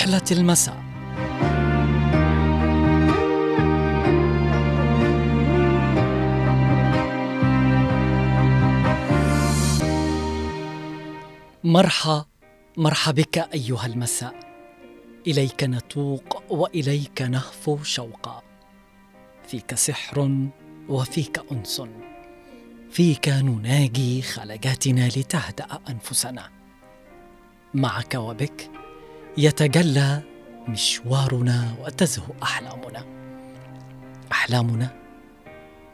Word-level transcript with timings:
رحلة 0.00 0.22
المساء. 0.32 0.84
مرحى 11.64 12.24
مرحى 12.76 13.12
بك 13.12 13.38
أيها 13.38 13.86
المساء. 13.86 14.34
إليك 15.26 15.64
نتوق 15.64 16.52
وإليك 16.52 17.22
نهفو 17.22 17.82
شوقا. 17.82 18.42
فيك 19.48 19.74
سحر 19.74 20.48
وفيك 20.88 21.42
أنس. 21.52 21.82
فيك 22.90 23.28
نناجي 23.28 24.22
خلقاتنا 24.22 25.08
لتهدأ 25.08 25.66
أنفسنا. 25.90 26.48
معك 27.74 28.14
وبك 28.14 28.79
يتجلى 29.38 30.22
مشوارنا 30.68 31.74
وتزهو 31.80 32.34
أحلامنا. 32.42 33.04
أحلامنا 34.32 34.90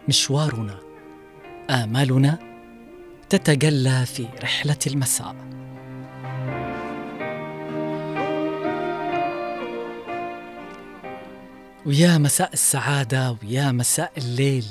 مشوارنا 0.09 0.79
آمالنا 1.71 2.39
تتجلى 3.29 4.07
في 4.07 4.27
رحلة 4.43 4.79
المساء. 4.87 5.37
ويا 11.87 12.19
مساء 12.19 12.53
السعادة 12.53 13.37
ويا 13.43 13.73
مساء 13.73 14.13
الليل 14.19 14.65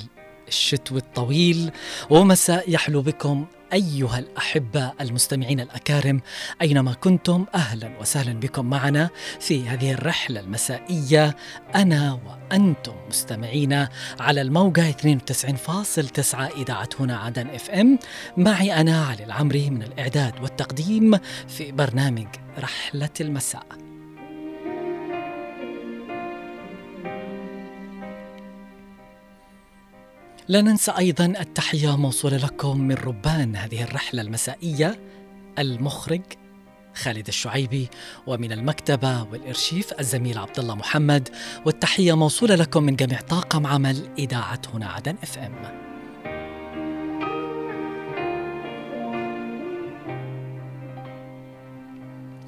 الشتوي 0.48 0.98
الطويل 0.98 1.72
ومساء 2.10 2.72
يحلو 2.72 3.02
بكم 3.02 3.46
أيها 3.76 4.20
الأحبة 4.20 4.92
المستمعين 5.02 5.60
الأكارم 5.60 6.22
أينما 6.62 6.94
كنتم 6.94 7.46
أهلا 7.56 8.00
وسهلا 8.00 8.40
بكم 8.40 8.66
معنا 8.66 9.10
في 9.40 9.68
هذه 9.68 9.94
الرحلة 9.94 10.40
المسائية 10.40 11.36
أنا 11.76 12.20
وأنتم 12.26 12.94
مستمعين 13.10 13.88
على 14.20 14.42
الموقع 14.42 14.92
92.9 14.92 16.36
إذاعة 16.36 16.90
هنا 17.00 17.18
عدن 17.18 17.48
إف 17.48 17.70
إم. 17.70 18.00
معي 18.38 18.74
أنا 18.74 19.06
علي 19.06 19.24
العمري 19.24 19.70
من 19.70 19.84
الإعداد 19.84 20.34
والتقديم 20.42 21.18
في 21.48 21.72
برنامج 21.72 22.28
رحلة 22.60 23.10
المساء. 23.22 23.85
لا 30.48 30.62
ننسى 30.62 30.92
أيضا 30.98 31.26
التحية 31.26 31.98
موصولة 31.98 32.38
لكم 32.38 32.82
من 32.82 32.96
ربان 32.96 33.56
هذه 33.56 33.84
الرحلة 33.84 34.22
المسائية 34.22 35.00
المخرج 35.60 36.22
خالد 36.96 37.28
الشعيبي 37.28 37.90
ومن 38.28 38.52
المكتبة 38.52 39.24
والإرشيف 39.24 40.00
الزميل 40.00 40.38
عبد 40.38 40.60
الله 40.60 40.76
محمد 40.76 41.30
والتحية 41.66 42.14
موصولة 42.14 42.56
لكم 42.56 42.84
من 42.84 42.96
جميع 42.96 43.22
طاقم 43.22 43.68
عمل 43.68 44.10
إذاعة 44.18 44.62
هنا 44.74 44.88
عدن 44.88 45.16
اف 45.24 45.38
ام. 45.38 45.86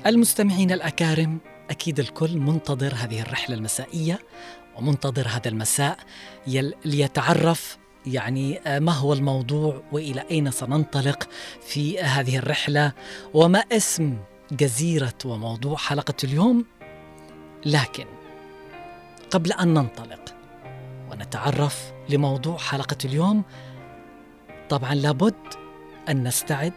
المستمعين 0.06 0.72
الأكارم 0.72 1.38
أكيد 1.70 2.00
الكل 2.00 2.38
منتظر 2.38 2.94
هذه 2.96 3.22
الرحلة 3.22 3.56
المسائية 3.56 4.20
ومنتظر 4.76 5.28
هذا 5.28 5.48
المساء 5.50 5.98
ليتعرف 6.86 7.78
يعني 8.14 8.60
آه، 8.60 8.80
ما 8.80 8.92
هو 8.92 9.14
الموضوع 9.14 9.82
وإلى 9.92 10.24
أين 10.32 10.52
سننطلق 10.52 11.30
في 11.62 12.00
هذه 12.00 12.38
الرحلة؟ 12.38 12.92
وما 13.34 13.60
اسم 13.60 14.18
جزيرة 14.52 15.14
وموضوع 15.26 15.78
حلقة 15.78 16.14
اليوم؟ 16.24 16.66
لكن 17.66 18.06
قبل 19.32 19.52
أن 19.52 19.74
ننطلق 19.74 20.36
ونتعرف 21.12 21.92
لموضوع 22.10 22.58
حلقة 22.58 22.98
اليوم 23.06 23.44
طبعا 24.70 24.96
لابد 24.96 25.36
أن 26.10 26.28
نستعد 26.28 26.74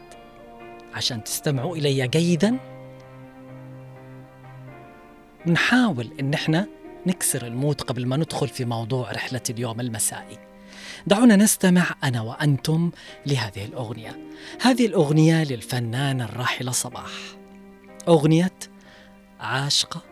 عشان 0.94 1.24
تستمعوا 1.24 1.76
إلي 1.76 2.08
جيدا. 2.08 2.58
نحاول 5.46 6.10
إن 6.20 6.34
إحنا 6.34 6.66
نكسر 7.06 7.46
المود 7.46 7.80
قبل 7.80 8.06
ما 8.06 8.16
ندخل 8.16 8.48
في 8.48 8.64
موضوع 8.64 9.12
رحلة 9.12 9.42
اليوم 9.50 9.80
المسائي. 9.80 10.49
دعونا 11.06 11.36
نستمع 11.36 11.94
أنا 12.04 12.20
وأنتم 12.20 12.90
لهذه 13.26 13.64
الأغنية. 13.64 14.18
هذه 14.60 14.86
الأغنية 14.86 15.44
للفنانه 15.44 16.24
الراحله 16.24 16.72
صباح. 16.72 17.10
أغنية 18.08 18.52
عاشقة 19.40 20.02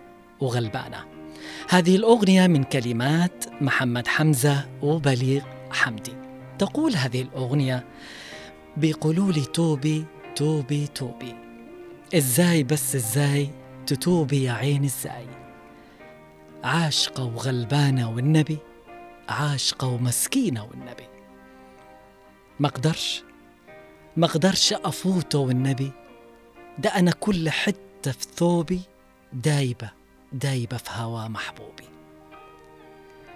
وغلبانة. 0.41 1.05
هذه 1.69 1.97
الأغنية 1.97 2.47
من 2.47 2.65
كلمات 2.65 3.45
محمد 3.61 4.07
حمزة 4.07 4.69
وبليغ 4.83 5.43
حمدي. 5.71 6.13
تقول 6.59 6.97
هذه 6.97 7.23
الأغنية 7.23 7.85
بيقولوا 8.77 9.33
لي 9.33 9.45
توبي 9.45 10.05
توبي 10.37 10.87
توبي. 10.87 11.35
إزاي 12.15 12.63
بس 12.63 12.95
إزاي 12.95 13.51
تتوبي 13.87 14.43
يا 14.43 14.53
عين 14.53 14.85
إزاي 14.85 15.27
عاشقة 16.65 17.25
وغلبانة 17.25 18.11
والنبي 18.11 18.59
عاشقة 19.29 19.87
ومسكينة 19.87 20.65
والنبي. 20.65 21.07
ما 24.17 24.27
أقدرش 24.27 24.73
أفوته 24.73 25.39
والنبي. 25.39 25.93
ده 26.79 26.91
أنا 26.91 27.11
كل 27.11 27.51
حتة 27.51 28.13
في 28.13 28.27
ثوبي 28.37 28.81
دايبة 29.33 29.91
دايبة 30.33 30.77
في 30.77 30.91
هوا 30.93 31.29
محبوبي. 31.29 31.85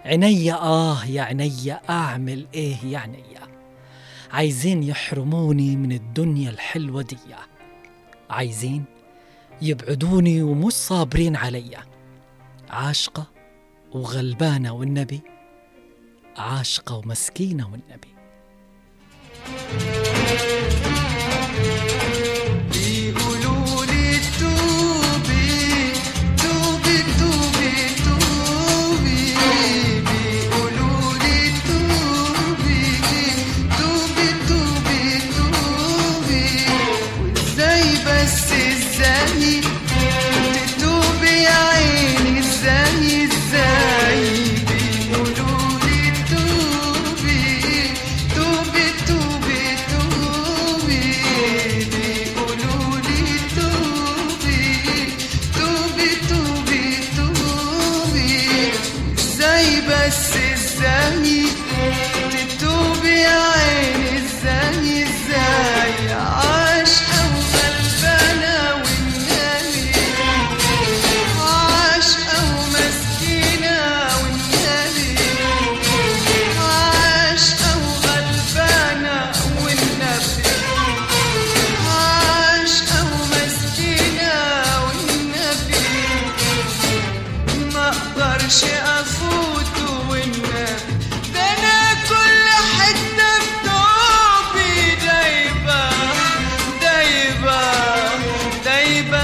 عينيا 0.05 0.55
آه 0.55 1.05
يا 1.05 1.23
عينيا 1.23 1.81
أعمل 1.91 2.47
إيه 2.55 2.77
يا 2.85 2.99
عينيا 2.99 3.43
عايزين 4.33 4.83
يحرموني 4.83 5.77
من 5.77 5.93
الدنيا 5.93 6.51
الحلوة 6.51 7.03
دي. 7.03 7.19
عايزين 8.31 8.85
يبعدوني 9.63 10.43
ومش 10.43 10.73
صابرين 10.73 11.37
عليا 11.37 11.81
عاشقة 12.71 13.27
وغلبانة 13.93 14.73
والنبي. 14.73 15.21
عاشقة 16.37 16.97
ومسكينة 16.97 17.73
والنبي. 17.73 18.15
ما 19.47 20.62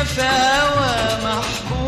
شفاوى 0.08 0.96
محبوب 1.24 1.87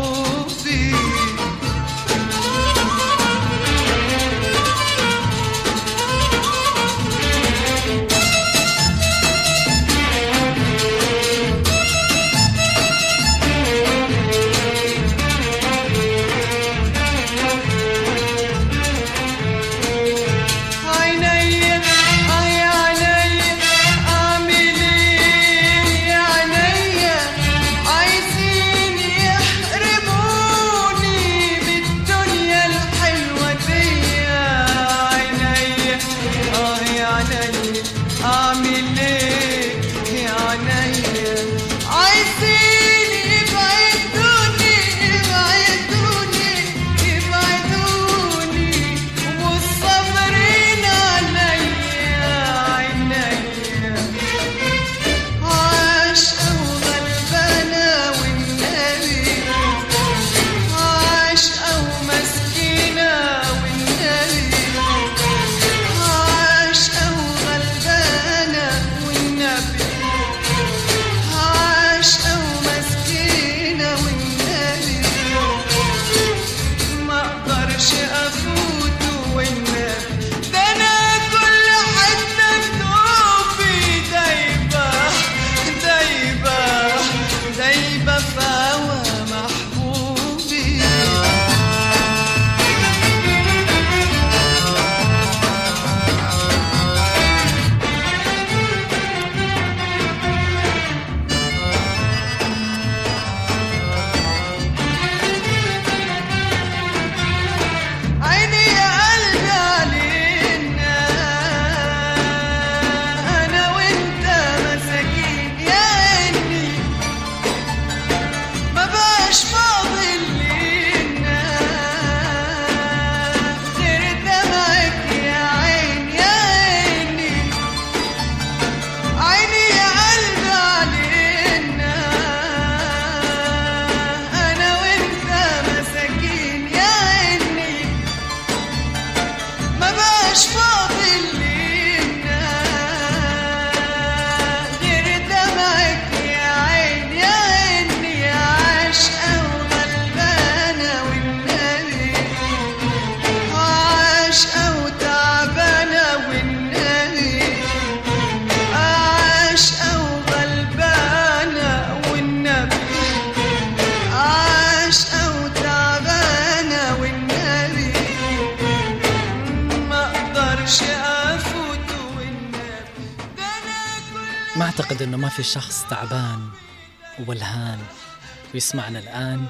ويسمعنا 178.61 178.99
الآن 178.99 179.45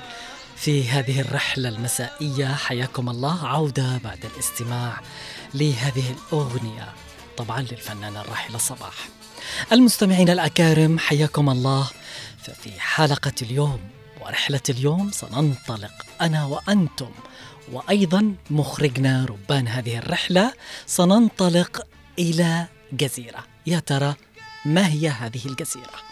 في 0.55 0.89
هذه 0.89 1.21
الرحلة 1.21 1.69
المسائية. 1.69 2.53
حياكم 2.53 3.09
الله 3.09 3.47
عودة 3.47 3.97
بعد 3.97 4.25
الاستماع 4.25 5.01
لهذه 5.53 6.03
الأغنية. 6.11 6.93
طبعا 7.37 7.61
للفنانة 7.61 8.21
الراحلة 8.21 8.57
صباح. 8.57 8.93
المستمعين 9.71 10.29
الأكارم 10.29 10.99
حياكم 10.99 11.49
الله. 11.49 11.89
ففي 12.43 12.79
حلقة 12.79 13.33
اليوم 13.41 13.79
ورحلة 14.21 14.61
اليوم 14.69 15.11
سننطلق 15.11 16.05
أنا 16.21 16.45
وأنتم 16.45 17.11
وأيضا 17.71 18.35
مخرجنا 18.49 19.25
ربان 19.25 19.67
هذه 19.67 19.97
الرحلة 19.97 20.53
سننطلق 20.85 21.87
إلى 22.19 22.67
جزيرة. 22.93 23.43
يا 23.67 23.79
ترى 23.79 24.15
ما 24.65 24.87
هي 24.87 25.09
هذه 25.09 25.45
الجزيرة؟ 25.45 26.10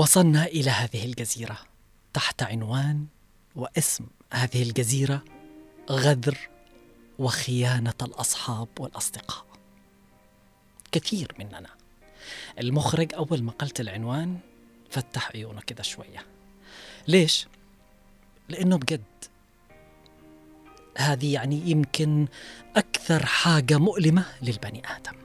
وصلنا 0.00 0.44
إلى 0.44 0.70
هذه 0.70 1.04
الجزيرة. 1.04 1.58
تحت 2.14 2.42
عنوان 2.42 3.06
واسم 3.56 4.06
هذه 4.32 4.62
الجزيرة 4.62 5.24
غدر 5.90 6.38
وخيانة 7.18 7.94
الأصحاب 8.02 8.68
والأصدقاء. 8.78 9.44
كثير 10.92 11.34
مننا. 11.38 11.70
المخرج 12.58 13.14
أول 13.14 13.42
ما 13.42 13.52
قلت 13.52 13.80
العنوان 13.80 14.38
فتح 14.90 15.30
عيونه 15.34 15.60
كده 15.60 15.82
شوية. 15.82 16.26
ليش؟ 17.08 17.46
لأنه 18.48 18.76
بجد 18.76 19.24
هذه 20.98 21.34
يعني 21.34 21.70
يمكن 21.70 22.28
أكثر 22.76 23.26
حاجة 23.26 23.78
مؤلمة 23.78 24.24
للبني 24.42 24.82
آدم. 24.96 25.16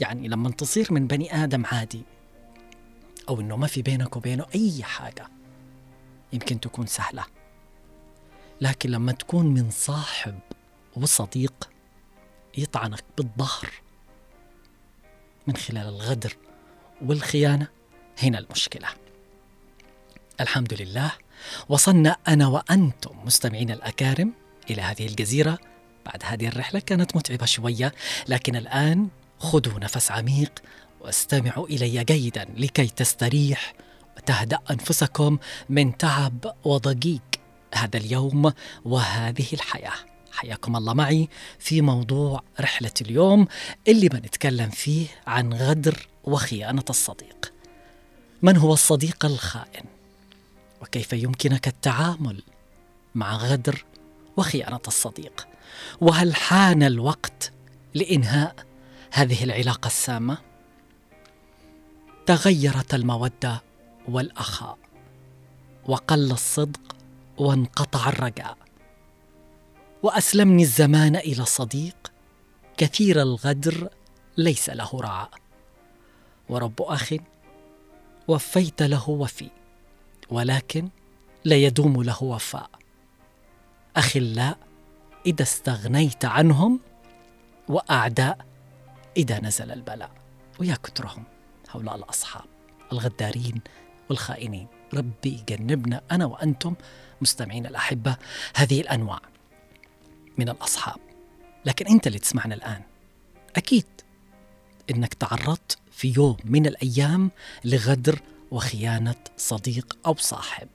يعني 0.00 0.28
لما 0.28 0.50
تصير 0.50 0.92
من 0.92 1.06
بني 1.06 1.44
آدم 1.44 1.66
عادي 1.66 2.02
أو 3.30 3.40
إنه 3.40 3.56
ما 3.56 3.66
في 3.66 3.82
بينك 3.82 4.16
وبينه 4.16 4.46
أي 4.54 4.82
حاجة 4.82 5.28
يمكن 6.32 6.60
تكون 6.60 6.86
سهلة. 6.86 7.24
لكن 8.60 8.90
لما 8.90 9.12
تكون 9.12 9.46
من 9.46 9.70
صاحب 9.70 10.38
وصديق 10.96 11.70
يطعنك 12.58 13.04
بالظهر 13.16 13.70
من 15.46 15.56
خلال 15.56 15.88
الغدر 15.88 16.36
والخيانة 17.02 17.66
هنا 18.22 18.38
المشكلة. 18.38 18.88
الحمد 20.40 20.74
لله 20.74 21.12
وصلنا 21.68 22.16
أنا 22.28 22.46
وأنتم 22.46 23.24
مستمعين 23.24 23.70
الأكارم 23.70 24.32
إلى 24.70 24.82
هذه 24.82 25.06
الجزيرة. 25.06 25.58
بعد 26.06 26.22
هذه 26.24 26.48
الرحلة 26.48 26.80
كانت 26.80 27.16
متعبة 27.16 27.46
شوية 27.46 27.94
لكن 28.28 28.56
الآن 28.56 29.08
خذوا 29.38 29.78
نفس 29.78 30.10
عميق 30.10 30.62
واستمعوا 31.00 31.66
إلي 31.66 32.04
جيدا 32.04 32.46
لكي 32.56 32.86
تستريح 32.86 33.74
وتهدأ 34.16 34.58
أنفسكم 34.70 35.38
من 35.68 35.96
تعب 35.96 36.54
وضجيج 36.64 37.20
هذا 37.74 37.96
اليوم 37.96 38.52
وهذه 38.84 39.46
الحياة. 39.52 39.92
حياكم 40.32 40.76
الله 40.76 40.94
معي 40.94 41.28
في 41.58 41.80
موضوع 41.80 42.42
رحلة 42.60 42.92
اليوم 43.00 43.46
اللي 43.88 44.08
بنتكلم 44.08 44.70
فيه 44.70 45.06
عن 45.26 45.52
غدر 45.52 46.08
وخيانة 46.24 46.84
الصديق. 46.90 47.52
من 48.42 48.56
هو 48.56 48.72
الصديق 48.72 49.24
الخائن؟ 49.24 49.84
وكيف 50.82 51.12
يمكنك 51.12 51.68
التعامل 51.68 52.42
مع 53.14 53.36
غدر 53.36 53.84
وخيانة 54.36 54.80
الصديق؟ 54.88 55.48
وهل 56.00 56.34
حان 56.34 56.82
الوقت 56.82 57.52
لإنهاء 57.94 58.54
هذه 59.12 59.44
العلاقة 59.44 59.86
السامة؟ 59.86 60.49
تغيرت 62.26 62.94
المودة 62.94 63.62
والاخاء 64.08 64.78
وقل 65.86 66.32
الصدق 66.32 66.96
وانقطع 67.38 68.08
الرجاء. 68.08 68.56
وأسلمني 70.02 70.62
الزمان 70.62 71.16
إلى 71.16 71.44
صديق 71.44 72.12
كثير 72.76 73.22
الغدر 73.22 73.88
ليس 74.36 74.70
له 74.70 74.90
رعاء 74.94 75.30
ورب 76.48 76.82
أخ 76.82 77.14
وفيت 78.28 78.82
له 78.82 79.10
وفي 79.10 79.50
ولكن 80.30 80.88
لا 81.44 81.56
يدوم 81.56 82.02
له 82.02 82.22
وفاء. 82.22 82.70
اخلاء 83.96 84.58
إذا 85.26 85.42
استغنيت 85.42 86.24
عنهم 86.24 86.80
وأعداء 87.68 88.46
إذا 89.16 89.40
نزل 89.40 89.72
البلاء. 89.72 90.10
ويا 90.60 90.74
كثرهم 90.74 91.24
هؤلاء 91.72 91.96
الأصحاب 91.96 92.44
الغدارين 92.92 93.60
والخائنين. 94.08 94.66
ربي 94.94 95.44
يجنبنا 95.48 96.00
أنا 96.10 96.26
وأنتم 96.26 96.74
مستمعين 97.20 97.66
الأحبة 97.66 98.16
هذه 98.54 98.80
الأنواع 98.80 99.20
من 100.38 100.48
الأصحاب. 100.48 100.98
لكن 101.64 101.86
أنت 101.86 102.06
اللي 102.06 102.18
تسمعنا 102.18 102.54
الآن. 102.54 102.82
أكيد 103.56 103.86
أنك 104.90 105.14
تعرضت 105.14 105.78
في 105.92 106.12
يوم 106.16 106.36
من 106.44 106.66
الأيام 106.66 107.30
لغدر 107.64 108.20
وخيانة 108.50 109.14
صديق 109.36 109.96
أو 110.06 110.14
صاحب. 110.14 110.68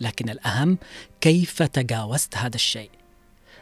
لكن 0.00 0.30
الأهم 0.30 0.78
كيف 1.20 1.62
تجاوزت 1.62 2.36
هذا 2.36 2.56
الشيء؟ 2.56 2.90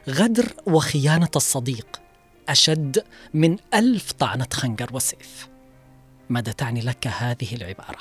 غدر 0.09 0.53
وخيانة 0.67 1.31
الصديق 1.37 2.01
أشد 2.49 3.05
من 3.35 3.57
ألف 3.75 4.13
طعنة 4.13 4.49
خنجر 4.53 4.89
وسيف. 4.93 5.49
ماذا 6.31 6.53
تعني 6.53 6.81
لك 6.81 7.07
هذه 7.07 7.55
العبارة؟ 7.55 7.99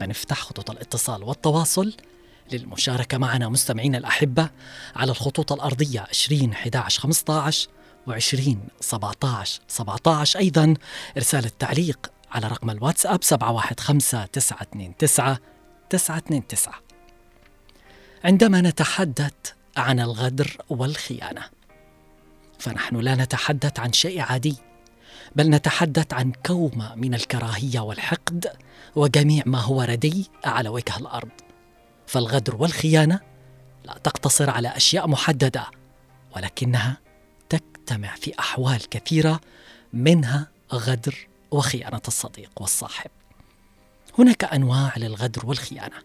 بنفتح 0.00 0.40
خطوط 0.40 0.70
الاتصال 0.70 1.22
والتواصل 1.22 1.92
للمشاركة 2.52 3.18
معنا 3.18 3.48
مستمعينا 3.48 3.98
الأحبة 3.98 4.50
على 4.96 5.10
الخطوط 5.10 5.52
الأرضية 5.52 6.00
20 6.00 6.52
11 6.52 7.00
15 7.00 7.68
و20 8.10 8.56
17 8.80 9.60
17 9.68 10.38
أيضا 10.38 10.74
إرسال 11.16 11.44
التعليق 11.44 12.10
على 12.30 12.48
رقم 12.48 12.70
الواتساب 12.70 13.24
715 13.24 14.26
929 14.26 14.94
929 15.88 16.74
عندما 18.24 18.60
نتحدث 18.60 19.32
عن 19.76 20.00
الغدر 20.00 20.56
والخيانة 20.68 21.42
فنحن 22.58 22.96
لا 22.96 23.14
نتحدث 23.14 23.80
عن 23.80 23.92
شيء 23.92 24.20
عادي. 24.20 24.56
بل 25.36 25.50
نتحدث 25.50 26.12
عن 26.12 26.32
كومه 26.46 26.94
من 26.94 27.14
الكراهية 27.14 27.80
والحقد 27.80 28.52
وجميع 28.96 29.42
ما 29.46 29.60
هو 29.60 29.82
ردي 29.82 30.30
على 30.44 30.68
وجه 30.68 30.96
الأرض. 30.96 31.30
فالغدر 32.06 32.56
والخيانة 32.56 33.20
لا 33.84 33.98
تقتصر 34.04 34.50
على 34.50 34.68
أشياء 34.76 35.08
محددة 35.08 35.66
ولكنها 36.36 36.96
تجتمع 37.48 38.14
في 38.14 38.32
أحوال 38.38 38.88
كثيرة 38.88 39.40
منها 39.92 40.48
غدر 40.72 41.28
وخيانة 41.50 42.02
الصديق 42.08 42.50
والصاحب. 42.56 43.10
هناك 44.18 44.44
أنواع 44.44 44.92
للغدر 44.96 45.46
والخيانة 45.46 45.96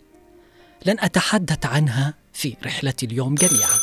لن 0.85 0.99
أتحدث 0.99 1.65
عنها 1.65 2.13
في 2.33 2.55
رحلة 2.65 2.93
اليوم 3.03 3.35
جميعا. 3.35 3.79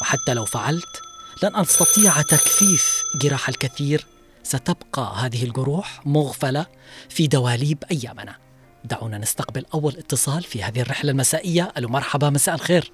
وحتى 0.00 0.34
لو 0.34 0.44
فعلت 0.44 1.02
لن 1.42 1.56
أستطيع 1.56 2.22
تكفيف 2.22 3.02
جراح 3.22 3.48
الكثير 3.48 4.06
ستبقى 4.46 5.12
هذه 5.16 5.44
الجروح 5.44 6.06
مغفلة 6.06 6.66
في 7.08 7.26
دواليب 7.26 7.78
أيامنا. 7.90 8.36
دعونا 8.84 9.18
نستقبل 9.18 9.66
أول 9.74 9.92
اتصال 9.98 10.42
في 10.42 10.62
هذه 10.62 10.80
الرحلة 10.80 11.10
المسائية، 11.10 11.72
ألو 11.78 11.88
مرحبا 11.88 12.30
مساء 12.30 12.54
الخير. 12.54 12.92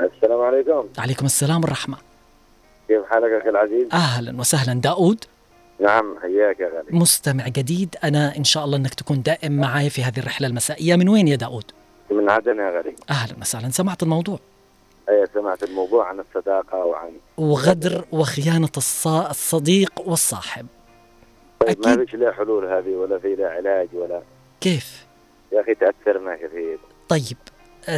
السلام 0.00 0.40
عليكم. 0.40 0.88
عليكم 0.98 1.26
السلام 1.26 1.60
والرحمة. 1.60 1.96
كيف 2.88 3.04
حالك 3.10 3.30
أخي 3.40 3.48
العزيز؟ 3.48 3.88
أهلا 3.92 4.40
وسهلا 4.40 4.80
داود. 4.80 5.24
نعم 5.80 6.16
حياك 6.22 6.60
يا 6.60 6.66
غالي. 6.66 6.98
مستمع 6.98 7.48
جديد 7.48 7.96
أنا 8.04 8.36
إن 8.36 8.44
شاء 8.44 8.64
الله 8.64 8.76
إنك 8.76 8.94
تكون 8.94 9.22
دائم 9.22 9.52
معي 9.52 9.90
في 9.90 10.04
هذه 10.04 10.18
الرحلة 10.18 10.48
المسائية، 10.48 10.96
من 10.96 11.08
وين 11.08 11.28
يا 11.28 11.36
داود؟ 11.36 11.64
من 12.10 12.30
عدن 12.30 12.58
يا 12.58 12.70
غالي. 12.76 12.96
أهلا 13.10 13.36
وسهلا، 13.40 13.70
سمعت 13.70 14.02
الموضوع؟ 14.02 14.38
إيه 15.08 15.24
سمعت 15.34 15.62
الموضوع 15.62 16.08
عن 16.08 16.20
الصداقة 16.20 16.84
وعن 16.84 17.12
وغدر 17.36 18.04
وخيانة 18.12 18.68
الصديق 18.76 19.92
والصاحب. 20.04 20.66
طيب 21.60 21.70
أكيد. 21.70 21.86
ما 21.98 22.04
فيش 22.04 22.14
لها 22.14 22.32
حلول 22.32 22.64
هذه 22.64 22.94
ولا 22.94 23.18
في 23.18 23.34
لها 23.34 23.48
علاج 23.48 23.88
ولا؟ 23.92 24.22
كيف؟ 24.60 25.06
يا 25.52 25.60
أخي 25.60 25.74
تاثرنا 25.74 26.36
كثير. 26.36 26.78
طيب 27.08 27.36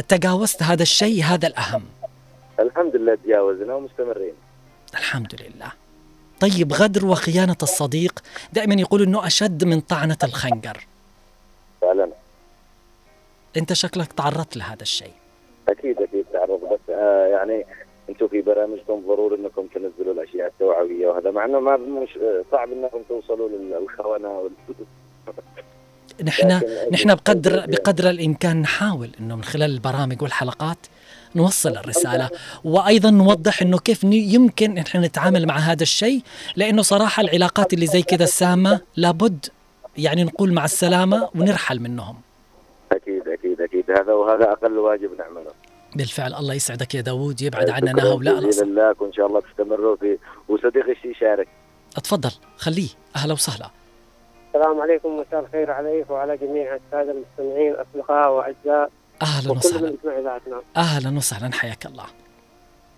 تجاوزت 0.07 0.63
هذا 0.63 0.83
الشيء 0.83 1.23
هذا 1.23 1.47
الأهم. 1.47 1.83
الحمد 2.59 2.95
لله 2.95 3.15
تجاوزنا 3.15 3.75
ومستمرين. 3.75 4.33
الحمد 4.93 5.41
لله. 5.41 5.71
طيب 6.39 6.73
غدر 6.73 7.05
وخيانة 7.05 7.57
الصديق 7.63 8.19
دائما 8.53 8.75
يقولوا 8.75 9.05
أنه 9.05 9.27
أشد 9.27 9.63
من 9.63 9.81
طعنة 9.81 10.17
الخنجر. 10.23 10.87
فعلا. 11.81 12.09
أنت 13.57 13.73
شكلك 13.73 14.13
تعرضت 14.13 14.57
لهذا 14.57 14.81
الشيء. 14.81 15.13
أكيد. 15.69 15.98
يعني 17.31 17.65
أنتم 18.09 18.27
في 18.27 18.41
برامجكم 18.41 19.03
ضروري 19.07 19.35
انكم 19.35 19.67
تنزلوا 19.75 20.13
الاشياء 20.13 20.47
التوعوية 20.47 21.07
وهذا 21.07 21.31
مع 21.31 21.45
انه 21.45 21.59
ما 21.59 21.77
مش 21.77 22.19
صعب 22.51 22.71
انكم 22.71 22.99
توصلوا 23.09 23.49
للخونة 23.49 24.39
وال... 24.39 24.51
نحن 26.23 26.61
نحن 26.91 27.15
بقدر 27.15 27.65
بقدر 27.67 28.09
الإمكان 28.09 28.61
نحاول 28.61 29.09
إنه 29.19 29.35
من 29.35 29.43
خلال 29.43 29.71
البرامج 29.71 30.21
والحلقات 30.21 30.77
نوصل 31.35 31.77
الرسالة 31.77 32.29
وأيضا 32.63 33.09
نوضح 33.09 33.61
إنه 33.61 33.79
كيف 33.79 34.03
يمكن 34.03 34.73
نحن 34.73 35.01
نتعامل 35.01 35.45
مع 35.45 35.57
هذا 35.57 35.83
الشيء 35.83 36.21
لأنه 36.55 36.81
صراحة 36.81 37.21
العلاقات 37.21 37.73
اللي 37.73 37.85
زي 37.85 38.01
كذا 38.01 38.23
السامة 38.23 38.81
لابد 38.97 39.45
يعني 39.97 40.23
نقول 40.23 40.53
مع 40.53 40.65
السلامة 40.65 41.29
ونرحل 41.35 41.79
منهم. 41.79 42.15
أكيد 42.91 43.27
أكيد 43.27 43.61
أكيد. 43.61 43.91
هذا 43.91 44.13
وهذا 44.13 44.51
أقل 44.51 44.77
واجب 44.77 45.09
نعمله. 45.17 45.51
بالفعل 45.99 46.33
الله 46.33 46.53
يسعدك 46.53 46.95
يا 46.95 47.01
داوود 47.01 47.41
يبعد 47.41 47.69
عننا 47.69 48.03
هؤلاء 48.03 48.39
باذن 48.39 48.67
الله 48.67 48.95
وإن 48.99 49.13
شاء 49.13 49.27
الله 49.27 49.41
تستمروا 49.41 49.95
في 49.95 50.17
وصديقي 50.49 50.95
يشارك. 51.05 51.47
اتفضل 51.97 52.31
خليه. 52.57 52.89
أهلا 53.15 53.33
وسهلا. 53.33 53.69
السلام 54.47 54.81
عليكم 54.81 55.17
مساء 55.17 55.39
الخير 55.39 55.71
عليك 55.71 56.09
وعلى 56.09 56.37
جميع 56.37 56.75
الساده 56.75 57.11
المستمعين 57.11 57.73
أصدقاء 57.73 58.31
واعزاء 58.31 58.91
أهلا 59.21 59.51
وسهلا. 59.51 59.97
أهلا 60.77 61.17
وسهلا 61.17 61.53
حياك 61.53 61.85
الله. 61.85 62.05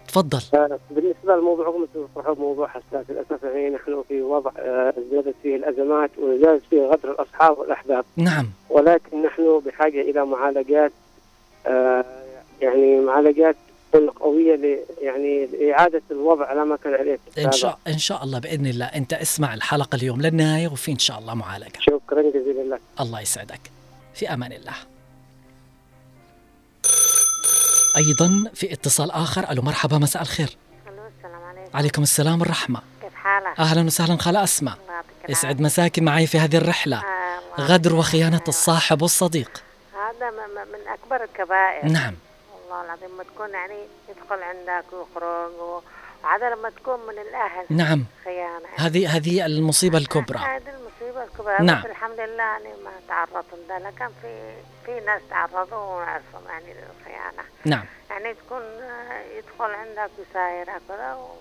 تفضل 0.07 0.41
آه، 0.53 0.79
بالنسبة 0.91 1.35
لموضوعكم 1.35 1.85
تطرحوا 1.93 2.35
موضوع 2.35 2.67
حساس 2.67 3.05
للاسف 3.09 3.43
يعني 3.43 3.69
نحن 3.69 4.03
في 4.07 4.21
وضع 4.21 4.51
ازدادت 4.57 5.27
آه، 5.27 5.33
فيه 5.43 5.55
الأزمات 5.55 6.11
وزادت 6.17 6.63
فيه 6.69 6.81
غدر 6.81 7.11
الأصحاب 7.11 7.57
والأحباب. 7.57 8.05
نعم. 8.15 8.49
ولكن 8.69 9.21
نحن 9.21 9.61
بحاجة 9.65 10.01
إلى 10.01 10.25
معالجات 10.25 10.91
آه، 11.67 12.05
يعني 12.61 12.99
معالجات 12.99 13.55
قوية 14.19 14.55
ل 14.55 14.79
يعني 15.01 15.45
لإعادة 15.45 16.01
الوضع 16.11 16.45
على 16.45 16.65
ما 16.65 16.75
كان 16.75 16.93
عليه 16.93 17.19
إن 17.37 17.51
شاء 17.51 17.79
إن 17.87 17.97
شاء 17.97 18.23
الله 18.23 18.39
بإذن 18.39 18.65
الله. 18.65 18.85
أنت 18.85 19.13
اسمع 19.13 19.53
الحلقة 19.53 19.95
اليوم 19.95 20.21
للنهاية 20.21 20.67
وفي 20.67 20.91
إن 20.91 20.99
شاء 20.99 21.19
الله 21.19 21.33
معالجة. 21.33 21.79
شكرا 21.79 22.21
جزيلا 22.21 22.75
لك. 22.75 22.81
الله 22.99 23.21
يسعدك. 23.21 23.59
في 24.13 24.33
أمان 24.33 24.51
الله. 24.51 24.73
أيضا 27.97 28.51
في 28.53 28.73
اتصال 28.73 29.11
آخر. 29.11 29.51
ألو 29.51 29.61
مرحبا 29.61 29.97
مساء 29.97 30.21
الخير. 30.21 30.57
ألو 30.87 30.93
السلام 31.17 31.43
عليكم. 31.43 31.77
عليكم 31.77 32.01
السلام 32.01 32.41
والرحمة. 32.41 32.81
كيف 33.01 33.13
حالك؟ 33.13 33.59
أهلا 33.59 33.85
وسهلا. 33.85 34.17
خالة 34.17 34.43
أسماء 34.43 34.77
يسعد 35.29 35.61
مساكي 35.61 36.01
معي 36.01 36.27
في 36.27 36.39
هذه 36.39 36.57
الرحلة. 36.57 36.97
آه 36.97 37.61
غدر 37.61 37.95
وخيانة 37.95 38.43
الصاحب 38.47 39.01
والصديق. 39.01 39.63
هذا 39.93 40.29
من 40.29 40.87
أكبر 40.87 41.23
الكبائر. 41.23 41.85
نعم. 41.85 42.15
والله 42.71 42.85
العظيم 42.85 43.17
ما 43.17 43.23
تكون 43.23 43.49
يعني 43.49 43.77
يدخل 44.09 44.43
عندك 44.43 44.85
ويخرج 44.93 45.51
وهذا 46.23 46.49
لما 46.49 46.69
تكون 46.69 46.99
من 47.07 47.21
الأهل. 47.21 47.65
نعم. 47.69 48.05
خيانة. 48.23 48.67
هذه 48.77 49.15
هذه 49.17 49.45
المصيبة 49.45 49.97
الكبرى. 49.97 50.39
هذه 50.39 50.73
المصيبة 50.79 51.23
الكبرى. 51.23 51.65
نعم. 51.65 51.85
الحمد 51.85 52.19
لله 52.19 52.43
يعني 52.43 52.69
ما 52.83 52.91
تعرضوا 53.07 53.41
لها 53.69 53.79
لكن 53.79 54.07
في 54.21 54.53
في 54.85 55.05
ناس 55.05 55.21
تعرضوا 55.29 55.77
ونعرفهم 55.77 56.43
يعني 56.49 56.65
للخيانة. 56.73 57.43
نعم. 57.65 57.85
يعني 58.11 58.33
تكون 58.33 58.61
يدخل 59.37 59.71
عندك 59.73 60.11
وسايرك 60.19 60.81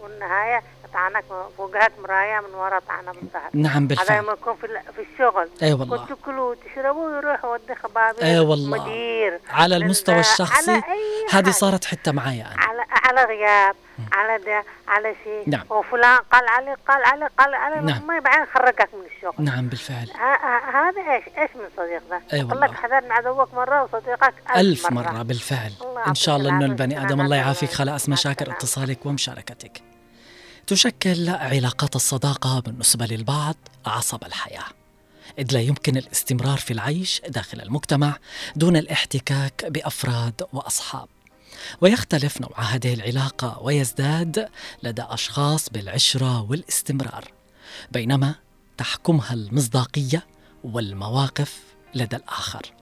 والنهاية 0.03 0.63
يطعنك 0.85 1.25
فوقك 1.57 1.93
مراية 2.03 2.41
من 2.41 2.55
وراء 2.55 2.83
طعنة 2.89 3.13
بالظهر 3.13 3.51
نعم 3.53 3.87
بالفعل. 3.87 4.19
هذا 4.19 4.33
يكون 4.33 4.57
في, 4.57 4.67
في 4.97 5.03
الشغل. 5.13 5.49
أي 5.63 5.69
أيوة 5.69 5.81
والله 5.81 5.97
كنت 5.97 6.09
تاكلوا 6.09 6.51
وتشربوا 6.51 7.09
ويروحوا 7.09 7.51
يودي 7.51 7.75
خبابي 7.75 8.23
أي 8.23 8.31
أيوة 8.31 8.51
والله. 8.51 8.79
مدير. 8.79 9.41
على 9.51 9.77
المستوى 9.77 10.21
الشخصي 10.21 10.83
هذه 11.31 11.51
صارت 11.51 11.85
حتى 11.85 12.13
معي 12.13 12.43
أنا. 12.43 12.70
على 13.11 13.25
غياب 13.25 13.75
على 14.13 14.45
ده 14.45 14.65
على 14.89 15.15
شيء 15.25 15.45
نعم. 15.47 15.65
وفلان 15.71 16.19
قال 16.33 16.49
علي 16.49 16.77
قال 16.89 17.05
علي 17.05 17.29
قال 17.39 17.55
علي 17.55 17.81
نعم. 17.81 18.07
ما 18.07 18.19
بعدين 18.19 18.47
خرجك 18.55 18.89
من 18.95 19.07
الشغل. 19.17 19.45
نعم 19.45 19.69
بالفعل. 19.69 20.11
هذا 20.75 21.01
إيش؟ 21.13 21.25
إيش 21.39 21.51
من 21.57 21.69
صديق 21.77 22.03
ده؟ 22.11 22.21
أي 22.33 22.43
والله 22.43 22.67
لك 22.67 22.75
حذر 22.75 23.01
من 23.01 23.13
عدوك 23.13 23.55
مرة 23.55 23.83
وصديقك 23.83 24.35
ألف, 24.51 24.57
ألف 24.57 24.91
مرة, 24.93 25.11
مرة 25.13 25.23
بالفعل. 25.23 25.73
إن 26.07 26.15
شاء 26.15 26.37
الله 26.37 26.51
إنه 26.51 26.65
البني 26.65 27.03
آدم 27.03 27.21
الله 27.21 27.37
يعافيك. 27.37 27.73
خلا 27.73 27.97
أسمى 27.97 28.17
شاكر 28.17 28.51
اتصالك 28.51 29.07
ومشاركتك. 29.07 29.83
تشكل 30.67 31.29
علاقات 31.29 31.97
الصداقة 31.97 32.61
بالنسبة 32.61 33.07
للبعض 33.07 33.57
عصب 33.87 34.25
الحياة. 34.25 34.65
إذ 35.39 35.53
لا 35.53 35.61
يمكن 35.61 35.97
الاستمرار 35.97 36.59
في 36.59 36.73
العيش 36.73 37.23
داخل 37.29 37.61
المجتمع 37.61 38.17
دون 38.57 38.77
الاحتكاك 38.77 39.65
بأفراد 39.65 40.43
وأصحاب. 40.53 41.09
ويختلف 41.81 42.41
نوع 42.41 42.61
هذه 42.61 42.95
العلاقة 42.95 43.59
ويزداد 43.63 44.49
لدى 44.83 45.03
أشخاص 45.03 45.71
بالعشرة 45.71 46.41
والاستمرار 46.43 47.33
بينما 47.93 48.35
تحكمها 48.77 49.35
المصداقية 49.35 50.27
والمواقف 50.65 51.61
لدى 51.95 52.17
الآخر. 52.17 52.73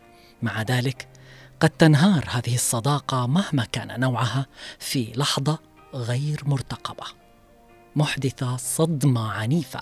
مع 0.42 0.62
ذلك 0.62 1.08
قد 1.60 1.70
تنهار 1.70 2.24
هذه 2.28 2.54
الصداقة 2.54 3.26
مهما 3.26 3.64
كان 3.64 4.00
نوعها 4.00 4.46
في 4.78 5.12
لحظة 5.16 5.58
غير 5.94 6.42
مرتقبة. 6.46 7.04
محدثة 7.96 8.56
صدمة 8.56 9.30
عنيفة 9.30 9.80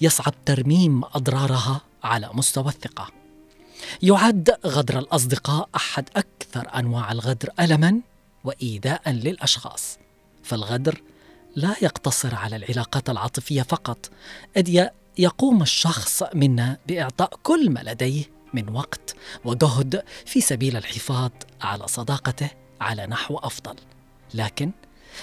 يصعب 0.00 0.34
ترميم 0.46 1.04
أضرارها 1.04 1.80
على 2.04 2.30
مستوى 2.34 2.68
الثقة. 2.68 3.10
يعد 4.02 4.56
غدر 4.66 4.98
الأصدقاء 4.98 5.68
أحد 5.76 6.08
أكثر 6.16 6.78
أنواع 6.78 7.12
الغدر 7.12 7.48
ألماً 7.60 8.00
وإيذاء 8.44 9.10
للأشخاص. 9.10 9.98
فالغدر 10.42 11.02
لا 11.56 11.74
يقتصر 11.82 12.34
على 12.34 12.56
العلاقات 12.56 13.10
العاطفية 13.10 13.62
فقط 13.62 14.10
إذ 14.56 14.88
يقوم 15.18 15.62
الشخص 15.62 16.22
منا 16.34 16.78
بإعطاء 16.88 17.30
كل 17.42 17.70
ما 17.70 17.80
لديه 17.80 18.24
من 18.54 18.68
وقت 18.68 19.16
وجهد 19.44 20.04
في 20.26 20.40
سبيل 20.40 20.76
الحفاظ 20.76 21.30
على 21.60 21.86
صداقته 21.88 22.50
على 22.80 23.06
نحو 23.06 23.36
أفضل. 23.36 23.74
لكن 24.34 24.70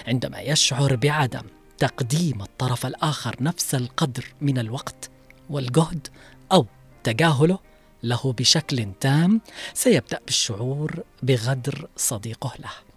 عندما 0.07 0.39
يشعر 0.39 0.95
بعدم 0.95 1.43
تقديم 1.77 2.41
الطرف 2.41 2.85
الآخر 2.85 3.35
نفس 3.43 3.75
القدر 3.75 4.33
من 4.41 4.57
الوقت 4.59 5.09
والجهد 5.49 6.07
أو 6.51 6.65
تجاهله 7.03 7.59
له 8.03 8.33
بشكل 8.37 8.87
تام 8.99 9.41
سيبدأ 9.73 10.19
بالشعور 10.25 11.03
بغدر 11.23 11.87
صديقه 11.97 12.53
له. 12.59 12.90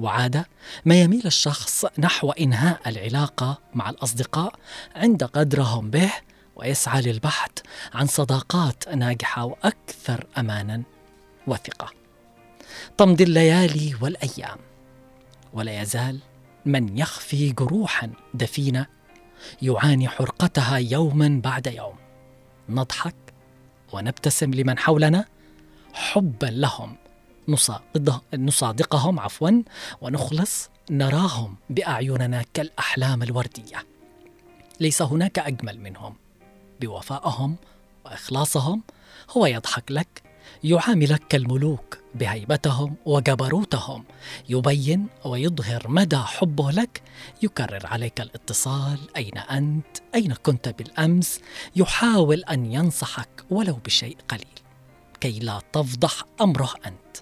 وعادة 0.00 0.46
ما 0.84 1.00
يميل 1.00 1.26
الشخص 1.26 1.84
نحو 1.98 2.30
إنهاء 2.30 2.80
العلاقة 2.86 3.58
مع 3.74 3.90
الأصدقاء 3.90 4.54
عند 4.96 5.24
قدرهم 5.24 5.90
به 5.90 6.12
ويسعى 6.56 7.02
للبحث 7.02 7.50
عن 7.94 8.06
صداقات 8.06 8.88
ناجحة 8.88 9.44
وأكثر 9.44 10.26
أمانا 10.38 10.82
وثقة. 11.46 11.92
تمضي 12.98 13.24
الليالي 13.24 13.94
والأيام 14.00 14.58
ولا 15.52 15.82
يزال 15.82 16.18
من 16.66 16.98
يخفي 16.98 17.52
جروحا 17.52 18.10
دفينة 18.34 18.86
يعاني 19.62 20.08
حرقتها 20.08 20.76
يوما 20.76 21.40
بعد 21.44 21.66
يوم. 21.66 21.94
نضحك 22.68 23.14
ونبتسم 23.92 24.54
لمن 24.54 24.78
حولنا 24.78 25.24
حبا 25.92 26.46
لهم. 26.46 26.96
نصادقهم 28.34 29.20
عفوا 29.20 29.62
ونخلص 30.00 30.70
نراهم 30.90 31.56
بأعيننا 31.70 32.44
كالأحلام 32.54 33.22
الوردية. 33.22 33.86
ليس 34.80 35.02
هناك 35.02 35.38
أجمل 35.38 35.80
منهم. 35.80 36.14
بوفائهم 36.80 37.56
وإخلاصهم 38.04 38.82
هو 39.30 39.46
يضحك 39.46 39.92
لك 39.92 40.22
يعاملك 40.64 41.22
كالملوك 41.28 41.98
بهيبتهم 42.14 42.94
وجبروتهم 43.06 44.04
يبين 44.48 45.06
ويظهر 45.24 45.88
مدى 45.88 46.16
حبه 46.16 46.70
لك 46.70 47.02
يكرر 47.42 47.86
عليك 47.86 48.20
الاتصال 48.20 48.98
أين 49.16 49.38
أنت 49.38 49.96
أين 50.14 50.34
كنت 50.34 50.68
بالأمس 50.68 51.40
يحاول 51.76 52.44
أن 52.44 52.72
ينصحك 52.72 53.44
ولو 53.50 53.74
بشيء 53.84 54.16
قليل. 54.28 54.44
كي 55.20 55.38
لا 55.38 55.60
تفضح 55.72 56.24
أمره 56.40 56.74
أنت. 56.86 57.16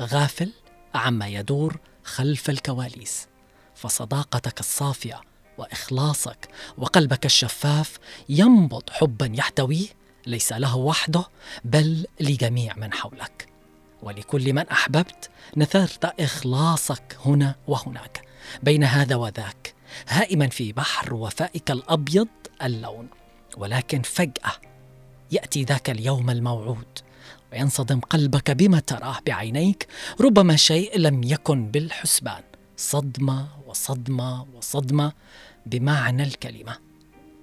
غافل 0.00 0.52
عما 0.94 1.26
يدور 1.28 1.76
خلف 2.04 2.50
الكواليس. 2.50 3.28
فصداقتك 3.74 4.60
الصافية 4.60 5.20
وإخلاصك 5.58 6.48
وقلبك 6.78 7.26
الشفاف 7.26 7.98
ينبض 8.28 8.90
حبا 8.90 9.32
يحتويه 9.34 9.86
ليس 10.26 10.52
له 10.52 10.76
وحده 10.76 11.24
بل 11.64 12.06
لجميع 12.20 12.76
من 12.76 12.92
حولك. 12.92 13.46
ولكل 14.02 14.52
من 14.52 14.68
أحببت 14.68 15.30
نثرت 15.56 16.04
إخلاصك 16.20 17.16
هنا 17.24 17.54
وهناك 17.66 18.22
بين 18.62 18.84
هذا 18.84 19.16
وذاك 19.16 19.74
هائما 20.08 20.48
في 20.48 20.72
بحر 20.72 21.14
وفائك 21.14 21.70
الأبيض 21.70 22.28
اللون. 22.62 23.08
ولكن 23.56 24.02
فجأة 24.02 24.52
يأتي 25.30 25.64
ذاك 25.64 25.90
اليوم 25.90 26.30
الموعود. 26.30 26.98
وينصدم 27.52 28.00
قلبك 28.00 28.50
بما 28.50 28.80
تراه 28.80 29.18
بعينيك 29.26 29.88
ربما 30.20 30.56
شيء 30.56 30.98
لم 30.98 31.22
يكن 31.22 31.70
بالحسبان. 31.70 32.42
صدمة 32.76 33.48
وصدمة 33.66 34.46
وصدمة 34.54 35.12
بمعنى 35.66 36.22
الكلمة. 36.22 36.76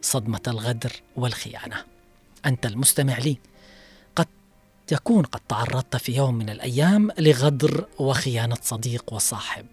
صدمة 0.02 0.42
الغدر 0.48 0.92
والخيانة. 1.16 1.86
أنت 2.46 2.66
المستمع 2.66 3.18
لي. 3.18 3.38
قد 4.16 4.28
تكون 4.88 5.24
قد 5.26 5.42
تعرضت 5.50 5.96
في 5.96 6.16
يوم 6.16 6.36
من 6.36 6.50
الأيام 6.50 7.12
لغدر 7.20 7.88
وخيانة 8.00 8.58
صديق 8.62 9.14
وصاحب. 9.14 9.66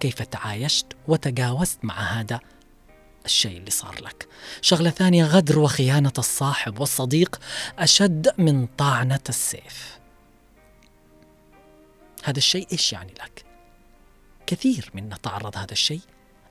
كيف 0.00 0.22
تعايشت 0.22 0.86
وتجاوزت 1.08 1.84
مع 1.84 2.00
هذا 2.00 2.40
الشيء 3.24 3.58
اللي 3.58 3.70
صار 3.70 4.02
لك. 4.02 4.28
شغلة 4.60 4.90
ثانية 4.90 5.24
غدر 5.24 5.58
وخيانة 5.58 6.12
الصاحب 6.18 6.80
والصديق 6.80 7.40
أشد 7.78 8.34
من 8.38 8.66
طعنة 8.66 9.20
السيف. 9.28 9.98
هذا 12.24 12.38
الشيء 12.38 12.66
إيش 12.72 12.92
يعني 12.92 13.12
لك؟ 13.12 13.44
كثير 14.46 14.90
منا 14.94 15.16
تعرض 15.16 15.56
هذا 15.56 15.72
الشيء. 15.72 16.00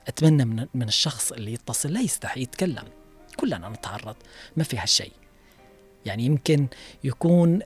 أتمنى 0.08 0.44
من, 0.74 0.88
الشخص 0.88 1.32
اللي 1.32 1.52
يتصل 1.52 1.92
لا 1.92 2.00
يستحي 2.00 2.42
يتكلم. 2.42 2.84
كلنا 3.36 3.68
نتعرض 3.68 4.16
ما 4.56 4.64
في 4.64 4.78
هالشيء 4.78 5.12
يعني 6.06 6.24
يمكن 6.24 6.66
يكون 7.04 7.60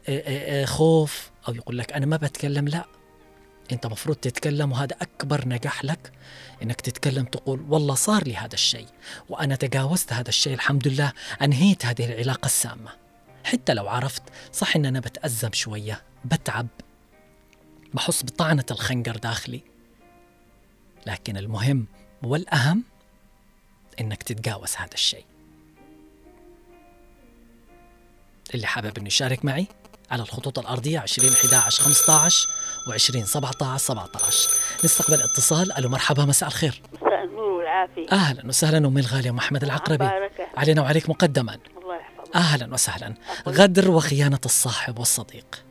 خوف 0.65 1.31
أو 1.49 1.55
يقول 1.55 1.79
لك 1.79 1.93
أنا 1.93 2.07
ما 2.07 2.17
بتكلم 2.17 2.69
لا. 2.69 2.85
انت 3.73 3.87
مفروض 3.87 4.17
تتكلم 4.17 4.73
وهذا 4.73 4.97
أكبر 5.03 5.49
نجاح 5.49 5.85
لك 5.85 6.13
إنك 6.63 6.81
تتكلم 6.81 7.25
تقول 7.25 7.65
والله 7.69 7.95
صار 7.95 8.25
لي 8.25 8.37
هذا 8.37 8.55
الشيء 8.55 8.87
وأنا 9.29 9.57
تجاوزت 9.57 10.13
هذا 10.13 10.29
الشيء 10.29 10.55
الحمد 10.55 10.89
لله 10.89 11.13
أنهيت 11.43 11.87
هذه 11.87 12.05
العلاقة 12.05 12.47
السامة. 12.47 12.91
حتى 13.45 13.75
لو 13.75 13.89
عرفت 13.89 14.23
صح 14.53 14.77
إن 14.77 14.87
أنا 14.87 15.01
بتازم 15.01 15.53
شوية 15.53 16.03
بتعب 16.25 16.67
بحس 17.95 18.23
بطعنة 18.25 18.65
الخنجر 18.71 19.17
داخلي. 19.17 19.61
لكن 21.07 21.37
المهم 21.37 21.87
والأهم 22.23 22.85
إنك 24.01 24.23
تتجاوز 24.23 24.75
هذا 24.77 24.95
الشيء. 24.95 25.25
اللي 28.55 28.67
حابب 28.67 28.99
إنه 28.99 29.07
يشارك 29.07 29.45
معي؟ 29.45 29.67
على 30.11 30.23
الخطوط 30.23 30.59
الأرضية 30.59 30.99
20 30.99 31.33
11 31.33 31.83
15 31.83 32.49
و20 32.89 33.25
17 33.25 33.77
17 33.77 34.51
نستقبل 34.85 35.23
اتصال. 35.23 35.73
ألو 35.79 35.89
مرحبا 35.89 36.25
مساء 36.25 36.49
الخير. 36.49 36.83
مساء 36.93 37.25
النور 37.25 37.51
والعافية. 37.51 38.07
أهلا 38.13 38.47
وسهلا 38.47 38.89
أمي 38.89 39.01
الغالية 39.01 39.31
محمد 39.31 39.63
العقربي. 39.65 40.05
بارك 40.05 40.49
علينا 40.57 40.83
وعليك 40.83 41.11
مقدما. 41.11 41.59
الله 41.83 41.97
يحفظك. 41.97 42.37
أهلا 42.37 42.75
وسهلا. 42.75 43.15
غدر 43.49 43.91
وخيانة 43.91 44.41
الصاحب 44.45 44.99
والصديق. 44.99 45.65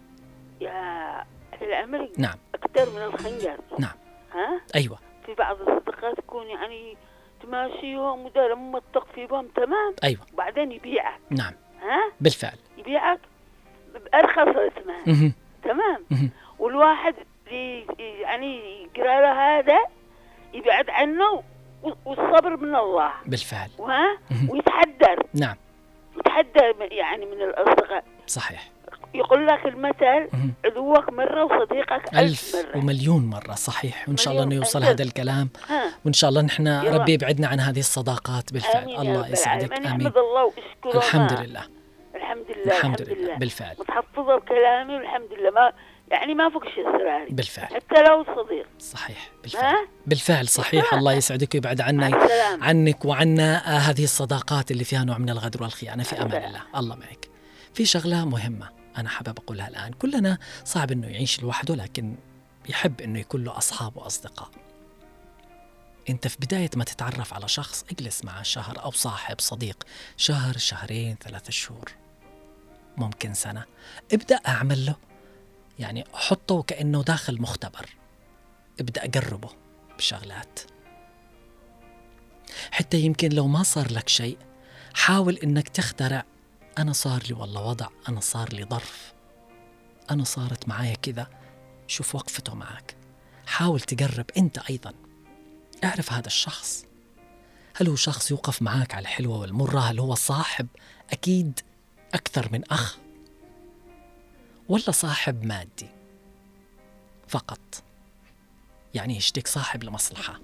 يا 0.62 1.26
الأمر 1.62 2.10
نعم. 2.17 2.38
أكثر 2.56 2.89
من 2.89 3.02
الخنجر. 3.02 3.58
نعم. 3.80 3.95
ها؟ 4.34 4.62
أيوة. 4.76 5.00
في 5.26 5.34
بعض 5.34 5.58
الصديقات 5.62 6.17
تكون 6.17 6.48
يعني 6.48 6.98
تماشيهم 7.43 8.26
ودار 8.26 8.56
موثق 8.56 9.08
في 9.15 9.26
بهم 9.26 9.48
تمام. 9.48 9.95
أيوة. 10.04 10.21
وبعدين 10.34 10.71
يبيعك. 10.71 11.19
نعم. 11.30 11.54
ها؟ 11.82 12.12
بالفعل. 12.21 12.58
يبيعك؟ 12.78 13.19
بأرخص 14.06 14.72
ثمن 14.76 15.13
مهم. 15.13 15.34
تمام. 15.63 16.30
والواحد 16.60 17.15
يعني 18.22 18.84
يقرأ 18.84 19.22
له 19.22 19.60
هذا 19.60 19.80
يبعد 20.54 20.89
عنه 20.89 21.44
والصبر 22.06 22.58
من 22.58 22.76
الله. 22.76 23.12
بالفعل. 23.26 23.70
وها. 23.78 24.18
ويتحدر 24.50 25.24
نعم. 25.34 25.56
يتحدر 26.18 26.76
يعني 26.91 27.26
من 27.26 27.41
الأصدقاء. 27.41 28.04
صحيح. 28.28 28.72
يقول 29.13 29.48
لك 29.48 29.65
المثل. 29.65 30.30
عدوك 30.65 31.13
مرة 31.13 31.44
وصديقك 31.44 32.13
ألف, 32.13 32.15
ألف 32.15 32.56
مرة. 32.56 32.78
ومليون 32.78 33.26
مرة. 33.30 33.54
صحيح. 33.54 34.10
وإن 34.10 34.18
شاء 34.18 34.34
الله 34.34 34.44
أنه 34.44 34.56
يوصل 34.56 34.80
ألف. 34.80 34.88
هذا 34.89 35.04
الكلام. 35.04 35.50
ها. 35.70 35.91
وإن 36.06 36.13
شاء 36.13 36.30
الله 36.30 36.41
نحن. 36.41 36.68
ربي 36.68 37.13
يبعدنا 37.13 37.48
عن 37.48 37.60
هذه 37.60 37.80
الصداقات 37.80 38.54
بالفعل. 38.54 38.84
الله 38.84 39.30
يسعدك. 39.30 39.74
آمين. 39.74 40.08
الله 40.08 40.52
الحمد 40.96 41.34
لله. 41.34 41.75
الحمد 42.36 42.58
لله 42.58 42.78
الحمد 42.78 43.02
لله 43.02 43.36
بالفعل. 43.36 43.76
متحفظة 43.80 44.36
بكلامي 44.36 44.95
والحمد 44.95 45.34
لله. 45.39 45.52
ما 45.52 45.74
يعني 46.08 46.34
ما 46.34 46.50
فوقش 46.50 46.71
اسراري 46.71 47.30
بالفعل. 47.30 47.65
حتى 47.65 48.04
لو 48.04 48.24
صديق. 48.24 48.67
صحيح 48.80 49.30
بالفعل. 49.41 49.76
ها؟ 49.76 49.88
بالفعل 50.08 50.48
صحيح. 50.48 50.93
الله 50.93 51.13
يسعدك 51.13 51.54
ويبعد 51.54 51.82
عنا 51.82 52.12
عنك 52.62 53.06
وعنا. 53.06 53.76
آه، 53.76 53.80
هذه 53.80 54.04
الصداقات 54.04 54.71
اللي 54.71 54.84
فيها 54.84 55.04
نوع 55.04 55.17
من 55.17 55.30
الغدر 55.30 55.63
والخيانة. 55.63 56.04
في 56.04 56.13
السلام. 56.13 56.43
الله. 56.43 56.62
الله 56.76 56.95
معك. 56.95 57.30
في 57.74 57.86
شغلة 57.86 58.26
مهمة 58.26 58.69
أنا 58.98 59.10
حابب 59.10 59.39
أقولها 59.39 59.67
الآن. 59.67 59.93
كلنا 59.93 60.38
صعب 60.63 60.91
أنه 60.91 61.08
يعيش 61.08 61.41
لوحده 61.41 61.76
لكن 61.76 62.15
يحب 62.69 63.02
أنه 63.02 63.19
يكون 63.19 63.43
له 63.43 63.58
أصحاب 63.58 63.98
وأصدقاء. 63.98 64.50
أنت 66.10 66.28
في 66.28 66.38
بداية 66.38 66.69
ما 66.76 66.84
تتعرف 66.84 67.34
على 67.34 67.48
شخص 67.48 67.86
اجلس 67.91 68.26
معه 68.26 68.43
شهر 68.43 68.84
أو 68.84 68.91
صاحب 68.91 69.39
صديق. 69.39 69.84
شهر 70.17 70.58
شهرين 70.58 71.15
ثلاثة 71.24 71.52
شهور. 71.52 71.91
ممكن 72.97 73.34
سنة. 73.34 73.65
ابدأ 74.13 74.36
أعمل 74.36 74.86
له. 74.86 74.95
يعني 75.79 76.05
حطه 76.13 76.63
كأنه 76.63 77.03
داخل 77.03 77.41
مختبر. 77.41 77.89
ابدأ 78.79 79.01
قربه 79.01 79.49
بشغلات. 79.97 80.60
حتى 82.71 82.99
يمكن 82.99 83.29
لو 83.29 83.47
ما 83.47 83.63
صار 83.63 83.91
لك 83.91 84.10
شيء 84.10 84.38
حاول 84.93 85.36
إنك 85.36 85.69
تخترع 85.69 86.23
أنا 86.77 86.93
صار 86.93 87.23
لي 87.23 87.34
والله 87.34 87.62
وضع 87.62 87.88
أنا 88.10 88.19
صار 88.19 88.53
لي 88.53 88.65
ظرف. 88.65 89.13
أنا 90.12 90.23
صارت 90.23 90.67
معايا 90.67 90.95
كذا 90.95 91.27
شوف 91.88 92.15
وقفته 92.15 92.55
معك 92.55 92.95
حاول 93.47 93.79
تقرب 93.79 94.25
أنت 94.38 94.58
أيضا. 94.58 94.93
اعرف 95.84 96.13
هذا 96.13 96.27
الشخص. 96.27 96.86
هل 97.75 97.88
هو 97.88 97.95
شخص 97.95 98.31
يوقف 98.31 98.62
معك 98.62 98.93
على 98.93 99.01
الحلوة 99.01 99.39
والمرة؟ 99.39 99.79
هل 99.79 99.99
هو 99.99 100.15
صاحب؟ 100.15 100.67
أكيد 101.12 101.60
أكثر 102.15 102.49
من 102.51 102.63
أخ 102.71 102.97
ولا 104.69 104.91
صاحب 104.91 105.43
مادي 105.45 105.89
فقط. 107.28 107.84
يعني 108.93 109.17
يشتك 109.17 109.47
صاحب 109.47 109.84
لمصلحة؟ 109.84 110.39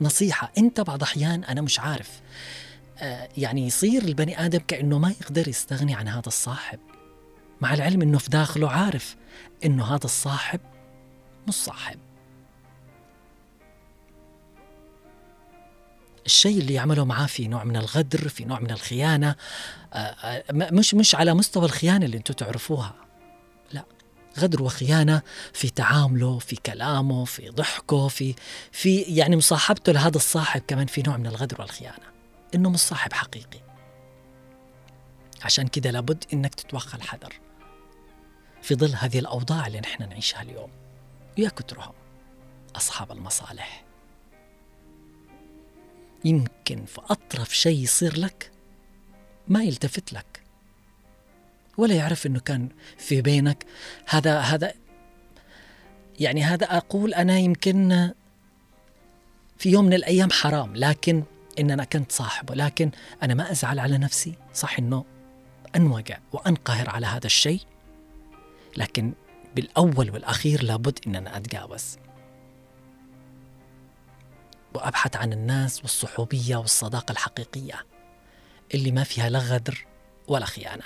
نصيحة. 0.00 0.52
أنت 0.58 0.80
بعض 0.80 1.02
أحيان 1.02 1.44
أنا 1.44 1.60
مش 1.60 1.80
عارف 1.80 2.20
آه 2.98 3.28
يعني 3.36 3.66
يصير 3.66 4.02
البني 4.02 4.44
آدم 4.44 4.58
كأنه 4.58 4.98
ما 4.98 5.10
يقدر 5.10 5.48
يستغني 5.48 5.94
عن 5.94 6.08
هذا 6.08 6.26
الصاحب. 6.26 6.78
مع 7.60 7.74
العلم 7.74 8.02
أنه 8.02 8.18
في 8.18 8.30
داخله 8.30 8.70
عارف 8.70 9.16
أنه 9.64 9.84
هذا 9.84 10.04
الصاحب 10.04 10.60
مش 11.48 11.54
صاحب. 11.54 11.98
الشيء 16.26 16.58
اللي 16.58 16.74
يعمله 16.74 17.04
معاه 17.04 17.26
في 17.26 17.48
نوع 17.48 17.64
من 17.64 17.76
الغدر 17.76 18.28
في 18.28 18.44
نوع 18.44 18.60
من 18.60 18.70
الخيانة 18.70 19.36
مش 20.52 20.94
مش 20.94 21.14
على 21.14 21.34
مستوى 21.34 21.64
الخيانة 21.64 22.06
اللي 22.06 22.16
أنتم 22.16 22.34
تعرفوها. 22.34 22.94
لا 23.72 23.84
غدر 24.38 24.62
وخيانة 24.62 25.22
في 25.52 25.70
تعامله 25.70 26.38
في 26.38 26.56
كلامه 26.56 27.24
في 27.24 27.48
ضحكه 27.48 28.08
في 28.08 28.34
في 28.72 29.00
يعني 29.00 29.36
مصاحبته 29.36 29.92
لهذا 29.92 30.16
الصاحب 30.16 30.62
كمان 30.68 30.86
في 30.86 31.02
نوع 31.02 31.16
من 31.16 31.26
الغدر 31.26 31.60
والخيانة 31.60 32.14
إنه 32.54 32.70
مش 32.70 32.80
صاحب 32.80 33.12
حقيقي. 33.12 33.60
عشان 35.42 35.68
كده 35.68 35.90
لابد 35.90 36.24
إنك 36.32 36.54
تتوخى 36.54 36.96
الحذر 36.96 37.40
في 38.62 38.74
ظل 38.74 38.94
هذه 38.94 39.18
الأوضاع 39.18 39.66
اللي 39.66 39.80
نحن 39.80 40.08
نعيشها 40.08 40.42
اليوم. 40.42 40.70
يا 41.38 41.48
كترهم 41.48 41.94
أصحاب 42.76 43.12
المصالح. 43.12 43.84
يمكن 46.24 46.84
في 46.84 47.00
أطرف 47.10 47.56
شيء 47.56 47.82
يصير 47.82 48.18
لك 48.18 48.53
ما 49.48 49.62
يلتفت 49.62 50.12
لك. 50.12 50.42
ولا 51.76 51.94
يعرف 51.94 52.26
إنه 52.26 52.40
كان 52.40 52.68
في 52.98 53.22
بينك. 53.22 53.66
هذا 54.08 54.38
هذا 54.38 54.74
يعني 56.20 56.42
هذا 56.42 56.66
أقول 56.76 57.14
أنا 57.14 57.38
يمكن 57.38 58.10
في 59.58 59.70
يوم 59.70 59.84
من 59.84 59.94
الأيام 59.94 60.30
حرام 60.30 60.76
لكن 60.76 61.22
ان 61.60 61.70
أنا 61.70 61.84
كنت 61.84 62.12
صاحبه 62.12 62.54
لكن 62.54 62.90
أنا 63.22 63.34
ما 63.34 63.52
أزعل 63.52 63.78
على 63.78 63.98
نفسي. 63.98 64.34
صح 64.54 64.78
إنه 64.78 65.04
انوقع 65.76 66.18
وأنقهر 66.32 66.90
على 66.90 67.06
هذا 67.06 67.26
الشيء 67.26 67.60
لكن 68.76 69.12
بالأول 69.56 70.10
والأخير 70.10 70.62
لابد 70.62 70.98
ان 71.06 71.16
أنا 71.16 71.36
اتجاوز 71.36 71.98
وأبحث 74.74 75.16
عن 75.16 75.32
الناس 75.32 75.82
والصحوبية 75.82 76.56
والصداقة 76.56 77.12
الحقيقية. 77.12 77.86
اللي 78.74 78.92
ما 78.92 79.04
فيها 79.04 79.30
لا 79.30 79.38
غدر 79.38 79.86
ولا 80.28 80.46
خيانة. 80.46 80.84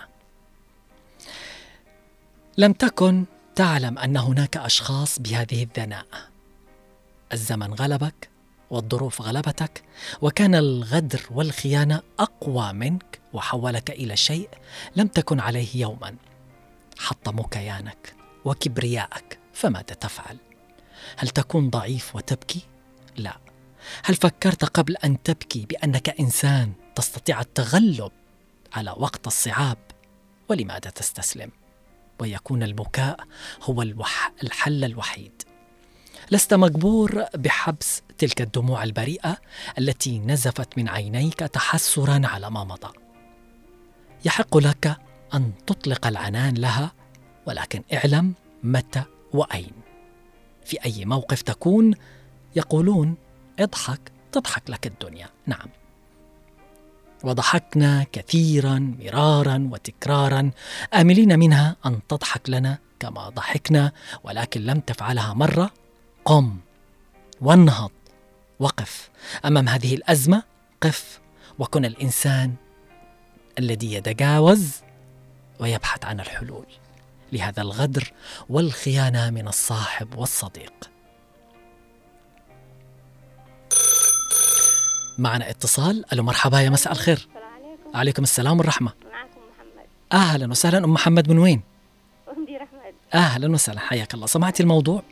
لم 2.59 2.73
تكن 2.73 3.25
تعلم 3.55 3.99
أن 3.99 4.17
هناك 4.17 4.57
أشخاص 4.57 5.19
بهذه 5.19 5.63
الدناءه 5.63 6.29
الزمن 7.33 7.75
غلبك 7.75 8.29
والظروف 8.71 9.23
غلبتك 9.23 9.83
وكان 10.23 10.55
الغدر 10.55 11.27
والخيانة 11.31 12.03
أقوى 12.19 12.73
منك 12.73 13.21
وحولك 13.33 13.91
إلى 13.91 14.17
شيء 14.17 14.49
لم 14.97 15.07
تكن 15.07 15.41
عليه 15.41 15.77
يوما. 15.77 16.17
حطموا 16.99 17.45
كيانك 17.51 18.15
وكبرياءك 18.45 19.39
فماذا 19.53 19.83
تفعل؟ 19.83 20.37
هل 21.17 21.29
تكون 21.29 21.71
ضعيف 21.71 22.17
وتبكي؟ 22.17 22.61
لا. 23.17 23.37
هل 24.05 24.15
فكرت 24.15 24.65
قبل 24.65 24.97
أن 24.97 25.23
تبكي 25.23 25.67
بأنك 25.67 26.21
إنسان 26.21 26.73
تستطيع 26.99 27.41
التغلب 27.41 28.13
على 28.73 28.91
وقت 28.91 29.27
الصعاب 29.27 29.79
ولماذا 30.49 30.91
تستسلم؟ 30.91 31.51
ويكون 32.21 32.63
البكاء 32.63 33.21
هو 33.63 33.83
الوح 33.83 34.33
الحل 34.43 34.85
الوحيد. 34.85 35.43
لست 36.31 36.55
مجبور 36.55 37.25
بحبس 37.35 38.03
تلك 38.19 38.41
الدموع 38.41 38.83
البريئة 38.83 39.37
التي 39.79 40.19
نزفت 40.19 40.79
من 40.79 40.89
عينيك 40.89 41.39
تحسرا 41.39 42.21
على 42.25 42.51
ما 42.51 42.65
مضى. 42.65 42.93
يحق 44.25 44.57
لك 44.57 44.97
أن 45.35 45.53
تطلق 45.67 46.07
العنان 46.07 46.55
لها 46.55 46.93
ولكن 47.47 47.83
اعلم 47.93 48.35
متى 48.63 49.03
وأين. 49.33 49.73
في 50.65 50.85
أي 50.85 51.05
موقف 51.05 51.43
تكون 51.43 51.95
يقولون 52.57 53.17
اضحك 53.59 54.13
تضحك 54.33 54.71
لك 54.71 54.87
الدنيا. 54.87 55.29
نعم. 55.47 55.69
وضحكنا 57.25 58.07
كثيرا 58.13 58.95
مرارا 59.01 59.69
وتكرارا. 59.73 60.51
آملين 60.95 61.39
منها 61.39 61.77
أن 61.87 62.01
تضحك 62.09 62.51
لنا 62.51 62.79
كما 63.01 63.29
ضحكنا 63.29 63.93
ولكن 64.25 64.61
لم 64.61 64.81
تفعلها 64.81 65.35
مرة. 65.35 65.71
قم 66.25 66.57
وانهض. 67.41 67.91
وقف. 68.61 69.11
أمام 69.45 69.69
هذه 69.69 69.95
الأزمة 69.95 70.43
قف. 70.81 71.21
وكن 71.59 71.85
الإنسان 71.85 72.55
الذي 73.59 73.93
يتجاوز 73.93 74.73
ويبحث 75.61 76.05
عن 76.05 76.21
الحلول. 76.21 76.67
لهذا 77.33 77.63
الغدر 77.63 78.13
والخيانة 78.49 79.31
من 79.31 79.49
الصاحب 79.49 80.17
والصديق. 80.17 80.98
معنا 85.19 85.51
اتصال. 85.51 86.05
ألو 86.13 86.23
مرحبا 86.23 86.61
يا 86.61 86.71
مساء 86.71 86.93
الخير. 86.93 87.17
السلام 87.17 87.53
عليكم. 87.55 87.97
عليكم 87.97 88.23
السلام 88.23 88.59
والرحمة. 88.59 88.93
معكم 89.13 89.41
محمد. 89.57 89.87
أهلا 90.13 90.51
وسهلا. 90.51 90.79
أم 90.79 90.93
محمد 90.93 91.31
من 91.31 91.39
وين؟ 91.39 91.63
مدير 92.37 92.57
احمد 92.63 92.95
أهلا 93.15 93.53
وسهلا. 93.53 93.81
حياك 93.81 94.15
الله. 94.15 94.27
سمعتي 94.27 94.63
الموضوع؟ 94.63 95.03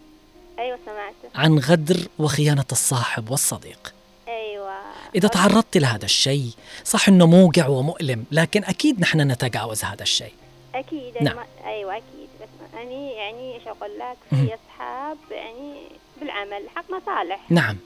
أيوه 0.59 0.79
سمعته 0.87 1.41
عن 1.41 1.59
غدر 1.59 1.97
وخيانة 2.19 2.65
الصاحب 2.73 3.31
والصديق. 3.31 3.95
أيوه. 4.29 4.77
إذا 5.15 5.29
تعرضت 5.29 5.77
لهذا 5.77 6.05
الشيء 6.05 6.51
صح 6.85 7.09
إنه 7.09 7.27
موجع 7.27 7.67
ومؤلم 7.67 8.25
لكن 8.33 8.65
أكيد 8.65 9.01
نحن 9.01 9.21
نتجاوز 9.21 9.85
هذا 9.85 10.03
الشيء. 10.03 10.33
أكيد. 10.75 11.23
نعم. 11.23 11.37
أيوه 11.65 11.97
أكيد. 11.97 12.29
بس 12.41 12.49
أنا 12.75 12.91
يعني 12.93 13.55
إيش 13.55 13.67
أقول 13.67 13.91
لك. 13.99 14.17
في 14.31 14.55
أصحاب 14.55 15.17
يعني 15.31 15.75
بالعمل 16.21 16.63
حق 16.77 16.85
مصالح. 16.91 17.41
نعم. 17.51 17.77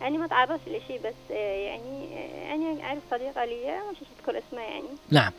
يعني 0.00 0.18
ما 0.18 0.26
تعرضش 0.26 0.60
لشيء 0.66 1.00
بس 1.04 1.14
آه، 1.30 1.34
يعني 1.34 2.14
يعني 2.48 2.84
أعرف 2.84 2.98
صديقة 3.10 3.44
لي 3.44 3.78
مش 3.90 3.96
اذكر 4.18 4.42
اسمها 4.48 4.64
يعني. 4.64 4.88
نعم. 5.10 5.32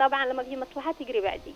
طبعا 0.00 0.26
لما 0.26 0.42
في 0.42 0.56
مصلحة 0.56 0.94
تجري 1.00 1.20
بعدي. 1.20 1.54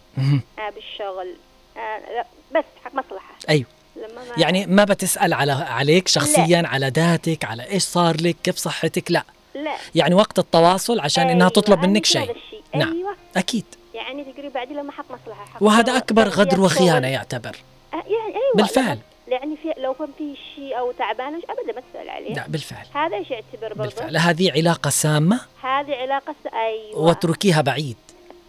آه 0.58 0.70
بالشغل. 0.70 1.35
آه 1.76 1.98
لا، 1.98 2.26
بس 2.54 2.64
حق 2.85 2.94
مصلحة. 2.94 3.35
أيوه. 3.48 3.66
لما 3.96 4.24
ما 4.24 4.35
يعني 4.37 4.66
ما 4.66 4.85
بتسأل 4.85 5.32
على 5.32 5.52
عليك 5.52 6.08
شخصيا 6.08 6.62
على 6.66 6.88
ذاتك 6.88 7.44
على 7.44 7.70
إيش 7.70 7.82
صار 7.82 8.16
لك 8.20 8.37
كيف 8.42 8.56
صحتك؟ 8.56 9.11
لا. 9.11 9.24
لا. 9.54 9.74
يعني 9.94 10.14
وقت 10.14 10.38
التواصل 10.38 11.00
عشان 11.00 11.28
أيوة، 11.28 11.48
تطلب 11.48 11.78
أنا 11.78 11.87
منك 11.87 12.06
شيء. 12.06 12.37
نعم. 12.74 12.92
أيوه. 12.92 13.16
أكيد. 13.37 13.64
يعني 13.94 14.24
تجري 14.24 14.48
بعدي 14.48 14.74
لما 14.74 14.92
حق 14.92 15.04
مصلحة. 15.04 15.44
حق 15.44 15.62
وهذا 15.62 15.98
تربية 15.98 16.22
غدر 16.22 16.61
وخيانة 16.61 17.00
شغل. 17.00 17.04
يعتبر. 17.04 17.56
يعني 17.92 18.06
أيوه 18.06 18.54
بالفعل. 18.54 18.98
يعني 19.33 19.57
في 19.57 19.73
لو 19.81 19.95
كان 19.95 20.09
في 20.18 20.35
شيء 20.57 20.79
أو 20.79 20.92
تعبان 20.92 21.33
مش 21.33 21.42
ابدا 21.45 21.73
ما 21.81 21.83
تسأل 21.92 22.11
عليه. 22.11 22.35
لا 22.35 22.45
بالفعل. 22.49 22.87
هذا 22.95 23.16
إيش 23.16 23.31
يعتبر 23.31 23.75
برضه 23.75 23.83
بالفعل. 23.83 24.16
هذه 24.16 24.53
علاقة 24.53 24.90
سامة؟ 24.90 25.40
هذه 25.62 25.95
علاقة 25.95 26.35
س... 26.45 26.47
أيوه. 26.47 26.99
واتركيها 26.99 27.61
بعيد. 27.61 27.97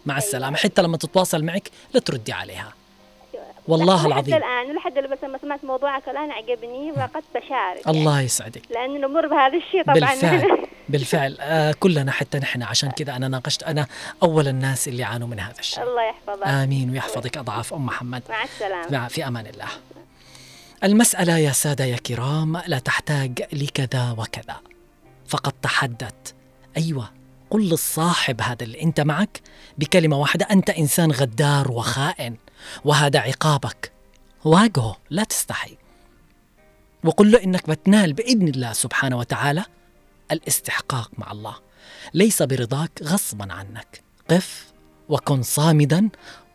مع 0.06 0.14
أيوة. 0.14 0.24
السلامة. 0.26 0.56
حتى 0.56 0.82
لما 0.82 0.96
تتواصل 0.96 1.44
معك 1.44 1.70
لا 1.94 2.00
تردي 2.00 2.32
عليها. 2.32 2.72
أيوة. 3.34 3.44
والله 3.68 4.06
العظيم. 4.06 4.34
الآن 4.34 4.76
لحد 4.76 4.98
الان 4.98 5.18
لما 5.22 5.38
سمعت 5.42 5.64
موضوعك 5.64 6.08
الآن 6.08 6.30
عجبني 6.30 6.92
وقد 6.92 7.24
بشارك. 7.34 7.88
الله 7.88 8.20
يسعدك. 8.20 8.70
يعني. 8.70 8.92
لأنه 8.92 9.08
نمر 9.08 9.26
بهذا 9.26 9.56
الشيء 9.56 9.82
طبعا. 9.82 9.94
بالفعل. 9.94 10.58
بالفعل. 10.88 11.36
آه 11.40 11.74
كلنا 11.80 12.12
حتى 12.12 12.38
نحن. 12.38 12.62
عشان 12.62 12.90
كذا 12.90 13.16
أنا 13.16 13.28
ناقشت 13.28 13.62
أنا 13.62 13.86
أول 14.22 14.48
الناس 14.48 14.88
اللي 14.88 15.02
يعانوا 15.02 15.28
من 15.28 15.40
هذا 15.40 15.58
الشيء. 15.58 15.82
الله 15.84 16.02
يحفظك. 16.02 16.46
آمين. 16.46 16.90
ويحفظك 16.90 17.36
أضعاف 17.36 17.74
أم 17.74 17.86
محمد. 17.86 18.22
مع 18.28 18.44
السلامة. 18.44 19.08
في 19.08 19.26
أمان 19.26 19.46
الله. 19.46 19.68
المسألة 20.84 21.38
يا 21.38 21.52
سادة 21.52 21.84
يا 21.84 21.96
كرام 21.96 22.56
لا 22.56 22.78
تحتاج 22.78 23.42
لكذا 23.52 24.10
وكذا. 24.18 24.60
فقط 25.28 25.54
تحدث. 25.62 26.14
أيوه 26.76 27.10
قل 27.50 27.68
للصاحب 27.68 28.40
هذا 28.40 28.62
اللي 28.62 28.82
أنت 28.82 29.00
معك 29.00 29.40
بكلمة 29.78 30.16
واحدة. 30.16 30.46
أنت 30.50 30.70
إنسان 30.70 31.12
غدار 31.12 31.70
وخائن 31.72 32.36
وهذا 32.84 33.18
عقابك. 33.18 33.92
واجهه 34.44 34.96
لا 35.10 35.24
تستحي. 35.24 35.76
وقل 37.04 37.32
له 37.32 37.44
إنك 37.44 37.70
بتنال 37.70 38.12
بإذن 38.12 38.48
الله 38.48 38.72
سبحانه 38.72 39.18
وتعالى 39.18 39.64
الاستحقاق 40.32 41.10
مع 41.18 41.32
الله. 41.32 41.56
ليس 42.14 42.42
برضاك 42.42 42.90
غصبا 43.02 43.52
عنك. 43.52 44.02
قف 44.30 44.72
وكن 45.08 45.42
صامدا 45.42 46.08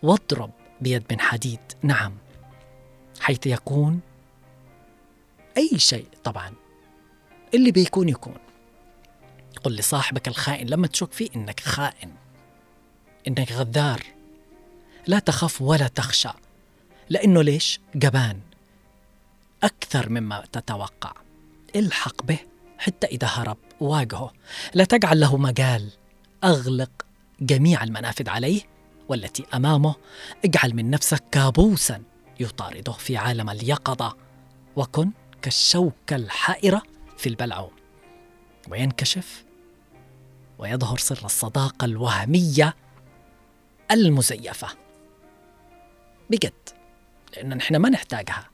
واضرب 0.03 0.51
بيد 0.81 1.03
من 1.11 1.19
حديد. 1.19 1.59
نعم. 1.83 2.13
حيث 3.19 3.47
يكون 3.47 3.99
أي 5.59 5.79
شيء 5.79 6.07
طبعا 6.23 6.53
اللي 7.53 7.71
بيكون 7.71 8.09
يكون. 8.09 8.37
قل 9.63 9.75
لصاحبك 9.75 10.27
الخائن 10.27 10.67
لما 10.67 10.87
تشك 10.87 11.11
فيه 11.11 11.29
إنك 11.35 11.59
خائن 11.59 12.11
إنك 13.27 13.51
غدار. 13.51 14.03
لا 15.07 15.19
تخف 15.19 15.61
ولا 15.61 15.87
تخشى 15.87 16.29
لأنه 17.09 17.41
ليش؟ 17.41 17.79
جبان. 17.95 18.39
أكثر 19.63 20.09
مما 20.09 20.43
تتوقع. 20.51 21.13
الحق 21.75 22.23
به 22.23 22.39
حتى 22.77 23.07
إذا 23.07 23.27
هرب 23.27 23.57
واجهه. 23.79 24.33
لا 24.73 24.83
تجعل 24.83 25.19
له 25.19 25.37
مجال. 25.37 25.89
أغلق 26.43 26.91
جميع 27.41 27.83
المنافذ 27.83 28.29
عليه 28.29 28.61
والتي 29.09 29.45
أمامه. 29.53 29.95
اجعل 30.45 30.75
من 30.75 30.89
نفسك 30.89 31.23
كابوسا 31.31 32.03
يطارده 32.39 32.91
في 32.91 33.17
عالم 33.17 33.49
اليقظة. 33.49 34.17
وكن 34.75 35.11
كالشوكة 35.41 36.15
الحائرة 36.15 36.81
في 37.17 37.29
البلعوم. 37.29 37.71
وينكشف 38.69 39.45
ويظهر 40.57 40.97
سر 40.97 41.25
الصداقة 41.25 41.85
الوهمية 41.85 42.75
المزيفة. 43.91 44.67
بجد 46.29 46.53
لأن 47.33 47.57
نحن 47.57 47.75
ما 47.75 47.89
نحتاجها. 47.89 48.49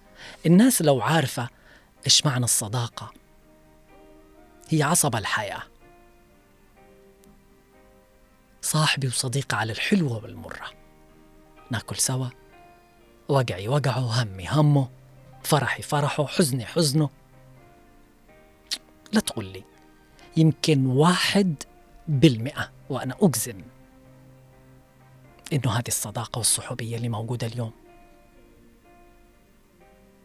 الناس 0.46 0.82
لو 0.82 1.02
عارفة 1.02 1.50
إيش 2.06 2.26
معنى 2.26 2.46
الصداقة 2.46 3.14
هي 4.70 4.84
عصب 4.84 5.16
الحياة. 5.16 5.64
صاحبي 8.62 9.08
وصديقي 9.08 9.58
على 9.58 9.72
الحلوة 9.72 10.24
والمرة. 10.24 10.72
ناكل 11.72 11.96
سوا. 11.96 12.28
وجعي 13.30 13.68
وجعه 13.68 14.24
همي 14.24 14.48
همه. 14.50 14.90
فرحي 15.46 15.84
فرحه 15.84 16.26
حزني 16.26 16.66
حزنه. 16.66 17.10
لا 19.12 19.20
تقول 19.20 19.46
لي 19.46 19.64
يمكن 20.38 20.86
واحد 20.86 21.56
بالمئة 22.08 22.72
وأنا 22.90 23.16
أجزم 23.22 23.62
إنه 25.54 25.72
هذه 25.72 25.88
الصداقة 25.88 26.38
والصحوبية 26.38 26.98
اللي 26.98 27.10
موجودة 27.10 27.48
اليوم. 27.48 27.72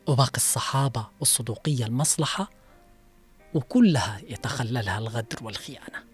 وباقي 0.07 0.37
الصحابة 0.37 1.07
والصدوقية 1.21 1.85
المصلحة 1.85 2.51
وكلها 3.55 4.21
يتخللها 4.29 4.99
الغدر 4.99 5.39
والخيانة. 5.43 6.05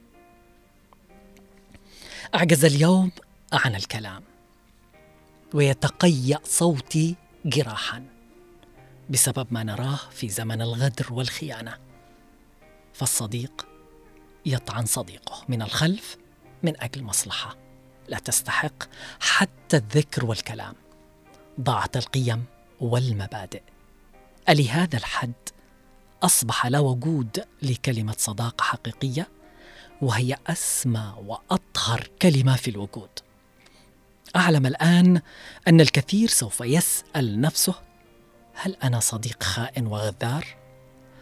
أعجز 2.35 2.65
اليوم 2.65 3.13
عن 3.53 3.75
الكلام 3.75 4.23
ويتقيأ 5.55 6.39
صوتي 6.45 7.15
جراحا. 7.45 8.16
بسبب 9.11 9.47
ما 9.51 9.63
نراه 9.63 9.99
في 10.11 10.29
زمن 10.29 10.63
الغدر 10.63 11.13
والخيانة. 11.13 11.79
فالصديق 12.93 13.67
يطعن 14.47 14.87
صديقه 14.87 15.45
من 15.49 15.63
الخلف 15.63 16.17
من 16.63 16.81
أجل 16.81 17.03
مصلحة 17.03 17.57
لا 18.09 18.19
تستحق 18.19 18.85
حتى 19.21 19.77
الذكر 19.77 20.25
والكلام. 20.25 20.75
ضاعت 21.61 21.97
القيم 21.97 22.45
والمبادئ. 22.81 23.63
ألهذا 24.49 24.97
الحد 24.99 25.33
أصبح 26.23 26.67
لا 26.67 26.79
وجود 26.79 27.45
لكلمة 27.63 28.15
صداقة 28.19 28.63
حقيقية 28.63 29.29
وهي 30.03 30.37
أسمى 30.47 31.15
وأطهر 31.27 32.11
كلمة 32.23 32.57
في 32.57 32.71
الوجود. 32.71 33.11
أعلم 34.37 34.67
الآن 34.67 35.21
أن 35.69 35.81
الكثير 35.81 36.29
سوف 36.29 36.61
يسأل 36.61 37.41
نفسه 37.41 37.86
هل 38.59 38.77
أنا 38.85 39.01
صديق 39.01 39.43
خائن 39.43 39.87
وغدار؟ 39.87 40.47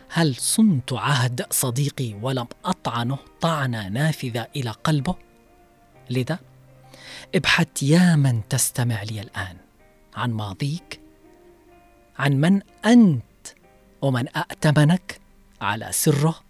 هل 0.08 0.36
صنت 0.36 0.92
عهد 0.92 1.46
صديقي 1.50 2.14
ولم 2.14 2.46
أطعنه 2.64 3.18
طعنة 3.40 3.88
نافذة 3.88 4.46
إلى 4.56 4.70
قلبه؟ 4.70 5.14
لذا 6.10 6.38
ابحث 7.34 7.82
يا 7.82 8.16
من 8.16 8.48
تستمع 8.48 9.02
لي 9.02 9.20
الآن 9.20 9.56
عن 10.16 10.32
ماضيك 10.32 11.00
عن 12.18 12.32
من 12.32 12.62
أنت 12.86 13.46
ومن 14.02 14.36
أأتمنك 14.36 15.20
على 15.60 15.88
سره 15.90 16.40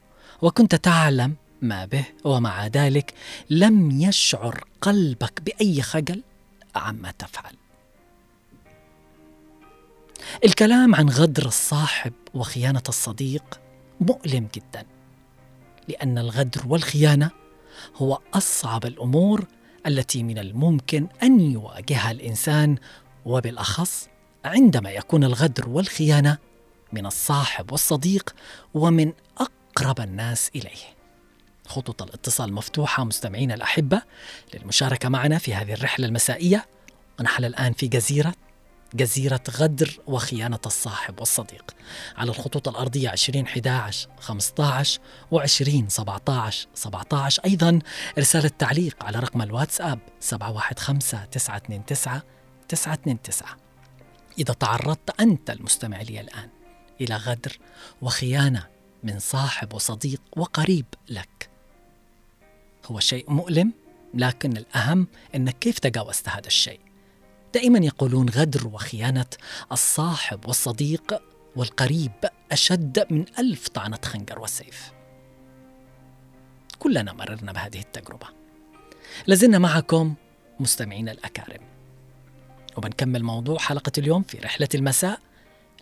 وكنت 0.43 0.75
تعلم 0.75 1.37
ما 1.63 1.85
به 1.85 2.05
ومع 2.25 2.67
ذلك 2.67 3.15
لم 3.51 3.91
يشعر 3.91 4.65
قلبك 4.81 5.43
بأي 5.43 5.83
خجل 5.83 6.23
عما 6.77 7.11
تفعل 7.11 7.55
الكلام 10.45 10.95
عن 10.95 11.09
غدر 11.09 11.47
الصاحب 11.47 12.13
وخيانة 12.35 12.83
الصديق 12.89 13.61
مؤلم 14.01 14.49
جدا 14.55 14.87
لأن 15.89 16.19
الغدر 16.19 16.63
والخيانة 16.67 17.31
هو 17.97 18.19
أصعب 18.35 18.85
الأمور 18.87 19.45
التي 19.87 20.23
من 20.23 20.39
الممكن 20.39 21.07
أن 21.23 21.41
يواجهها 21.41 22.11
الإنسان 22.11 22.77
وبالأخص 23.25 24.09
عندما 24.45 24.91
يكون 24.91 25.25
الغدر 25.25 25.69
والخيانة 25.69 26.39
من 26.93 27.07
الصاحب 27.07 27.73
والصديق 27.73 28.35
ومن 28.75 29.13
أقرب 29.39 30.01
الناس 30.01 30.51
إليه. 30.57 30.95
خطوط 31.67 32.03
الاتصال 32.03 32.53
مفتوحة 32.53 33.05
مستمعينا 33.05 33.55
الأحبة 33.55 34.03
للمشاركة 34.55 35.09
معنا 35.09 35.39
في 35.39 35.55
هذه 35.55 35.73
الرحلة 35.73 36.07
المسائية. 36.07 36.67
ونحن 37.21 37.45
الآن 37.45 37.73
في 37.73 37.87
جزيرة 37.87 38.35
جزيرة 38.95 39.41
غدر 39.51 40.01
وخيانة 40.07 40.61
الصاحب 40.67 41.21
والصديق. 41.21 41.75
على 42.17 42.31
الخطوط 42.31 42.69
الأرضية 42.69 43.09
20 43.09 43.45
11 43.45 44.09
15 44.21 45.01
و 45.31 45.39
20 45.39 45.89
17 45.89 46.69
17 46.75 47.45
أيضا. 47.45 47.79
رسالة 48.19 48.49
تعليق 48.49 49.05
على 49.05 49.19
رقم 49.19 49.43
الواتساب 49.43 49.99
715 50.21 51.25
929 51.25 52.23
929 52.69 53.65
إذا 54.39 54.55
تعرضت 54.55 55.21
أنت 55.21 55.51
المستمع 55.51 56.03
لي 56.03 56.21
الآن 56.21 56.49
إلى 57.01 57.17
غدر 57.17 57.59
وخيانة 58.03 58.67
من 59.03 59.19
صاحب 59.19 59.75
وصديق 59.75 60.21
وقريب 60.37 60.87
لك 61.09 61.51
هو 62.87 63.01
شيء 63.01 63.31
مؤلم 63.31 63.73
لكن 64.15 64.57
الأهم 64.57 65.07
أنك 65.35 65.59
كيف 65.59 65.79
تجاوزت 65.79 66.29
هذا 66.29 66.47
الشيء؟ 66.47 66.84
دائما 67.55 67.79
يقولون 67.79 68.29
غدر 68.29 68.67
وخيانة 68.67 69.27
الصاحب 69.73 70.47
والصديق 70.47 71.23
والقريب 71.57 72.13
أشد 72.53 73.07
من 73.11 73.25
ألف 73.39 73.69
طعنة 73.69 73.99
خنجر 74.05 74.39
وسيف. 74.39 74.93
كلنا 76.79 77.13
مررنا 77.13 77.53
بهذه 77.53 77.79
التجربة. 77.79 78.27
لازلنا 79.27 79.59
معكم 79.59 80.15
مستمعين 80.61 81.09
الأكارم. 81.09 81.61
وبنكمل 82.77 83.23
موضوع 83.23 83.59
حلقة 83.59 83.93
اليوم 83.99 84.23
في 84.23 84.39
رحلة 84.39 84.69
المساء 84.75 85.21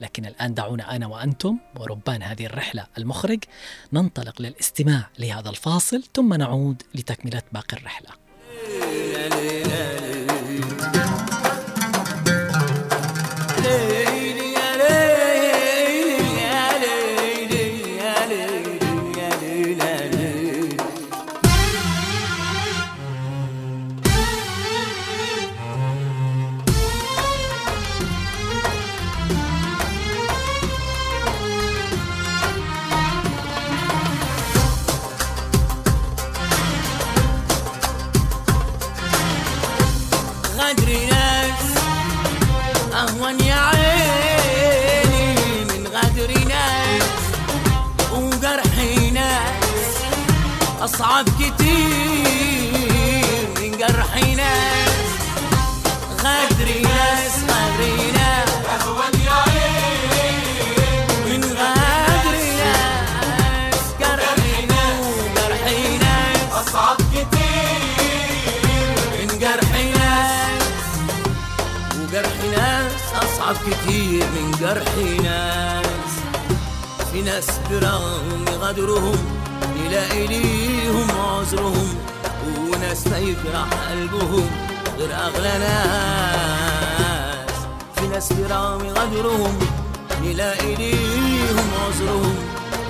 لكن 0.01 0.27
الآن 0.27 0.55
دعونا 0.55 0.97
أنا 0.97 1.07
وأنتم 1.07 1.59
وربان 1.77 2.23
هذه 2.23 2.47
الرحلة 2.47 2.87
المخرج 2.99 3.45
ننطلق 3.93 4.43
للاستماع 4.43 5.09
لهذا 5.19 5.51
الفاصل 5.51 6.03
ثم 6.15 6.35
نعود 6.35 6.83
لتكملة 6.95 7.43
باقي 7.53 7.77
الرحلة. 7.77 8.11
أصعب 51.13 51.29
كتير 51.29 52.89
من 53.61 53.71
جرح 53.79 54.13
ناس 54.37 55.09
غدر 56.21 56.69
ناس 56.83 57.35
غدر 57.49 57.81
ناس. 58.17 58.51
يا 59.27 59.33
عيني 59.33 60.33
من 61.27 61.41
ناس 61.41 62.27
ناس 62.61 62.97
ناس 66.01 66.41
أصعب 66.53 66.99
كتير 67.15 67.81
من 69.19 69.29
جرح 69.39 69.73
ناس 69.99 70.87
وجرح 72.01 72.39
ناس 72.57 73.03
أصعب 73.23 73.57
كتير 73.57 74.25
من 74.35 74.47
جرح 74.61 74.93
ناس. 75.23 76.13
في 77.13 77.19
ناس 77.23 77.49
برغم 77.71 78.45
غدرهم 78.61 79.32
يلاقي 79.93 80.27
ليهم 80.27 81.11
عذرهم 81.11 81.95
وناس 82.59 83.07
ما 83.07 83.19
يجرح 83.19 83.69
قلبهم 83.91 84.51
غير 84.99 85.15
أغلى 85.15 85.59
ناس. 85.59 87.57
في 87.97 88.07
ناس 88.07 88.33
برغم 88.33 88.87
غدرهم 88.89 89.59
يلاقي 90.23 90.75
ليهم 90.75 91.71
عذرهم 91.85 92.37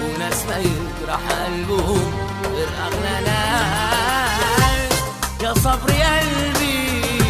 وناس 0.03 0.45
ما 0.49 0.59
يجرح 0.59 1.21
قلبهم 1.45 2.12
غير 2.55 2.69
أغلى 2.87 3.21
ناس. 3.27 4.93
يا 5.43 5.55
صبر 5.55 5.91
يا 5.91 6.21
قلبي 6.21 7.25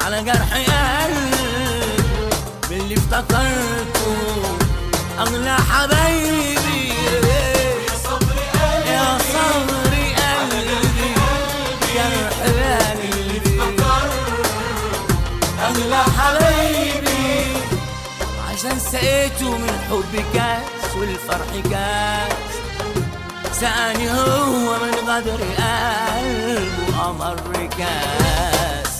على 0.00 0.22
جرح 0.22 0.52
قلبي 0.52 2.02
باللي 2.70 2.94
افتكرته 2.94 4.16
أغلى 5.18 5.56
حبايبي 5.70 6.57
قلبي 9.38 10.04
يا 10.12 10.30
صبر 10.50 10.68
قلبي. 10.70 11.10
جرح 11.94 12.36
قلبي 12.42 13.56
أغلى 15.66 16.02
حبايبي 16.18 17.56
عشان 18.50 18.78
سقيته 18.78 19.50
من 19.58 19.74
حب 19.90 20.12
كاس 20.34 20.96
والفرح 20.96 21.50
كاس. 21.70 22.52
سأني 23.60 24.10
هو 24.10 24.68
من 24.82 24.94
غدر 25.08 25.40
قلبه 25.58 27.10
أمر 27.10 27.68
كاس. 27.78 28.92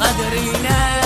غدر 0.00 0.34
ناس. 0.62 1.05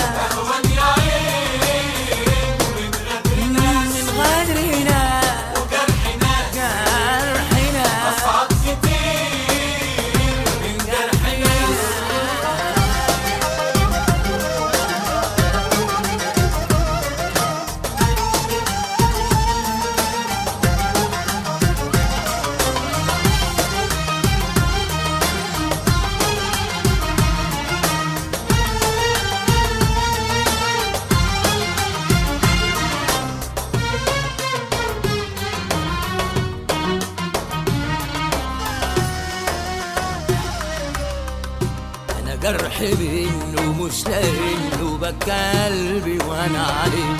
قلبي 45.29 46.17
وأنا 46.27 46.63
عليه. 46.63 47.15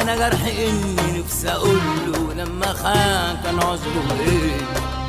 أنا 0.00 0.16
جرح 0.16 0.40
اني 0.44 1.18
نفسي 1.20 1.48
أقول 1.50 1.78
له 2.06 2.44
لما 2.44 2.72
خان 2.72 3.36
كان 3.44 3.58
عذره 3.60 4.16
إيه 4.20 4.56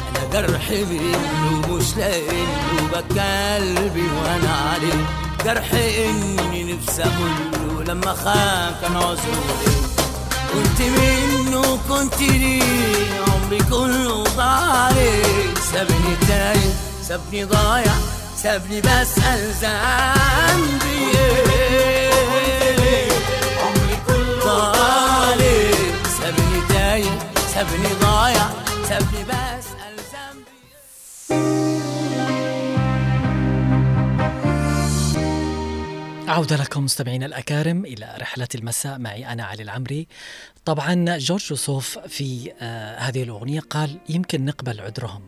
أنا 0.10 0.26
جرح 0.34 0.70
منه 0.70 1.68
مش 1.76 1.98
لأنه 1.98 2.88
بكى 2.94 3.56
قلبي 3.56 4.02
وأنا 4.22 4.56
عليه. 4.72 5.06
جرح 5.46 5.72
اني 5.74 6.74
نفسي 6.74 7.04
أقول 7.04 7.32
له 7.54 7.94
لما 7.94 8.14
خان 8.14 8.74
كان 8.82 8.96
عذره 8.96 9.44
إيه 9.68 9.80
كنت 10.54 10.82
منه 10.82 11.80
كنت 11.90 12.22
ليه 12.22 12.64
عمري 13.28 13.58
كله 13.70 14.24
ضايع. 14.24 15.54
سابني 15.74 16.16
تايه 16.28 16.74
سابني 17.08 17.44
ضايع 17.44 17.94
سابني 18.44 18.82
بسأل 18.82 19.52
ذنبي 19.62 21.18
إيه 21.20 21.99
تايه 27.00 27.34
سابني 27.36 27.94
ضايع 28.02 28.50
سابني 28.84 29.24
بسأل 29.24 29.96
ذنبي 30.12 30.60
عودة 36.32 36.56
لكم 36.56 36.84
مستمعينا 36.84 37.26
الأكارم 37.26 37.86
إلى 37.86 38.16
رحلة 38.20 38.48
المساء 38.56 39.00
معي 39.00 39.34
أنا 39.34 39.44
علي 39.44 39.64
العمري. 39.64 40.08
طبعا 40.66 41.18
جورج 41.18 41.52
يوسف 41.52 41.98
في 41.98 42.54
آه 42.62 42.98
هذه 42.98 43.24
الأغنية 43.24 43.60
قال 43.60 44.00
يمكن 44.10 44.46
نقبل 44.46 44.82
عذرهم. 44.82 45.22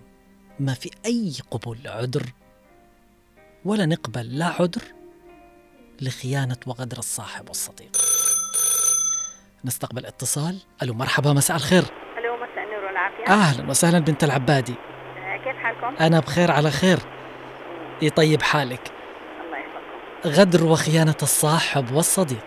ما 0.59 0.73
في 0.73 0.89
أي 1.05 1.33
قبول 1.51 1.77
عذر 1.85 2.33
ولا 3.65 3.85
نقبل 3.85 4.37
لا 4.37 4.45
عذر 4.45 4.81
لخيانة 6.01 6.57
وغدر 6.65 6.99
الصاحب 6.99 7.47
والصديق. 7.47 8.00
نستقبل 9.65 10.05
اتصال. 10.05 10.57
ألو 10.83 10.93
مرحبا 10.93 11.33
مساء 11.33 11.57
الخير. 11.57 11.83
ألو 12.17 12.35
مساء 12.35 12.63
النور 12.63 12.85
والعافية. 12.85 13.27
أهلا 13.27 13.69
وسهلا 13.69 13.99
بنت 13.99 14.23
العبادي. 14.23 14.75
آه، 15.17 15.37
كيف 15.37 15.57
حالكم؟ 15.57 15.95
أنا 15.95 16.19
بخير 16.19 16.51
على 16.51 16.71
خير. 16.71 16.97
يطيب 18.01 18.41
حالك. 18.41 18.91
الله 19.45 19.57
يحفظكم 19.57 20.41
غدر 20.41 20.63
وخيانة 20.63 21.15
الصاحب 21.21 21.91
والصديق. 21.91 22.45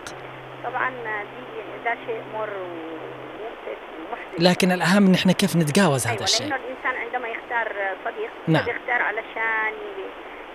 طبعا 0.63 0.89
دي 0.89 1.61
ده 1.85 1.95
شيء 2.05 2.21
مر 2.33 2.49
ومؤسف 2.49 3.79
ومحزن. 3.99 4.43
لكن 4.43 4.71
الأهم 4.71 5.11
نحن 5.11 5.31
كيف 5.31 5.55
نتجاوز 5.55 6.07
هذا 6.07 6.11
أيوة 6.11 6.23
الشيء. 6.23 6.47
لأنه 6.47 6.55
الإنسان 6.55 6.95
عندما 6.95 7.27
يختار 7.27 7.95
صديق 8.05 8.29
نعم. 8.47 8.69
يختار 8.69 9.01
علشان 9.01 9.73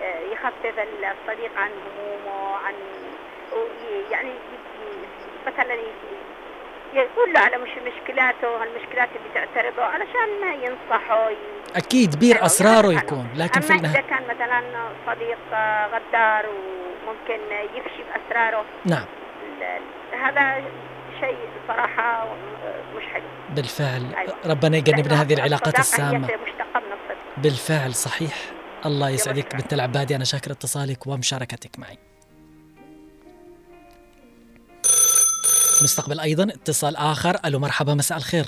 آه، 0.01 0.19
يخفف 0.33 0.79
الصديق 0.79 1.51
عن 1.57 1.71
همومه 1.71 2.55
عن 2.55 2.73
يعني 4.11 4.31
مثلا 5.47 5.73
يقول 6.93 7.33
له 7.33 7.39
على 7.39 7.57
مش 7.57 7.69
مشكلاته 7.69 8.63
المشكلات 8.63 9.09
اللي 9.15 9.29
تعترضه 9.33 9.83
علشان 9.83 10.63
ينصحه 10.63 11.29
ي- 11.29 11.35
أكيد 11.75 12.19
بير 12.19 12.45
أسراره 12.45 12.91
يعرف 12.91 13.03
يكون. 13.03 13.27
لكن 13.35 13.61
في 13.61 13.67
إذا 13.73 13.75
النهاية 13.75 14.01
كان 14.01 14.23
مثلا 14.23 14.61
صديق 15.07 15.37
غدار 15.93 16.45
وممكن 16.49 17.39
يفشي 17.75 18.03
بأسراره 18.03 18.65
نعم. 18.85 19.05
هذا 20.21 20.63
شيء 21.19 21.37
صراحة 21.67 22.23
آه، 22.23 22.27
مش 22.97 23.03
حلو. 23.13 23.23
بالفعل. 23.49 24.15
أيوة. 24.17 24.33
ربنا 24.45 24.77
يجنبنا 24.77 25.21
هذه 25.21 25.33
العلاقات 25.33 25.79
السامة. 25.79 26.17
مشتقة 26.19 26.79
من 26.79 26.91
الصدق. 26.91 27.17
بالفعل 27.37 27.93
صحيح. 27.95 28.35
الله 28.85 29.09
يسعدك. 29.09 29.55
بنت 29.55 29.73
العبادي. 29.73 30.15
أنا 30.15 30.23
شاكر 30.23 30.51
اتصالك 30.51 31.07
ومشاركتك 31.07 31.79
معي. 31.79 31.97
نستقبل 35.83 36.19
أيضا. 36.19 36.43
اتصال 36.43 36.95
آخر. 36.95 37.35
ألو 37.45 37.59
مرحبا 37.59 37.93
مساء 37.93 38.17
الخير. 38.17 38.45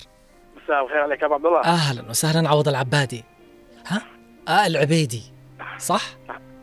مساء 0.63 0.83
الخير 0.83 0.97
عليك 0.97 1.21
يا 1.21 1.25
ابو 1.25 1.33
عبد 1.33 1.45
الله. 1.45 1.59
أهلا 1.61 2.09
وسهلا. 2.09 2.49
عوض 2.49 2.67
العبادي. 2.67 3.23
ها؟ 3.87 4.01
آه 4.47 4.67
العبيدي. 4.67 5.21
صح؟ 5.77 6.01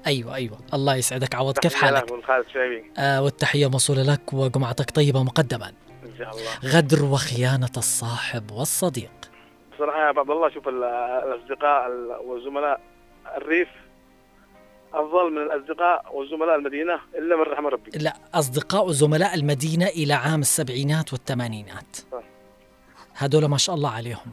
أيوة 0.06 0.34
أيوة. 0.34 0.58
الله 0.74 0.94
يسعدك. 0.96 1.34
عوض 1.34 1.58
كيف 1.58 1.74
حالك؟ 1.74 2.12
آه 2.98 3.22
والتحية 3.22 3.70
موصولة 3.70 4.02
لك 4.02 4.32
وجمعتك 4.32 4.90
طيبة 4.90 5.22
مقدما. 5.22 5.72
إن 6.04 6.16
شاء 6.18 6.30
الله. 6.30 6.76
غدر 6.76 7.04
وخيانة 7.04 7.68
الصاحب 7.76 8.50
والصديق. 8.50 9.10
بصراحه 9.74 10.04
يا 10.04 10.10
ابو 10.10 10.20
عبد 10.20 10.30
الله 10.30 10.50
شوف 10.50 10.68
ال- 10.68 10.84
الأصدقاء 11.24 11.86
ال- 11.86 12.16
والزملاء. 12.26 12.80
الريف 13.36 13.68
افضل 14.94 15.30
من 15.32 15.38
الأصدقاء 15.42 16.04
والزملاء 16.12 16.56
المدينة 16.56 17.00
إلا 17.18 17.36
من 17.36 17.42
رحم 17.42 17.66
ربي. 17.66 17.90
لا 17.98 18.14
أصدقاء 18.34 18.86
وزملاء 18.86 19.34
المدينة 19.34 19.86
إلى 19.86 20.12
عام 20.14 20.40
السبعينات 20.40 21.12
والثمانينات. 21.12 21.96
صح. 22.12 22.22
هدول 23.16 23.44
ما 23.46 23.58
شاء 23.58 23.74
الله 23.74 23.90
عليهم. 23.90 24.32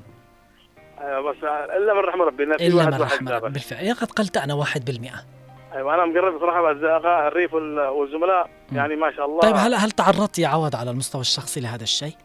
أيوة 1.02 1.32
بس 1.32 1.38
إلا 1.78 1.94
من 1.94 2.00
رحم 2.00 2.22
ربي 2.22 2.46
واحد 2.74 3.24
من 3.24 3.30
رحم. 3.30 3.30
ربي. 3.30 3.50
بالفعل. 3.50 3.86
يا 3.86 3.94
قد 3.94 4.12
قلت 4.12 4.38
واحد 4.54 4.86
بالمئة. 4.86 5.26
أيوه 5.74 5.96
أنا 5.96 6.06
مقرب 6.06 6.34
بصراحه 6.38 6.62
بأصدقاء 6.62 7.28
الريف 7.28 7.54
وال- 7.54 7.80
والزملاء. 7.80 8.50
يعني 8.72 8.96
ما 8.96 9.12
شاء 9.12 9.26
الله. 9.26 9.40
طيب 9.40 9.56
هل 9.56 9.74
هل 9.74 9.92
تعرضت 9.92 10.40
يا 10.40 10.48
عوض 10.48 10.76
على 10.76 10.92
المستوى 10.92 11.22
الشخصي 11.22 11.60
لهذا 11.60 11.84
الشيء؟ 11.84 12.16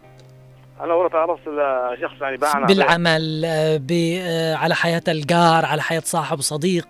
أنا 0.81 0.95
ورا 0.95 1.09
تعرفت 1.09 1.49
لشخص 1.49 2.23
يعني 2.23 2.37
باعنا 2.37 2.67
بالعمل 2.67 3.43
آه، 3.45 3.77
ب- 3.77 4.19
آه، 4.23 4.55
على 4.55 4.75
حياة 4.75 5.03
الجار 5.09 5.65
على 5.65 5.83
حياة 5.83 6.03
صاحب 6.05 6.39
وصديق 6.39 6.89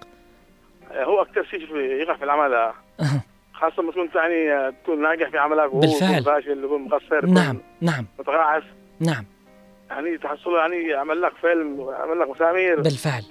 هو 0.95 1.23
أكثر 1.23 1.45
شيء 1.45 1.77
يقع 1.77 2.17
في 2.17 2.25
العمل. 2.25 2.73
خاصة 3.61 3.83
لما 3.83 3.93
تكون 3.93 4.09
يعني 4.15 4.73
تكون 4.83 5.03
ناجح 5.03 5.29
في 5.31 5.39
عملك 5.39 5.75
بالفعل. 5.75 6.25
فاشل 6.25 6.65
يكون 6.65 6.83
مقصر 6.83 7.27
نعم 7.27 7.59
نعم. 7.81 8.07
متقاعس. 8.19 8.63
نعم. 9.01 9.25
يعني 9.91 10.19
تحصله 10.19 10.59
يعني 10.59 10.95
عمل 10.95 11.23
لك 11.23 11.33
فيلم 11.41 11.81
وعمل 11.81 12.21
لك 12.21 12.29
مسامير. 12.29 12.81
بالفعل. 12.81 13.23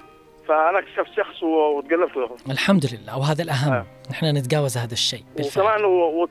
فأنا 0.47 0.80
اكتشفت 0.80 1.14
شخص 1.18 1.43
وتقلبت 1.43 2.18
له. 2.18 2.36
الحمد 2.51 2.86
لله. 2.93 3.18
وهذا 3.18 3.43
الأهم. 3.43 3.74
آه. 3.74 3.86
نحن 4.12 4.26
نتجاوز 4.38 4.78
هذا 4.78 4.93
الشيء. 4.93 5.24
بالفعل. 5.38 5.86
وكمان 5.86 5.86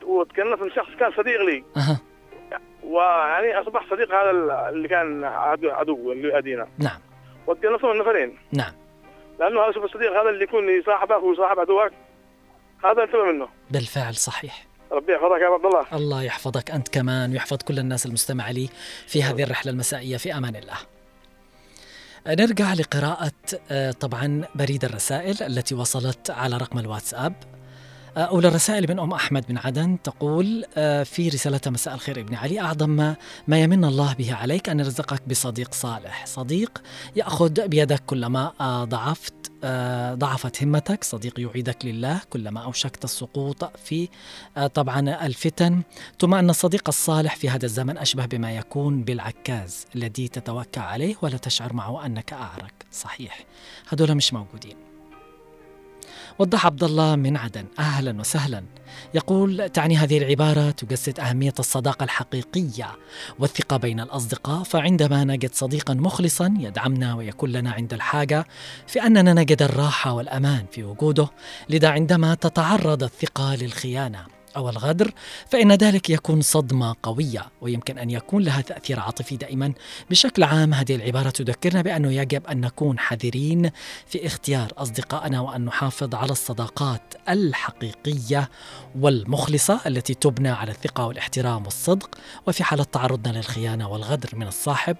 وتكلمت 0.06 0.62
من 0.62 0.70
شخص 0.70 0.90
كان 1.00 1.12
صديق 1.12 1.40
لي. 1.42 1.64
أها. 1.76 1.98
ويعني 2.84 3.60
أصبح 3.60 3.84
صديق 3.90 4.14
هذا 4.14 4.30
ال- 4.30 4.50
اللي 4.50 4.88
كان 4.88 5.24
عدو, 5.24 5.70
عدو 5.70 6.12
اللي 6.12 6.28
يؤذينا 6.28 6.66
نعم. 6.78 6.98
وتكلمت 7.46 7.84
من 7.84 7.98
نفرين. 7.98 8.38
نعم. 8.52 8.72
لأنه 9.40 9.64
هذا 9.64 9.72
شوف 9.72 9.84
الصديق 9.84 10.12
هذا 10.20 10.30
اللي 10.30 10.44
يكون 10.44 10.68
يصاحبك 10.68 11.22
ويصاحب 11.22 11.58
عدوك 11.58 11.92
هذا 12.84 13.02
انتبه 13.02 13.24
منه. 13.32 13.48
بالفعل 13.70 14.14
صحيح. 14.14 14.66
ربي 14.92 15.12
يحفظك 15.12 15.40
يا 15.40 15.46
عبد 15.46 15.64
الله. 15.64 15.86
الله 15.92 16.22
يحفظك 16.22 16.70
أنت 16.70 16.88
كمان 16.88 17.32
ويحفظ 17.32 17.56
كل 17.56 17.78
الناس 17.78 18.06
المستمعة 18.06 18.52
لي 18.52 18.68
في 19.06 19.22
هذه 19.22 19.42
الرحلة 19.42 19.72
المسائية 19.72 20.16
في 20.16 20.36
أمان 20.36 20.56
الله. 20.56 20.76
نرجع 22.26 22.74
لقراءة 22.74 23.32
آه، 23.70 23.90
طبعا 23.90 24.44
بريد 24.54 24.84
الرسائل 24.84 25.42
التي 25.42 25.74
وصلت 25.74 26.30
على 26.30 26.56
رقم 26.56 26.78
الواتساب. 26.78 27.34
أولى 28.16 28.48
الرسائل 28.48 28.86
من 28.88 28.98
أم 28.98 29.12
أحمد 29.12 29.44
من 29.48 29.58
عدن 29.58 29.98
تقول 30.04 30.64
آه، 30.76 31.02
في 31.02 31.28
رسالتها 31.28 31.70
مساء 31.70 31.94
الخير 31.94 32.20
ابن 32.20 32.34
علي. 32.34 32.60
أعظم 32.60 32.90
ما, 33.48 33.60
يمن 33.62 33.84
الله 33.84 34.12
به 34.12 34.34
عليك 34.34 34.68
أن 34.68 34.80
يرزقك 34.80 35.28
بصديق 35.28 35.74
صالح. 35.74 36.26
صديق 36.26 36.82
يأخذ 37.16 37.68
بيدك 37.68 38.02
كلما 38.06 38.52
آه، 38.60 38.84
ضعفت 38.84 39.34
آه، 39.64 40.14
ضعفت 40.14 40.62
همتك. 40.62 41.04
صديق 41.04 41.40
يعيدك 41.40 41.84
لله 41.84 42.20
كلما 42.30 42.60
أوشكت 42.60 43.04
السقوط 43.04 43.76
في 43.76 44.08
طبعا 44.74 45.26
الفتن. 45.26 45.82
ثم 46.20 46.34
أن 46.34 46.50
الصديق 46.50 46.88
الصالح 46.88 47.36
في 47.36 47.48
هذا 47.48 47.64
الزمن 47.66 47.98
أشبه 47.98 48.26
بما 48.26 48.52
يكون 48.52 49.02
بالعكاز 49.02 49.86
الذي 49.96 50.28
تتوكل 50.28 50.80
عليه 50.80 51.14
ولا 51.22 51.36
تشعر 51.36 51.72
معه 51.72 52.06
أنك 52.06 52.32
أعرق. 52.32 52.72
صحيح. 52.92 53.44
هذول 53.88 54.14
مش 54.14 54.32
موجودين. 54.32 54.89
وضح 56.40 56.66
عبد 56.66 56.84
الله 56.84 57.16
من 57.16 57.36
عدن. 57.36 57.64
أهلا 57.78 58.20
وسهلا. 58.20 58.64
يقول 59.14 59.68
تعني 59.68 59.96
هذه 59.96 60.18
العبارة 60.18 60.70
تجسد 60.70 61.20
أهمية 61.20 61.54
الصداقة 61.58 62.04
الحقيقية 62.04 62.86
والثقة 63.38 63.76
بين 63.76 64.00
الأصدقاء 64.00 64.62
فعندما 64.62 65.24
نجد 65.24 65.54
صديقا 65.54 65.94
مخلصا 65.94 66.54
يدعمنا 66.58 67.14
ويكون 67.14 67.52
لنا 67.52 67.70
عند 67.70 67.92
الحاجة 67.92 68.46
في 68.86 69.02
أننا 69.02 69.32
نجد 69.32 69.62
الراحة 69.62 70.12
والأمان 70.12 70.66
في 70.72 70.84
وجوده 70.84 71.28
لذا 71.68 71.88
عندما 71.88 72.34
تتعرض 72.34 73.02
الثقة 73.02 73.54
للخيانة 73.54 74.39
أو 74.56 74.68
الغدر 74.68 75.12
فإن 75.48 75.72
ذلك 75.72 76.10
يكون 76.10 76.40
صدمة 76.40 76.96
قوية 77.02 77.46
ويمكن 77.60 77.98
أن 77.98 78.10
يكون 78.10 78.42
لها 78.42 78.60
تأثير 78.60 79.00
عاطفي 79.00 79.36
دائما 79.36 79.72
بشكل 80.10 80.42
عام 80.42 80.74
هذه 80.74 80.94
العبارة 80.94 81.30
تذكرنا 81.30 81.82
بأنه 81.82 82.12
يجب 82.12 82.46
أن 82.46 82.60
نكون 82.60 82.98
حذرين 82.98 83.70
في 84.06 84.26
اختيار 84.26 84.72
أصدقائنا 84.78 85.40
وأن 85.40 85.64
نحافظ 85.64 86.14
على 86.14 86.32
الصداقات 86.32 87.14
الحقيقية 87.28 88.50
والمخلصة 88.98 89.80
التي 89.86 90.14
تبنى 90.14 90.48
على 90.48 90.70
الثقة 90.70 91.06
والاحترام 91.06 91.64
والصدق 91.64 92.18
وفي 92.46 92.64
حالة 92.64 92.84
تعرضنا 92.84 93.32
للخيانة 93.32 93.88
والغدر 93.88 94.30
من 94.32 94.46
الصاحب 94.46 94.96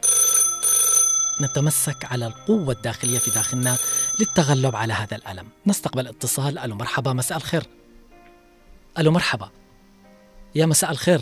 نتمسك 1.40 2.04
على 2.04 2.26
القوة 2.26 2.72
الداخلية 2.72 3.18
في 3.18 3.30
داخلنا 3.30 3.76
للتغلب 4.20 4.76
على 4.76 4.92
هذا 4.92 5.16
الألم. 5.16 5.46
نستقبل 5.66 6.06
اتصال 6.06 6.58
ألو 6.58 6.74
مرحبا 6.76 7.12
مساء 7.12 7.38
الخير. 7.38 7.79
ألو 8.98 9.10
مرحبا. 9.10 9.50
يا 10.54 10.66
مساء 10.66 10.90
الخير. 10.90 11.20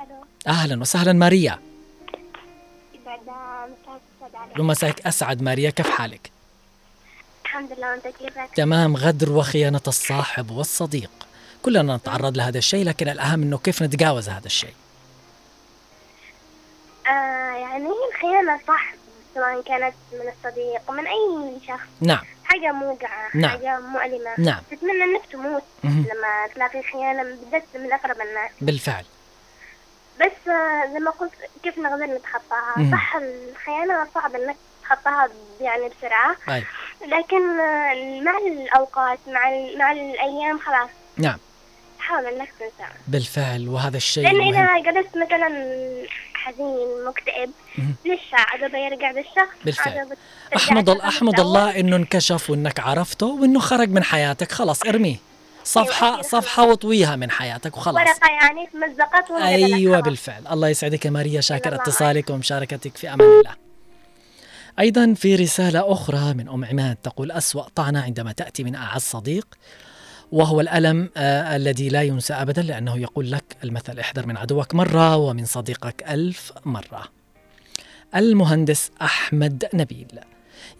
ألو. 0.00 0.24
أهلا 0.46 0.80
وسهلا 0.80 1.12
ماريا. 1.12 1.60
مساك 4.56 5.06
أسعد 5.06 5.42
ماريا. 5.42 5.70
كيف 5.70 5.90
حالك؟ 5.90 6.30
الحمد 7.44 7.72
لله 7.72 7.90
وانت 7.90 8.08
كيفك؟ 8.08 8.50
تمام. 8.56 8.96
غدر 8.96 9.32
وخيانة 9.32 9.80
الصاحب 9.86 10.50
والصديق. 10.50 11.10
كلنا 11.62 11.96
نتعرض 11.96 12.36
لهذا 12.36 12.58
الشيء 12.58 12.84
لكن 12.84 13.08
الأهم 13.08 13.42
إنه 13.42 13.58
كيف 13.58 13.82
نتجاوز 13.82 14.28
هذا 14.28 14.46
الشيء؟ 14.46 14.74
آه 17.06 17.10
يعني 17.56 17.84
هي 17.84 18.08
الخيانة 18.14 18.60
صح 18.68 18.94
سواء 19.34 19.62
كانت 19.62 19.94
من 20.12 20.28
الصديق 20.28 20.90
من 20.90 21.06
أي 21.06 21.58
شخص. 21.68 21.88
نعم. 22.00 22.24
حاجة 22.44 22.72
موقعة 22.72 23.28
نعم. 23.34 23.50
حاجة 23.50 23.80
مؤلمة. 23.80 24.30
نعم. 24.38 24.60
تتمنى 24.70 25.04
إنك 25.04 25.26
تموت. 25.32 25.62
لما 25.84 26.46
تلاقي 26.54 26.82
خيانة 26.82 27.22
بالذات 27.22 27.64
من 27.74 27.92
أقرب 27.92 28.20
الناس. 28.20 28.50
بالفعل. 28.60 29.04
بس 30.20 30.48
آه 30.48 30.92
زي 30.92 30.98
ما 30.98 31.10
قلت 31.10 31.32
كيف 31.62 31.78
نقدر 31.78 32.04
نتخطاها. 32.06 32.90
صح 32.92 33.16
الخيانة 33.16 34.06
صعب 34.14 34.34
إنك 34.34 34.56
تتخطاها 34.82 35.28
يعني 35.60 35.88
بسرعة. 35.88 36.36
أي. 36.48 36.64
لكن 37.06 37.60
آه، 37.60 38.20
مع 38.20 38.38
الأوقات 38.38 39.18
مع 39.26 39.50
مع 39.78 39.92
الأيام 39.92 40.58
خلاص. 40.58 40.90
نعم. 41.16 41.38
تحاول 41.98 42.26
إنك 42.26 42.48
تنسى. 42.60 42.90
بالفعل 43.08 43.68
وهذا 43.68 43.96
الشيء 43.96 44.24
لأن 44.24 44.40
إذا 44.54 44.90
جلست 44.92 45.16
مثلا 45.16 45.48
حزين 46.44 47.04
مكتئب 47.08 47.50
مهم. 47.78 47.94
ليش 48.04 48.20
عقب 48.32 48.74
يرجع 48.74 49.10
للشخص 49.10 49.56
بالفعل. 49.64 50.16
أحمد 50.56 50.88
أحمد. 50.88 51.40
الله 51.40 51.80
إنه 51.80 51.96
انكشف 51.96 52.50
وإنك 52.50 52.80
عرفته 52.80 53.26
وإنه 53.26 53.60
خرج 53.60 53.88
من 53.88 54.02
حياتك. 54.04 54.52
خلاص 54.52 54.82
ارميه. 54.82 55.16
صفحه 55.64 56.12
أيوة، 56.12 56.22
صفحة 56.22 56.62
واطويها 56.62 57.16
من 57.16 57.30
حياتك 57.30 57.76
وخلاص. 57.76 57.94
ورقة 57.96 58.28
يعني 58.42 58.68
أيوه 59.54 59.94
خلاص. 59.94 60.04
بالفعل. 60.04 60.46
الله 60.50 60.68
يسعدك 60.68 61.04
يا 61.04 61.10
ماريا 61.10 61.40
شاكر 61.40 61.74
اتصالك 61.74 62.30
ومشاركتك 62.30 62.96
في 62.96 63.08
أمان 63.08 63.28
الله. 63.28 63.54
أيضا 64.78 65.14
في 65.16 65.36
رسالة 65.36 65.92
أخرى 65.92 66.34
من 66.34 66.48
أم 66.48 66.64
عماد 66.64 66.96
تقول 67.02 67.32
أسوأ 67.32 67.62
طعنة 67.74 68.02
عندما 68.02 68.32
تأتي 68.32 68.64
من 68.64 68.74
أعز 68.74 69.00
صديق. 69.02 69.46
وهو 70.32 70.60
الألم 70.60 71.10
آه 71.16 71.56
الذي 71.56 71.88
لا 71.88 72.02
ينسى 72.02 72.34
ابدا 72.34 72.62
لأنه 72.62 72.98
يقول 72.98 73.32
لك 73.32 73.56
المثل 73.64 73.98
احذر 73.98 74.26
من 74.26 74.36
عدوك 74.36 74.74
مرة 74.74 75.16
ومن 75.16 75.44
صديقك 75.44 76.04
ألف 76.08 76.52
مرة 76.64 77.08
المهندس 78.16 78.90
أحمد 79.02 79.68
نبيل. 79.74 80.20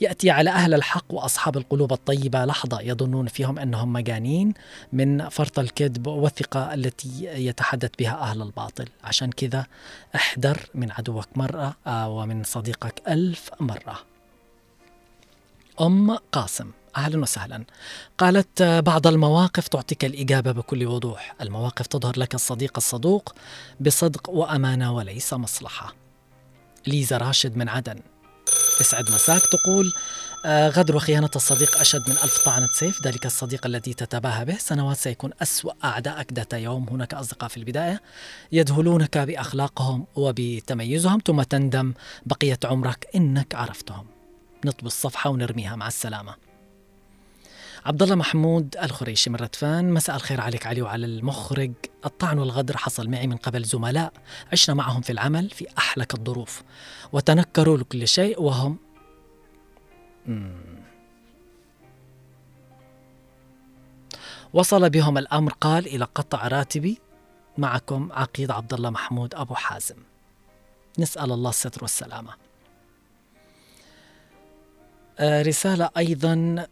يأتي 0.01 0.31
على 0.31 0.51
أهل 0.51 0.75
الحق 0.75 1.05
وأصحاب 1.11 1.57
القلوب 1.57 1.93
الطيبة. 1.93 2.45
لحظة 2.45 2.81
يظنون 2.81 3.27
فيهم 3.27 3.59
أنهم 3.59 3.93
مجانين 3.93 4.55
من 4.93 5.29
فرط 5.29 5.59
الكذب 5.59 6.07
والثقة 6.07 6.75
التي 6.75 7.25
يتحدث 7.25 7.91
بها 7.99 8.15
أهل 8.15 8.43
الباطل، 8.43 8.89
عشان 9.05 9.31
كذا 9.31 9.67
احذر 10.15 10.59
من 10.75 10.91
عدوك 10.91 11.29
مرة 11.37 11.77
آه، 11.87 12.09
ومن 12.09 12.45
صديقك 12.45 13.03
ألف 13.09 13.51
مرة. 13.61 13.99
أم 15.81 16.17
قاسم. 16.17 16.71
أهلا 16.97 17.23
وسهلا. 17.23 17.65
قالت 18.19 18.63
بعض 18.63 19.07
المواقف 19.07 19.69
تعطيك 19.69 20.05
الإجابة 20.05 20.53
بكل 20.53 20.87
وضوح، 20.87 21.35
المواقف 21.41 21.87
تظهر 21.87 22.19
لك 22.19 22.35
الصديق 22.35 22.73
الصدوق 22.77 23.35
بصدق 23.81 24.31
وأمانة 24.31 24.95
وليس 24.95 25.33
مصلحة. 25.35 25.95
ليزا 26.87 27.19
راشد 27.19 27.57
من 27.57 27.69
عدن. 27.69 28.01
اسعد 28.81 29.11
مساك 29.11 29.43
تقول 29.43 29.93
آه، 30.47 30.69
غدر 30.69 30.97
وخيانة 30.97 31.31
الصديق 31.37 31.81
أشد 31.81 32.01
من 32.09 32.17
ألف 32.17 32.45
طعنة 32.45 32.67
سيف. 32.67 33.07
ذلك 33.07 33.27
الصديق 33.27 33.67
الذي 33.67 33.95
تتباهى 33.95 34.45
به. 34.45 34.57
سنوات 34.59 34.97
سيكون 34.97 35.31
أسوأ 35.43 35.73
أعدائك 35.85 36.33
ذات 36.33 36.53
يوم. 36.53 36.89
هناك 36.89 37.15
أصدقاء 37.15 37.49
في 37.49 37.57
البداية 37.57 38.03
يذهلونك 38.53 39.19
بأخلاقهم 39.19 40.07
وبتميزهم 40.15 41.21
ثم 41.27 41.43
تندم 41.43 41.93
بقية 42.27 42.59
عمرك 42.65 43.07
إنك 43.15 43.55
عرفتهم. 43.55 44.07
نطوي 44.65 44.87
الصفحة 44.87 45.31
ونرميها. 45.31 45.77
مع 45.77 45.89
السلامة. 45.89 46.44
عبد 47.85 48.03
الله 48.03 48.15
محمود 48.15 48.77
الخريشي 48.77 49.31
من 49.31 49.37
ردفان 49.37 49.93
مساء 49.93 50.17
الخير 50.17 50.41
عليك 50.41 50.67
علي 50.67 50.83
وعلى 50.83 51.07
المخرج. 51.07 51.73
الطعن 52.07 52.39
والغدر 52.39 52.77
حصل 52.77 53.09
معي 53.09 53.27
من 53.27 53.37
قبل 53.37 53.65
زملاء. 53.65 54.13
عشنا 54.53 54.75
معهم 54.75 55.01
في 55.03 55.13
العمل 55.13 55.51
في 55.51 55.67
أحلك 55.79 56.15
الظروف. 56.15 56.63
وتنكروا 57.13 57.77
لكل 57.79 58.09
شيء 58.09 58.43
وهم. 58.43 58.79
وصل 64.53 64.91
بهم 64.91 65.19
الأمر 65.19 65.53
قال 65.53 65.87
إلى 65.87 66.05
قطع 66.05 66.49
راتبي 66.49 66.99
معكم 67.59 68.13
عقيد 68.13 68.51
عبد 68.51 68.75
الله 68.75 68.91
محمود 68.91 69.35
أبو 69.35 69.55
حازم. 69.55 69.97
نسأل 70.99 71.33
الله 71.33 71.51
الستر 71.51 71.83
والسلامة. 71.83 72.35
آه، 75.19 75.43
رسالة 75.43 75.91
أيضا 75.97 76.67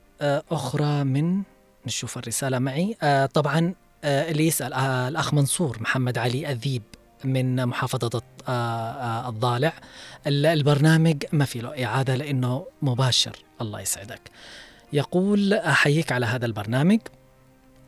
أخرى 0.51 1.05
من 1.05 1.43
نشوف 1.87 2.19
الرسالة 2.19 2.59
معي. 2.59 2.97
آه، 3.03 3.27
طبعا 3.27 3.75
آه، 4.05 4.31
اللي 4.31 4.47
يسأل 4.47 4.73
آه، 4.73 5.09
الأخ 5.09 5.35
منصور 5.35 5.79
محمد 5.81 6.19
علي 6.19 6.51
أذيب 6.51 6.83
من 7.25 7.67
محافظة 7.67 8.23
آه، 8.49 8.51
آه، 8.51 9.29
الضالع. 9.29 9.73
ال- 10.27 10.47
البرنامج 10.47 11.25
ما 11.33 11.45
في 11.45 11.59
له 11.61 11.85
إعادة 11.85 12.15
لأنه 12.17 12.67
مباشر. 12.83 13.37
الله 13.61 13.81
يسعدك. 13.81 14.21
يقول 14.93 15.53
أحييك 15.55 16.13
على 16.13 16.27
هذا 16.27 16.47
البرنامج 16.47 17.01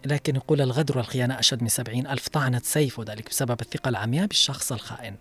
لكن 0.07 0.37
يقول 0.37 0.61
الغدر 0.61 0.99
والخيانة 0.99 1.39
أشد 1.39 1.63
من 1.63 1.69
سبعين 1.69 2.07
ألف 2.07 2.29
طعنة 2.29 2.61
سيف 2.65 2.99
وذلك 2.99 3.29
بسبب 3.31 3.61
الثقة 3.61 3.89
العمياء 3.89 4.27
بالشخص 4.27 4.73
الخائن. 4.73 5.15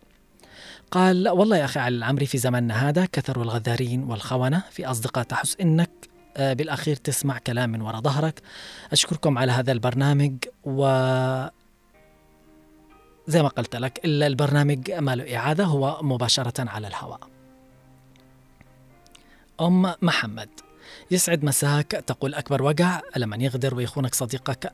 قال 0.92 1.30
والله 1.30 1.58
يا 1.58 1.66
أخي 1.66 1.80
علي 1.80 1.98
العمري 1.98 2.26
في 2.26 2.38
زماننا 2.38 2.90
هذا 2.90 3.06
كثروا 3.06 3.44
الغدارين 3.44 4.04
والخونة 4.04 4.64
في 4.72 4.86
أصدقاء 4.86 5.24
تحس 5.24 5.56
إنك 5.62 5.90
آه، 5.90 6.13
بالأخير 6.38 6.96
تسمع 6.96 7.38
كلام 7.38 7.70
من 7.70 7.82
وراء 7.82 8.02
ظهرك. 8.02 8.42
أشكركم 8.92 9.38
على 9.38 9.52
هذا 9.52 9.72
البرنامج 9.72 10.34
و 10.64 10.84
زي 13.28 13.44
ما 13.44 13.50
قلت 13.50 13.76
لك 13.76 14.02
البرنامج 14.06 14.92
ما 14.92 15.16
له 15.16 15.38
إعادة 15.38 15.64
هو 15.66 16.00
مباشرة 16.02 16.70
على 16.70 16.88
الهواء. 16.88 17.20
أم 19.62 19.94
محمد. 20.02 20.50
يسعد 21.12 21.44
مساك 21.44 21.92
تقول 21.92 22.34
أكبر 22.34 22.64
وقع 22.64 23.02
لما 23.16 23.38
يغدر 23.38 23.76
ويخونك 23.76 24.16
صديقك. 24.16 24.74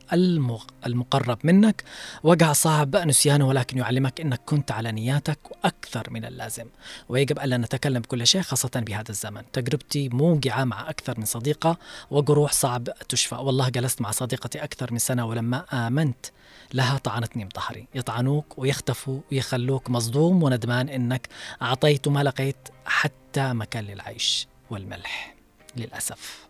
المقرب 0.86 1.38
منك. 1.44 1.84
وقع 2.24 2.54
صعب 2.54 2.96
نسيانه 2.96 3.48
ولكن 3.48 3.78
يعلمك 3.78 4.22
أنك 4.22 4.42
كنت 4.46 4.72
على 4.72 4.92
نياتك 4.92 5.40
أكثر 5.64 6.10
من 6.10 6.26
اللازم. 6.26 6.66
ويجب 7.10 7.40
ألا 7.40 7.58
نتكلم 7.58 8.02
بكل 8.02 8.28
شيء 8.28 8.42
خاصة 8.42 8.72
بهذا 8.76 9.10
الزمن. 9.10 9.44
تجربتي 9.54 10.10
موجعة 10.10 10.64
مع 10.64 10.90
أكثر 10.90 11.20
من 11.20 11.26
صديقة 11.26 11.78
وجروح 12.12 12.52
صعب 12.52 12.84
تشفى. 13.10 13.36
والله 13.36 13.70
جلست 13.70 14.02
مع 14.02 14.12
صديقتي 14.12 14.64
أكثر 14.64 14.94
من 14.94 15.00
سنة 15.00 15.26
ولما 15.26 15.66
آمنت 15.88 16.26
لها 16.74 16.98
طعنتني 16.98 17.46
بظهري 17.46 17.88
يطعنوك 17.96 18.60
ويختفوا 18.60 19.22
ويخلوك 19.32 19.90
مصدوم 19.90 20.44
وندمان 20.44 20.90
إنك 20.90 21.28
أعطيت 21.62 22.08
ما 22.08 22.24
لقيت 22.24 22.70
حتى 22.86 23.54
مكان 23.54 23.84
للعيش 23.84 24.48
والملح. 24.70 25.39
للأسف. 25.78 26.48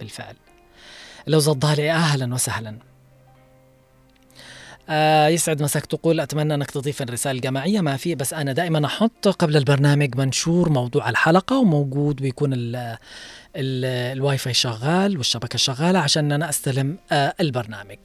بالفعل. 0.00 0.34
لوز 1.26 1.48
الضالي 1.48 1.90
أهلا 1.90 2.34
وسهلا. 2.34 2.78
آه 4.88 5.28
يسعد 5.28 5.62
مساك 5.62 5.86
تقول 5.86 6.20
أتمنى 6.20 6.54
أنك 6.54 6.70
تضيف 6.70 7.02
الرسالة 7.02 7.36
الجماعية 7.36 7.80
ما 7.80 7.96
في 7.96 8.14
بس 8.14 8.32
أنا 8.34 8.52
دائما 8.52 8.86
أحط 8.86 9.28
قبل 9.28 9.56
البرنامج 9.56 10.16
منشور 10.16 10.68
موضوع 10.70 11.08
الحلقة 11.08 11.58
وموجود 11.58 12.22
ويكون 12.22 12.52
ال 12.52 12.76
ال 13.56 13.84
الواي 14.16 14.38
فاي 14.38 14.54
شغال 14.54 15.16
والشبكة 15.18 15.58
شغالة 15.58 15.98
عشان 15.98 16.32
أنا 16.32 16.48
أستلم 16.48 16.98
آه 17.12 17.34
البرنامج. 17.40 17.98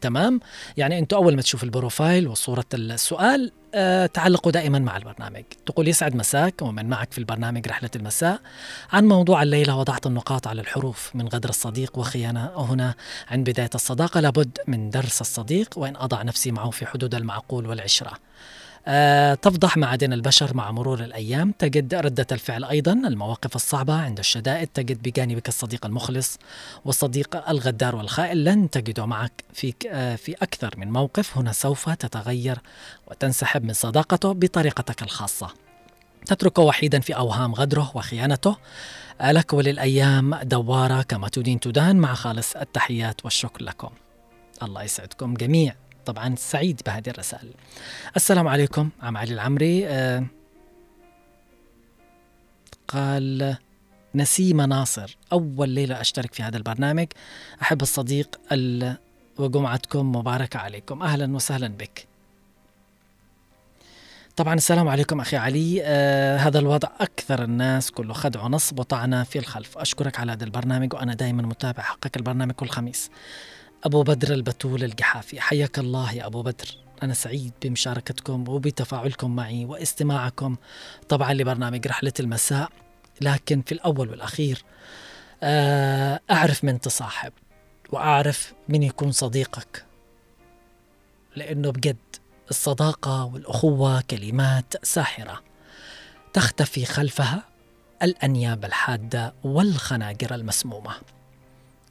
تمام؟ 0.00 0.40
يعني 0.76 0.98
أنتوا 0.98 1.18
أول 1.18 1.36
ما 1.36 1.42
تشوف 1.42 1.64
ال 1.64 1.72
profile 1.72 2.28
وصورة 2.28 2.64
السؤال 2.74 3.52
تعلقوا 4.06 4.52
دائما 4.52 4.78
مع 4.78 4.96
البرنامج. 4.96 5.44
تقول 5.66 5.88
يسعد 5.88 6.16
مساك 6.16 6.62
ومن 6.62 6.88
معك 6.88 7.12
في 7.12 7.18
البرنامج 7.18 7.68
رحلة 7.68 7.90
المساء 7.96 8.40
عن 8.92 9.04
موضوع 9.04 9.42
الليلة 9.42 9.76
وضعت 9.76 10.06
النقاط 10.06 10.46
على 10.46 10.60
الحروف 10.60 11.10
من 11.14 11.28
غدر 11.28 11.48
الصديق 11.48 11.98
وخيانة. 11.98 12.50
هنا 12.56 12.94
عند 13.28 13.50
بداية 13.50 13.70
الصداقة 13.74 14.20
لابد 14.20 14.58
من 14.66 14.90
درس 14.90 15.20
الصديق 15.20 15.78
وإن 15.78 15.96
أضع 15.96 16.22
نفسي 16.22 16.52
معه 16.52 16.70
في 16.70 16.86
حدود 16.86 17.14
المعقول 17.14 17.66
والعشرة. 17.66 18.10
آه، 18.10 18.18
تفضح 19.42 19.76
معادن 19.76 20.12
البشر 20.12 20.56
مع 20.56 20.70
مرور 20.70 21.04
الأيام. 21.04 21.54
تجد 21.58 21.94
ردة 21.94 22.26
الفعل 22.32 22.64
أيضا. 22.64 22.92
المواقف 22.92 23.56
الصعبة 23.56 23.94
عند 23.94 24.18
الشدائد. 24.18 24.68
تجد 24.74 25.02
بجانبك 25.02 25.48
الصديق 25.48 25.86
المخلص 25.86 26.38
والصديق 26.84 27.48
الغدار 27.48 27.96
والخائن. 27.96 28.36
لن 28.36 28.70
تجده 28.70 29.06
معك 29.06 29.44
في, 29.52 29.74
آه، 29.88 30.16
في 30.16 30.32
أكثر 30.32 30.74
من 30.76 30.92
موقف. 30.92 31.38
هنا 31.38 31.52
سوف 31.52 31.88
تتغير 31.90 32.58
وتنسحب 33.06 33.64
من 33.64 33.72
صداقته 33.72 34.32
بطريقتك 34.32 35.02
الخاصة. 35.02 35.48
تتركه 36.26 36.62
وحيدا 36.62 37.00
في 37.00 37.16
أوهام 37.16 37.54
غدره 37.54 37.92
وخيانته. 37.94 38.56
آه، 39.20 39.32
لك 39.32 39.52
وللأيام 39.52 40.34
دوارة 40.34 41.02
كما 41.02 41.28
تدين 41.28 41.60
تدان. 41.60 41.96
مع 41.96 42.14
خالص 42.14 42.56
التحيات 42.56 43.24
والشكر 43.24 43.64
لكم. 43.64 43.90
الله 44.62 44.82
يسعدكم 44.82 45.34
جميع 45.34 45.74
طبعا 46.06 46.34
سعيد 46.36 46.80
بهذه 46.86 47.08
الرسائل. 47.08 47.50
السلام 48.16 48.48
عليكم 48.48 48.90
عم 49.02 49.16
علي 49.16 49.34
العمري. 49.34 49.88
آه 49.88 50.26
قال 52.88 53.56
نسيمة 54.14 54.66
ناصر 54.66 55.16
أول 55.32 55.68
ليلة 55.68 56.00
أشترك 56.00 56.34
في 56.34 56.42
هذا 56.42 56.56
البرنامج. 56.56 57.06
أحب 57.62 57.82
الصديق 57.82 58.40
ال... 58.52 58.96
وجمعتكم 59.38 60.12
مباركة 60.16 60.58
عليكم. 60.58 61.02
أهلا 61.02 61.34
وسهلا 61.34 61.68
بك. 61.68 62.06
طبعا 64.36 64.54
السلام 64.54 64.88
عليكم 64.88 65.20
أخي 65.20 65.36
علي. 65.36 65.82
آه 65.84 66.36
هذا 66.36 66.58
الوضع 66.58 66.88
أكثر 67.00 67.44
الناس 67.44 67.90
كله 67.90 68.14
خدع 68.14 68.42
ونصب 68.42 68.78
وطعنة 68.78 69.22
في 69.22 69.38
الخلف. 69.38 69.78
أشكرك 69.78 70.20
على 70.20 70.32
هذا 70.32 70.44
البرنامج 70.44 70.94
وأنا 70.94 71.14
دائما 71.14 71.42
متابع 71.42 71.82
حقك 71.82 72.16
البرنامج 72.16 72.52
كل 72.52 72.68
خميس. 72.68 73.10
أبو 73.84 74.02
بدر 74.02 74.34
البتول 74.34 74.84
الجحافي. 74.84 75.40
حياك 75.40 75.78
الله 75.78 76.12
يا 76.12 76.26
أبو 76.26 76.42
بدر. 76.42 76.78
أنا 77.02 77.14
سعيد 77.14 77.52
بمشاركتكم 77.62 78.48
وبتفاعلكم 78.48 79.36
معي 79.36 79.64
واستماعكم 79.64 80.56
طبعا 81.08 81.32
لبرنامج 81.32 81.86
رحلة 81.86 82.12
المساء 82.20 82.68
لكن 83.20 83.62
في 83.62 83.72
الأول 83.72 84.10
والأخير 84.10 84.64
آه، 85.42 86.20
أعرف 86.30 86.64
من 86.64 86.80
تصاحب 86.80 87.32
وأعرف 87.90 88.54
من 88.68 88.82
يكون 88.82 89.12
صديقك 89.12 89.84
لأنه 91.36 91.70
بجد 91.70 91.96
الصداقة 92.50 93.24
والأخوة 93.24 94.00
كلمات 94.00 94.86
ساحرة 94.86 95.42
تختفي 96.32 96.84
خلفها 96.84 97.42
الأنياب 98.02 98.64
الحادة 98.64 99.34
والخناجر 99.44 100.34
المسمومة. 100.34 100.94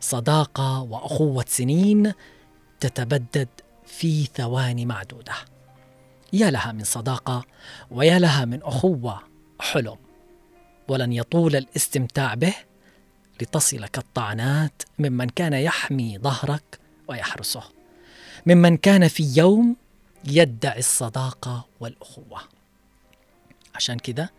صداقة 0.03 0.81
وأخوة 0.81 1.45
سنين 1.47 2.13
تتبدد 2.79 3.47
في 3.85 4.25
ثواني 4.25 4.85
معدودة. 4.85 5.33
يا 6.33 6.51
لها 6.51 6.71
من 6.71 6.83
صداقة 6.83 7.45
ويا 7.91 8.19
لها 8.19 8.45
من 8.45 8.63
أخوة 8.63 9.19
حلم 9.59 9.97
ولن 10.87 11.13
يطول 11.13 11.55
الاستمتاع 11.55 12.33
به 12.33 12.53
لتصلك 13.41 13.97
الطعنات 13.97 14.81
ممن 14.99 15.29
كان 15.29 15.53
يحمي 15.53 16.17
ظهرك 16.17 16.79
ويحرسه. 17.07 17.63
ممن 18.45 18.77
كان 18.77 19.07
في 19.07 19.33
يوم 19.37 19.75
يدعي 20.25 20.79
الصداقة 20.79 21.65
والأخوة. 21.79 22.41
عشان 23.75 23.99
كده 23.99 24.31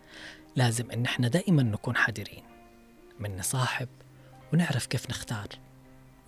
لازم 0.56 0.90
إن 0.90 1.04
إحنا 1.04 1.28
دائما 1.28 1.62
نكون 1.62 1.96
حذرين 1.96 2.42
من 3.20 3.36
نصاحب 3.36 3.88
ونعرف 4.54 4.86
كيف 4.86 5.10
نختار. 5.10 5.46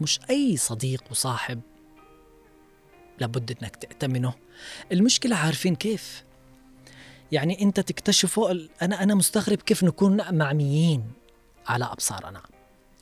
مش 0.01 0.20
أي 0.31 0.57
صديق 0.57 1.05
وصاحب 1.11 1.61
لابد 3.18 3.57
إنك 3.62 3.77
تأتمنه. 3.77 4.35
المشكلة 4.93 5.37
عارفين 5.37 5.74
كيف. 5.74 6.24
يعني 7.33 7.62
أنت 7.62 7.81
تكتشفوا 7.81 8.51
ال- 8.51 8.70
أنا 8.83 9.03
أنا 9.03 9.14
مستغرب 9.14 9.59
كيف 9.59 9.85
نكون 9.85 10.35
معميين 10.35 11.12
على 11.66 11.85
أبصارنا. 11.85 12.43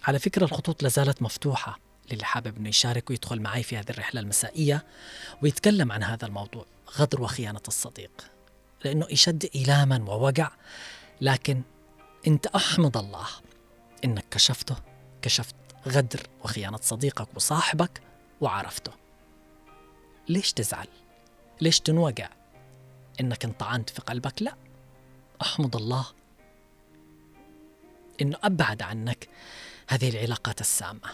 على 0.04 0.18
فكرة 0.18 0.44
الخطوط 0.44 0.82
لازالت 0.82 1.22
مفتوحة 1.22 1.78
للي 2.12 2.24
حابب 2.24 2.56
إنه 2.56 2.68
يشارك 2.68 3.10
ويدخل 3.10 3.40
معي 3.40 3.62
في 3.62 3.76
هذه 3.76 3.90
الرحلة 3.90 4.20
المسائية 4.20 4.84
ويتكلم 5.42 5.92
عن 5.92 6.02
هذا 6.02 6.26
الموضوع 6.26 6.66
غدر 6.96 7.22
وخيانة 7.22 7.62
الصديق. 7.68 8.10
لأنه 8.84 9.06
يشد 9.10 9.50
إيلاما 9.54 10.04
ووجع 10.10 10.50
لكن 11.20 11.62
أنت 12.26 12.46
أحمد 12.46 12.96
الله 12.96 13.26
إنك 14.04 14.24
كشفته. 14.30 14.76
كشفت 15.24 15.54
غدر 15.88 16.26
وخيانة 16.44 16.78
صديقك 16.82 17.28
وصاحبك 17.36 18.02
وعرفته 18.40 18.92
ليش 20.28 20.52
تزعل؟ 20.52 20.88
ليش 21.60 21.80
تنوجع؟ 21.80 22.28
إنك 23.20 23.44
انطعنت 23.44 23.90
في 23.90 24.00
قلبك؟ 24.00 24.42
لا 24.42 24.54
أحمد 25.42 25.76
الله 25.76 26.06
إنه 28.22 28.36
أبعد 28.42 28.82
عنك 28.82 29.28
هذه 29.88 30.08
العلاقات 30.08 30.60
السامة 30.60 31.08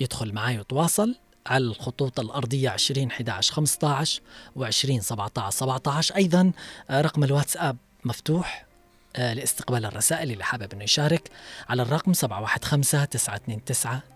يدخل 0.00 0.32
معي 0.32 0.58
وتواصل 0.58 1.16
على 1.46 1.64
الخطوط 1.64 2.20
الأرضية 2.20 2.70
20 2.70 3.10
11 3.10 3.54
15 3.54 4.22
و20 4.56 5.00
17 5.00 5.50
17 5.50 6.16
أيضا 6.16 6.52
آه، 6.90 7.00
رقم 7.00 7.24
الواتساب 7.24 7.76
مفتوح 8.04 8.67
لاستقبال 9.16 9.84
الرسائل 9.84 10.30
اللي 10.30 10.44
حابب 10.44 10.72
إنه 10.72 10.84
يشارك 10.84 11.30
على 11.68 11.82
الرقم 11.82 12.12
715 12.12 13.04
929 13.04 13.60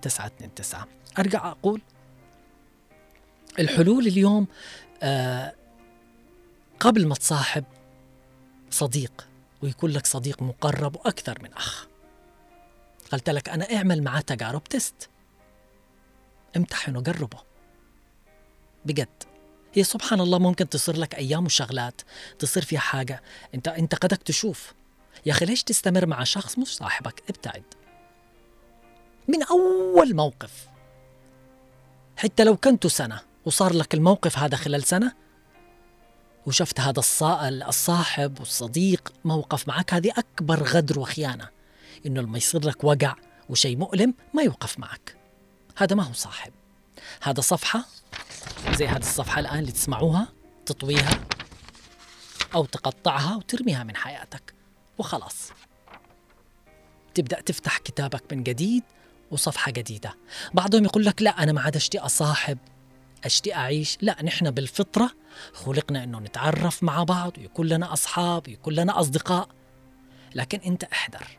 929 0.00 0.84
أرجع 1.18 1.50
أقول 1.50 1.80
الحلول 3.58 4.06
اليوم 4.06 4.46
آه، 5.02 5.54
قبل 6.80 7.06
ما 7.06 7.14
تصاحب 7.14 7.64
صديق 8.70 9.28
ويكون 9.62 9.90
لك 9.90 10.06
صديق 10.06 10.42
مقرب 10.42 10.96
وأكثر 10.96 11.42
من 11.42 11.52
أخ. 11.52 11.86
قلت 13.12 13.30
لك 13.30 13.48
أنا 13.48 13.74
اعمل 13.74 14.02
معاه 14.02 14.20
تجارب 14.20 14.64
تست 14.64 15.08
امتحنه 16.56 17.00
جربه. 17.00 17.38
بجد. 18.84 19.22
هي 19.74 19.84
سبحان 19.84 20.20
الله 20.20 20.38
ممكن 20.38 20.68
تصير 20.68 20.96
لك 20.96 21.14
أيام 21.14 21.44
وشغلات 21.44 22.00
تصير 22.38 22.64
فيها 22.64 22.80
حاجة. 22.80 23.22
انت 23.54 23.68
أنت 23.68 23.94
قدك 23.94 24.22
تشوف. 24.22 24.74
يا 25.26 25.32
أخي 25.32 25.44
ليش 25.44 25.62
تستمر 25.62 26.06
مع 26.06 26.24
شخص 26.24 26.58
مش 26.58 26.76
صاحبك؟ 26.76 27.22
ابتعد. 27.28 27.62
من 29.28 29.42
أول 29.42 30.14
موقف. 30.16 30.68
حتى 32.16 32.44
لو 32.44 32.56
كنتوا 32.56 32.90
سنة 32.90 33.20
وصار 33.44 33.72
لك 33.72 33.94
الموقف 33.94 34.38
هذا 34.38 34.56
خلال 34.56 34.82
سنة 34.84 35.12
وشفت 36.46 36.80
هذا 36.80 37.00
الصا- 37.00 37.68
الصاحب 37.68 38.40
والصديق 38.40 39.12
موقف 39.24 39.68
معك 39.68 39.94
هذه 39.94 40.12
أكبر 40.18 40.62
غدر 40.62 40.98
وخيانة. 40.98 41.48
إنه 42.06 42.20
لما 42.20 42.38
يصير 42.38 42.64
لك 42.66 42.84
وجع 42.84 43.14
وشيء 43.48 43.76
مؤلم 43.76 44.14
ما 44.34 44.42
يوقف 44.42 44.78
معك. 44.78 45.16
هذا 45.76 45.96
ما 45.96 46.02
هو 46.02 46.12
صاحب. 46.12 46.52
هذا 47.22 47.40
صفحة 47.40 47.84
زي 48.74 48.86
هذه 48.88 49.00
الصفحة 49.00 49.40
الآن 49.40 49.58
اللي 49.58 49.72
تسمعوها 49.72 50.28
تطويها 50.66 51.20
أو 52.54 52.64
تقطعها 52.64 53.36
وترميها 53.36 53.84
من 53.84 53.96
حياتك. 53.96 54.54
وخلاص. 54.98 55.52
تبدأ 57.14 57.40
تفتح 57.40 57.78
كتابك 57.78 58.32
من 58.32 58.42
جديد 58.42 58.82
وصفحة 59.30 59.72
جديدة. 59.72 60.16
بعضهم 60.54 60.84
يقول 60.84 61.04
لك 61.04 61.22
لا 61.22 61.42
أنا 61.42 61.52
ما 61.52 61.60
عاد 61.60 61.76
أشتي 61.76 61.98
أصاحب 61.98 62.58
أشتي 63.24 63.54
أعيش. 63.54 63.98
لا 64.00 64.22
نحن 64.22 64.50
بالفطرة 64.50 65.10
خلقنا 65.52 66.04
أنه 66.04 66.18
نتعرف 66.18 66.82
مع 66.82 67.02
بعض 67.02 67.38
ويكون 67.38 67.66
لنا 67.66 67.92
أصحاب 67.92 68.48
ويكون 68.48 68.74
لنا 68.74 69.00
أصدقاء. 69.00 69.48
لكن 70.34 70.58
أنت 70.58 70.84
أحذر. 70.84 71.38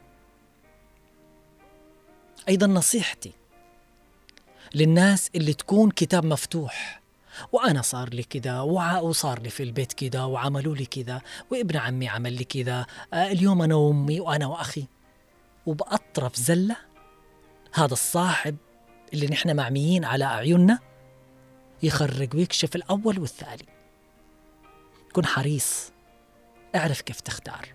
أيضا 2.50 2.68
نصيحتي 2.68 3.34
للناس 4.76 5.30
اللي 5.36 5.54
تكون 5.54 5.92
كتاب 5.92 6.26
مفتوح. 6.26 7.03
وأنا 7.52 7.82
صار 7.82 8.10
لي 8.10 8.24
كذا 8.24 8.62
وصار 8.62 9.40
لي 9.40 9.50
في 9.50 9.64
البيت 9.64 9.94
كذا 9.94 10.24
وعملوا 10.24 10.76
لي 10.76 10.86
كذا 10.86 11.22
وابن 11.52 11.78
عمي 11.78 12.08
عمل 12.08 12.34
لي 12.34 12.44
كذا 12.44 12.86
آه، 13.14 13.32
اليوم 13.32 13.62
أنا 13.62 13.76
وأمي 13.76 14.20
وأنا 14.20 14.48
وأخي. 14.48 14.88
وبأطرف 15.66 16.36
زلة 16.36 16.76
هذا 17.74 17.94
الصاحب 17.94 18.58
اللي 19.14 19.28
نحن 19.28 19.56
معميين 19.56 20.06
على 20.06 20.26
أعيننا 20.26 20.80
يخرج 21.84 22.36
ويكشف 22.36 22.76
الأول 22.76 23.20
والثاني. 23.20 23.66
كن 25.14 25.26
حريص 25.26 25.92
اعرف 26.76 27.02
كيف 27.02 27.20
تختار. 27.20 27.68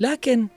لكن 0.00 0.48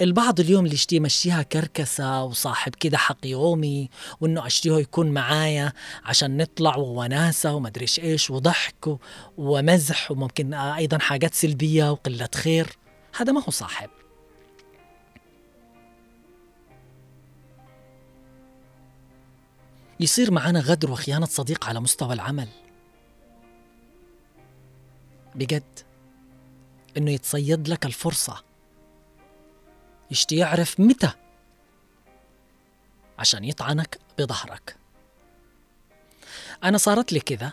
البعض 0.00 0.40
اليوم 0.40 0.64
اللي 0.64 0.74
يشتي 0.74 0.96
يمشيها 0.96 1.42
كركسة 1.42 2.24
وصاحب 2.24 2.74
كده 2.74 2.98
حق 2.98 3.26
يومي 3.26 3.90
وإنه 4.20 4.46
أشتيه 4.46 4.72
يكون 4.72 5.10
معايا 5.10 5.72
عشان 6.04 6.36
نطلع 6.36 6.76
ووناسة 6.76 7.54
ومدري 7.54 7.86
إيش 7.98 8.30
وضحك 8.30 8.98
ومزح 9.38 10.10
وممكن 10.10 10.54
أيضا 10.54 10.98
حاجات 10.98 11.34
سلبية 11.34 11.90
وقلة 11.90 12.28
خير. 12.34 12.78
هذا 13.16 13.32
ما 13.32 13.40
هو 13.40 13.50
صاحب. 13.50 13.90
يصير 20.00 20.30
معنا 20.30 20.60
غدر 20.60 20.90
وخيانة 20.90 21.26
صديق 21.26 21.66
على 21.66 21.80
مستوى 21.80 22.14
العمل. 22.14 22.48
بجد. 25.34 25.78
إنه 26.96 27.10
يتصيد 27.10 27.68
لك 27.68 27.86
الفرصة. 27.86 28.47
يشتي 30.10 30.36
يعرف 30.36 30.80
متى؟ 30.80 31.10
عشان 33.18 33.44
يطعنك 33.44 33.98
بظهرك. 34.18 34.76
أنا 36.64 36.78
صارت 36.78 37.12
لي 37.12 37.20
كذا 37.20 37.52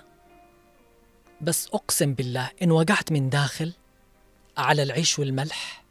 بس 1.42 1.68
أقسم 1.68 2.14
بالله 2.14 2.52
إن 2.62 2.72
وقعت 2.72 3.12
من 3.12 3.30
داخل 3.30 3.74
على 4.58 4.84
العيش 4.84 5.20
والملح 5.20 5.84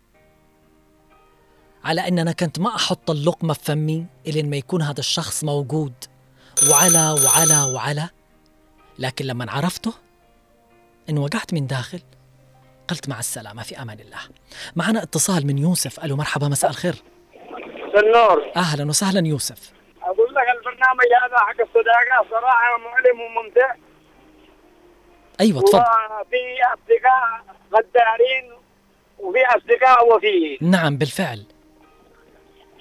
على 1.84 2.08
أن 2.08 2.18
أنا 2.18 2.32
كنت 2.32 2.58
ما 2.58 2.76
أحط 2.76 3.10
اللقمة 3.10 3.54
في 3.54 3.64
فمي 3.64 4.06
إلين 4.26 4.50
ما 4.50 4.56
يكون 4.56 4.82
هذا 4.82 5.00
الشخص 5.00 5.44
موجود. 5.44 5.92
وعلى 6.70 7.10
وعلى 7.24 7.62
وعلى 7.62 8.08
لكن 8.98 9.24
لما 9.24 9.50
عرفته 9.50 9.92
إن 11.10 11.18
وقعت 11.18 11.54
من 11.54 11.66
داخل 11.66 12.00
قلت 12.88 13.08
مع 13.08 13.18
السلامة 13.18 13.62
في 13.62 13.82
أمان 13.82 14.00
الله. 14.00 14.18
معنا 14.76 15.02
اتصال 15.02 15.46
من 15.46 15.58
يوسف. 15.58 16.04
ألو 16.04 16.16
مرحبا 16.16 16.48
مساء 16.48 16.70
الخير. 16.70 16.94
النور. 17.96 18.52
أهلا 18.56 18.88
وسهلا 18.88 19.26
يوسف. 19.26 19.72
أقول 20.02 20.34
لك 20.34 20.46
البرنامج 20.56 21.06
هذا 21.24 21.38
حق 21.38 21.60
الصداقة 21.60 22.30
صراحة 22.30 22.78
مؤلم 22.78 23.20
وممتع. 23.20 23.74
أيوة 25.40 25.60
تفضل. 25.62 25.78
وفي 25.78 26.62
أصدقاء 26.74 27.44
غدارين 27.74 28.52
وفي 29.18 29.38
أصدقاء 29.46 30.16
وفيين 30.16 30.58
نعم 30.60 30.96
بالفعل. 30.96 31.46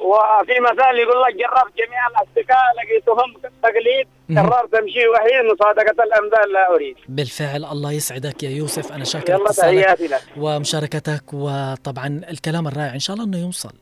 وفي 0.04 0.60
مثال 0.60 1.00
يقول 1.00 1.22
لك 1.22 1.34
جربت 1.34 1.78
جميع 1.78 2.08
الأصدقاء 2.08 2.66
لقيتهم 2.78 3.52
تقليد. 3.64 4.08
قررت 4.38 4.74
أمشي 4.74 5.08
وحيد 5.08 5.46
مصادقة 5.54 6.04
الامثال 6.04 6.54
لا 6.54 6.76
أريد. 6.76 6.96
بالفعل 7.10 7.66
الله 7.66 7.92
يسعدك 7.92 8.44
يا 8.44 8.50
يوسف 8.50 8.92
أنا 8.92 9.04
شاكر 9.04 9.36
اتصالك 9.36 10.02
لك. 10.02 10.22
ومشاركتك 10.38 11.24
وطبعا 11.34 12.22
الكلام 12.30 12.68
الرائع 12.68 12.94
إن 12.94 13.00
شاء 13.00 13.14
الله 13.16 13.26
أنه 13.26 13.38
يوصل. 13.38 13.74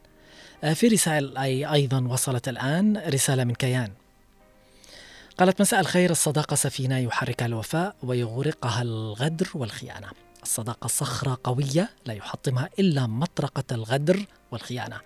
آه، 0.63 0.73
في 0.73 0.87
رسائل 0.87 1.37
أي 1.37 1.73
أيضا 1.73 2.07
وصلت 2.11 2.47
الآن 2.47 3.03
رسالة 3.13 3.43
من 3.43 3.53
كيان. 3.53 3.91
قالت 5.37 5.61
مساء 5.61 5.79
الخير 5.79 6.09
الصداقة 6.09 6.55
سفينة 6.55 6.99
يحركها 6.99 7.45
الوفاء 7.45 7.95
ويغرقها 8.03 8.81
الغدر 8.81 9.47
والخيانة. 9.55 10.07
الصداقة 10.43 10.87
صخرة 10.87 11.37
قوية 11.43 11.89
لا 12.05 12.13
يحطمها 12.13 12.69
إلا 12.79 13.07
مطرقة 13.07 13.63
الغدر 13.71 14.19
والخيانة. 14.51 14.97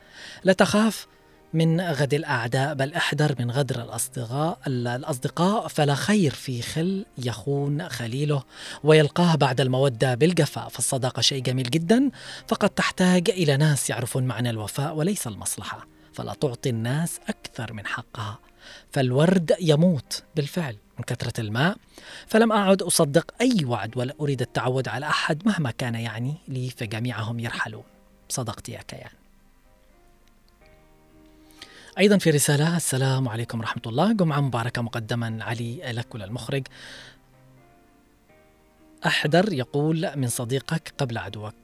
لا 0.44 0.54
تخاف 0.54 1.08
من 1.56 1.82
غد 1.82 2.14
الأعداء 2.14 2.74
بل 2.74 2.94
أحذر 2.94 3.36
من 3.40 3.52
غدر 3.52 3.84
الأصدقاء 3.84 4.60
الأصدقاء 4.68 5.68
فلا 5.68 5.96
خير 5.96 6.32
في 6.32 6.62
خل 6.62 7.06
يخون 7.18 7.90
خليله 7.90 8.44
ويلقاه 8.84 9.36
بعد 9.36 9.62
المودة 9.62 10.16
بالجفاء 10.16 10.70
فالصداقة 10.70 11.22
شيء 11.22 11.44
جميل 11.44 11.70
جدا 11.70 12.12
فقد 12.48 12.70
تحتاج 12.70 13.30
إلى 13.30 13.58
ناس 13.58 13.90
يعرفون 13.90 14.24
معنى 14.24 14.50
الوفاء 14.50 14.96
وليس 14.96 15.28
المصلحة. 15.28 15.88
فلا 16.14 16.34
تعطي 16.34 16.70
الناس 16.70 17.20
أكثر 17.30 17.74
من 17.74 17.86
حقها. 17.86 18.40
فالورد 18.92 19.56
يموت 19.62 20.24
بالفعل 20.36 20.78
من 20.98 21.04
كثرة 21.04 21.42
الماء. 21.42 21.78
فلم 22.28 22.52
أعد 22.52 22.82
أصدق 22.82 23.34
أي 23.42 23.66
وعد 23.66 23.98
ولا 23.98 24.14
أريد 24.20 24.42
التعود 24.42 24.88
على 24.88 25.08
أحد 25.08 25.48
مهما 25.48 25.72
كان 25.72 25.96
يعني 25.96 26.36
لي 26.48 26.70
فجميعهم 26.70 27.40
يرحلون. 27.40 27.84
صدقت 28.30 28.70
يا 28.70 28.82
كيان. 28.82 29.25
أيضا 31.98 32.18
في 32.18 32.30
رسالة 32.30 32.78
السلام 32.78 33.30
عليكم 33.30 33.60
ورحمة 33.60 33.82
الله. 33.86 34.14
جمعة 34.14 34.42
مباركة 34.42 34.82
مقدما 34.82 35.44
علي 35.44 35.92
لك 35.92 36.16
وللمخرج 36.16 36.68
أحذر 39.06 39.54
يقول 39.54 40.12
من 40.16 40.28
صديقك 40.28 40.94
قبل 40.98 41.18
عدوك. 41.18 41.56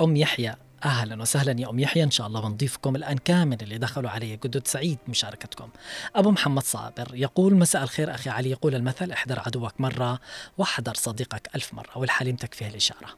أم 0.00 0.16
يحيى 0.16 0.54
أهلا 0.84 1.22
وسهلا 1.22 1.60
يا 1.60 1.70
أم 1.70 1.78
يحيى. 1.78 2.02
إن 2.02 2.10
شاء 2.10 2.26
الله 2.26 2.40
بنضيفكم 2.40 2.96
الآن 2.96 3.18
كامل 3.18 3.62
اللي 3.62 3.78
دخلوا 3.78 4.10
علي 4.10 4.36
جدد 4.36 4.66
سعيد 4.66 4.98
مشاركتكم. 5.08 5.68
أبو 6.16 6.30
محمد 6.30 6.62
صابر 6.62 7.14
يقول 7.14 7.54
مساء 7.54 7.82
الخير 7.82 8.14
أخي 8.14 8.30
علي. 8.30 8.50
يقول 8.50 8.74
المثل 8.74 9.10
احذر 9.12 9.40
عدوك 9.40 9.80
مرة 9.80 10.20
واحذر 10.58 10.94
صديقك 10.94 11.50
ألف 11.54 11.74
مرة 11.74 11.98
والحليم 11.98 12.36
تكفيه 12.36 12.68
الإشارة. 12.68 13.08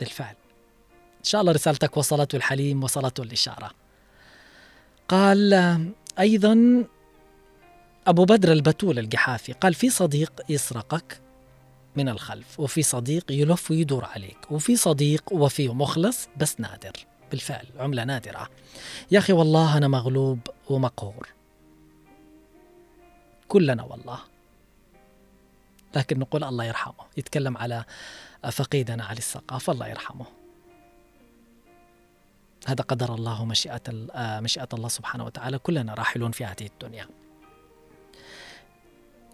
بالفعل. 0.00 0.34
إن 1.18 1.24
شاء 1.24 1.40
الله 1.40 1.52
رسالتك 1.52 1.96
وصلت 1.96 2.34
والحليم 2.34 2.84
وصلته 2.84 3.22
الإشارة. 3.22 3.70
قال 5.08 5.92
أيضا 6.18 6.84
أبو 8.06 8.24
بدر 8.24 8.52
البتول 8.52 8.98
الجحافي 8.98 9.52
قال 9.52 9.74
في 9.74 9.90
صديق 9.90 10.32
يسرقك 10.48 11.20
من 11.96 12.08
الخلف 12.08 12.60
وفي 12.60 12.82
صديق 12.82 13.32
يلف 13.32 13.70
ويدور 13.70 14.04
عليك 14.04 14.50
وفي 14.50 14.76
صديق 14.76 15.32
وفي 15.32 15.68
مخلص 15.68 16.28
بس 16.36 16.60
نادر 16.60 16.92
بالفعل 17.30 17.66
عملة 17.78 18.04
نادرة. 18.04 18.48
يا 19.10 19.18
أخي 19.18 19.32
والله 19.32 19.76
أنا 19.76 19.88
مغلوب 19.88 20.38
ومقهور. 20.70 21.28
كلنا 23.48 23.82
والله. 23.82 24.18
لكن 25.96 26.18
نقول 26.18 26.44
الله 26.44 26.64
يرحمه 26.64 27.04
يتكلم 27.16 27.56
على 27.56 27.84
فقيدنا 28.52 29.04
علي 29.04 29.18
السقاف 29.18 29.70
الله 29.70 29.88
يرحمه. 29.88 30.41
هذا 32.66 32.82
قدر 32.82 33.14
الله 33.14 33.44
مشيئة 33.44 33.82
آه، 34.12 34.40
مشيئة 34.40 34.68
الله 34.72 34.88
سبحانه 34.88 35.24
وتعالى. 35.24 35.58
كلنا 35.58 35.94
راحلون 35.94 36.30
في 36.32 36.44
هذه 36.44 36.66
الدنيا. 36.66 37.08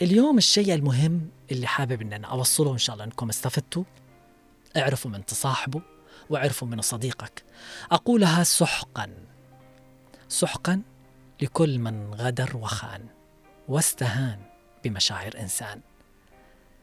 اليوم 0.03 0.39
الشيء 0.39 0.75
المهم 0.75 1.31
اللي 1.53 1.67
حابب 1.67 2.03
ان 2.03 2.13
أنا 2.13 2.27
اوصله 2.27 2.73
إن 2.73 2.79
شاء 2.79 2.95
الله 2.95 3.05
إنكم 3.05 3.29
استفدتوا 3.29 3.85
اعرفوا 4.77 5.11
من 5.11 5.25
تصاحبه 5.27 5.83
واعرفوا 6.31 6.69
من 6.69 6.81
صديقك. 6.81 7.45
أقولها 7.91 8.45
سحقا. 8.45 9.11
سحقا 10.29 10.83
لكل 11.43 11.79
من 11.79 12.15
غدر 12.15 12.57
وخان 12.57 13.07
واستهان 13.69 14.39
بمشاعر 14.85 15.33
إنسان. 15.41 15.81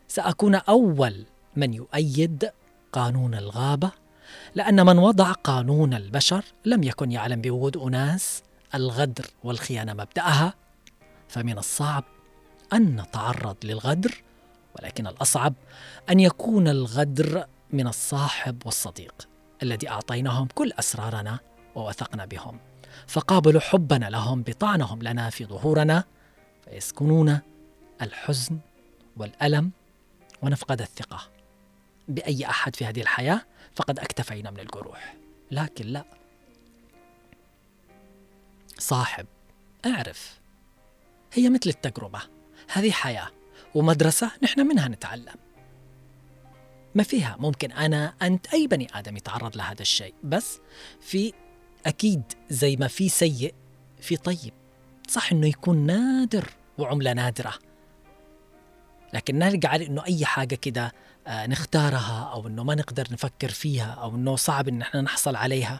سأكون 0.07 0.55
أول 0.55 1.25
من 1.55 1.73
يؤيد 1.73 2.51
قانون 2.91 3.35
الغابة 3.35 3.91
لأن 4.55 4.85
من 4.85 4.97
وضع 4.97 5.31
قانون 5.31 5.93
البشر 5.93 6.43
لم 6.65 6.83
يكن 6.83 7.11
يعلم 7.11 7.41
بوجود 7.41 7.77
أناس 7.77 8.43
الغدر 8.75 9.25
والخيانة 9.43 9.93
مبدأها 9.93 10.53
فمن 11.27 11.57
الصعب 11.57 12.03
أن 12.73 13.01
نتعرض 13.01 13.57
للغدر 13.63 14.23
ولكن 14.79 15.07
الأصعب 15.07 15.53
أن 16.09 16.19
يكون 16.19 16.67
الغدر 16.67 17.45
من 17.73 17.87
الصاحب 17.87 18.61
والصديق 18.65 19.27
الذي 19.63 19.89
أعطيناهم 19.89 20.47
كل 20.55 20.71
أسرارنا 20.79 21.39
ووثقنا 21.75 22.25
بهم. 22.25 22.59
فقابلوا 23.07 23.61
حبنا 23.61 24.09
لهم 24.09 24.43
بطعنهم 24.43 25.01
لنا 25.01 25.29
في 25.29 25.45
ظهورنا 25.45 26.03
فيسكنون 26.65 27.39
الحزن 28.01 28.59
والألم 29.17 29.71
ونفقد 30.41 30.81
الثقة. 30.81 31.21
بأي 32.07 32.45
أحد 32.45 32.75
في 32.75 32.85
هذه 32.85 33.01
الحياة؟ 33.01 33.41
فقد 33.75 33.99
أكتفينا 33.99 34.51
من 34.51 34.59
الجروح. 34.59 35.15
لكن 35.51 35.85
لا. 35.85 36.05
صاحب 38.77 39.25
أعرف. 39.85 40.39
هي 41.33 41.49
مثل 41.49 41.69
التجربة. 41.69 42.21
هذه 42.67 42.91
حياة 42.91 43.31
ومدرسة 43.75 44.31
نحن 44.43 44.67
منها 44.67 44.87
نتعلم. 44.87 45.35
ما 46.95 47.03
فيها 47.03 47.35
ممكن 47.39 47.71
أنا 47.71 48.13
أنت 48.21 48.47
أي 48.53 48.67
بني 48.67 48.87
آدم 48.93 49.17
يتعرض 49.17 49.57
لهذا 49.57 49.81
الشيء. 49.81 50.13
بس 50.23 50.59
في 51.01 51.33
أكيد 51.85 52.23
زي 52.49 52.75
ما 52.75 52.87
في 52.87 53.09
سيء 53.09 53.53
في 54.01 54.17
طيب. 54.17 54.53
صح 55.07 55.31
إنه 55.31 55.47
يكون 55.47 55.85
نادر 55.85 56.49
وعملة 56.77 57.13
نادرة. 57.13 57.53
لكن 59.13 59.39
نرجع 59.39 59.69
على 59.69 59.87
إنه 59.87 60.05
أي 60.05 60.25
حاجة 60.25 60.55
كده 60.55 60.91
نختارها 61.27 62.29
أو 62.33 62.47
إنه 62.47 62.63
ما 62.63 62.75
نقدر 62.75 63.07
نفكر 63.11 63.49
فيها 63.49 63.91
أو 63.91 64.15
إنه 64.15 64.35
صعب 64.35 64.67
إن 64.67 64.81
إحنا 64.81 65.01
نحصل 65.01 65.35
عليها. 65.35 65.79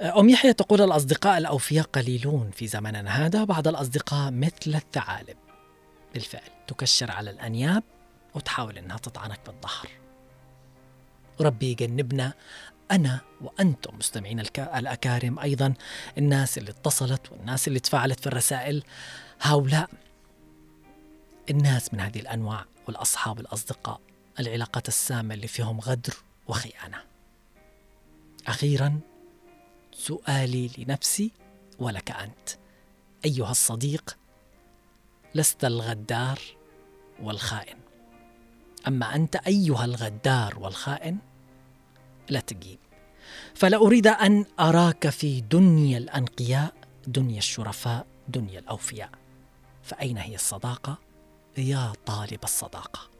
آه، 0.00 0.20
أم 0.20 0.28
يحيى 0.28 0.52
تقول 0.52 0.80
الأصدقاء 0.80 1.38
الأوفياء 1.38 1.84
قليلون 1.84 2.50
في 2.50 2.66
زمننا. 2.66 3.26
هذا 3.26 3.44
بعض 3.44 3.68
الأصدقاء 3.68 4.30
مثل 4.30 4.74
الثعالب. 4.74 5.36
بالفعل 6.14 6.50
تكشر 6.68 7.10
على 7.10 7.30
الأنياب 7.30 7.82
وتحاول 8.34 8.78
إنها 8.78 8.96
تطعنك 8.96 9.40
بالظهر. 9.46 9.88
ربي 11.40 11.70
يجنبنا 11.70 12.32
أنا 12.90 13.20
وأنتم 13.40 13.98
مستمعين 13.98 14.40
الأكارم 14.58 15.38
أيضا 15.38 15.74
الناس 16.18 16.58
اللي 16.58 16.70
اتصلت 16.70 17.32
والناس 17.32 17.68
اللي 17.68 17.80
تفاعلت 17.80 18.20
في 18.20 18.26
الرسائل. 18.26 18.84
هؤلاء 19.40 19.90
الناس 21.50 21.94
من 21.94 22.00
هذه 22.00 22.18
الأنواع. 22.18 22.71
والأصحاب 22.86 23.40
الأصدقاء 23.40 24.00
العلاقات 24.40 24.88
السامة 24.88 25.34
اللي 25.34 25.46
فيهم 25.46 25.80
غدر 25.80 26.14
وخيانة. 26.48 26.98
أخيرا 28.46 29.00
سؤالي 29.92 30.70
لنفسي 30.78 31.30
ولك 31.78 32.10
أنت. 32.10 32.48
أيها 33.24 33.50
الصديق 33.50 34.18
لست 35.34 35.64
الغدار 35.64 36.38
والخائن. 37.22 37.76
أما 38.86 39.14
أنت 39.14 39.36
أيها 39.36 39.84
الغدار 39.84 40.58
والخائن 40.58 41.18
لا 42.28 42.40
تجيب. 42.40 42.78
فلا 43.54 43.76
أريد 43.76 44.06
أن 44.06 44.44
أراك 44.60 45.08
في 45.08 45.40
دنيا 45.40 45.98
الأنقياء 45.98 46.74
دنيا 47.06 47.38
الشرفاء 47.38 48.06
دنيا 48.28 48.58
الأوفياء. 48.58 49.10
فأين 49.82 50.18
هي 50.18 50.34
الصداقة؟ 50.34 50.98
يا 51.58 51.92
طالب 52.06 52.44
الصداقة. 52.44 53.10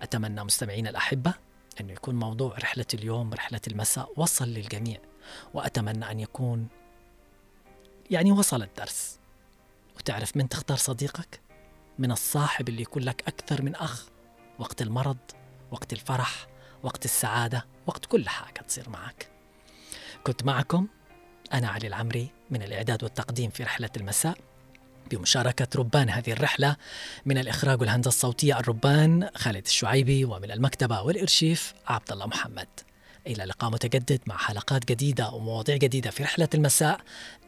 أتمنى 0.00 0.44
مستمعينا 0.44 0.90
الأحبة 0.90 1.34
انه 1.80 1.92
يكون 1.92 2.14
موضوع 2.14 2.58
رحلة 2.58 2.86
اليوم 2.94 3.34
رحلة 3.34 3.60
المساء 3.68 4.12
وصل 4.16 4.48
للجميع 4.48 4.98
وأتمنى 5.54 6.10
أن 6.10 6.20
يكون 6.20 6.68
يعني 8.10 8.32
وصل 8.32 8.62
الدرس. 8.62 9.18
وتعرف 9.96 10.36
من 10.36 10.48
تختار 10.48 10.76
صديقك؟ 10.76 11.40
من 11.98 12.12
الصاحب 12.12 12.68
اللي 12.68 12.82
يكون 12.82 13.02
لك 13.02 13.28
أكثر 13.28 13.62
من 13.62 13.74
أخ. 13.74 14.06
وقت 14.58 14.82
المرض 14.82 15.16
وقت 15.70 15.92
الفرح 15.92 16.46
وقت 16.82 17.04
السعادة 17.04 17.66
وقت 17.86 18.06
كل 18.06 18.28
حاجة 18.28 18.60
تصير 18.60 18.90
معك. 18.90 19.30
كنت 20.24 20.44
معكم 20.44 20.88
أنا 21.52 21.68
علي 21.68 21.86
العمري 21.86 22.30
من 22.50 22.62
الإعداد 22.62 23.04
والتقديم 23.04 23.50
في 23.50 23.62
رحلة 23.62 23.90
المساء. 23.96 24.38
بمشاركة 25.10 25.66
ربان 25.76 26.10
هذه 26.10 26.32
الرحلة 26.32 26.76
من 27.26 27.38
الإخراج 27.38 27.80
والهندسة 27.80 28.08
الصوتية 28.08 28.58
الربان 28.58 29.28
خالد 29.34 29.66
الشعيبي 29.66 30.24
ومن 30.24 30.50
المكتبة 30.50 31.02
والإرشيف 31.02 31.74
عبد 31.86 32.12
الله 32.12 32.26
محمد. 32.26 32.68
إلى 33.26 33.44
لقاء 33.44 33.70
متجدد 33.70 34.20
مع 34.26 34.36
حلقات 34.36 34.84
جديدة 34.84 35.30
ومواضيع 35.30 35.76
جديدة 35.76 36.10
في 36.10 36.22
رحلة 36.22 36.48
المساء. 36.54 37.00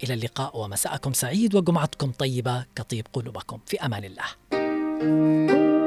إلى 0.04 0.14
اللقاء 0.14 0.59
ومساءكم 0.59 1.12
سعيد 1.12 1.54
وجمعتكم 1.54 2.12
طيبة 2.12 2.64
كطيب 2.76 3.06
قلوبكم. 3.12 3.61
في 3.66 3.76
أمان 3.80 4.04
الله. 4.04 5.77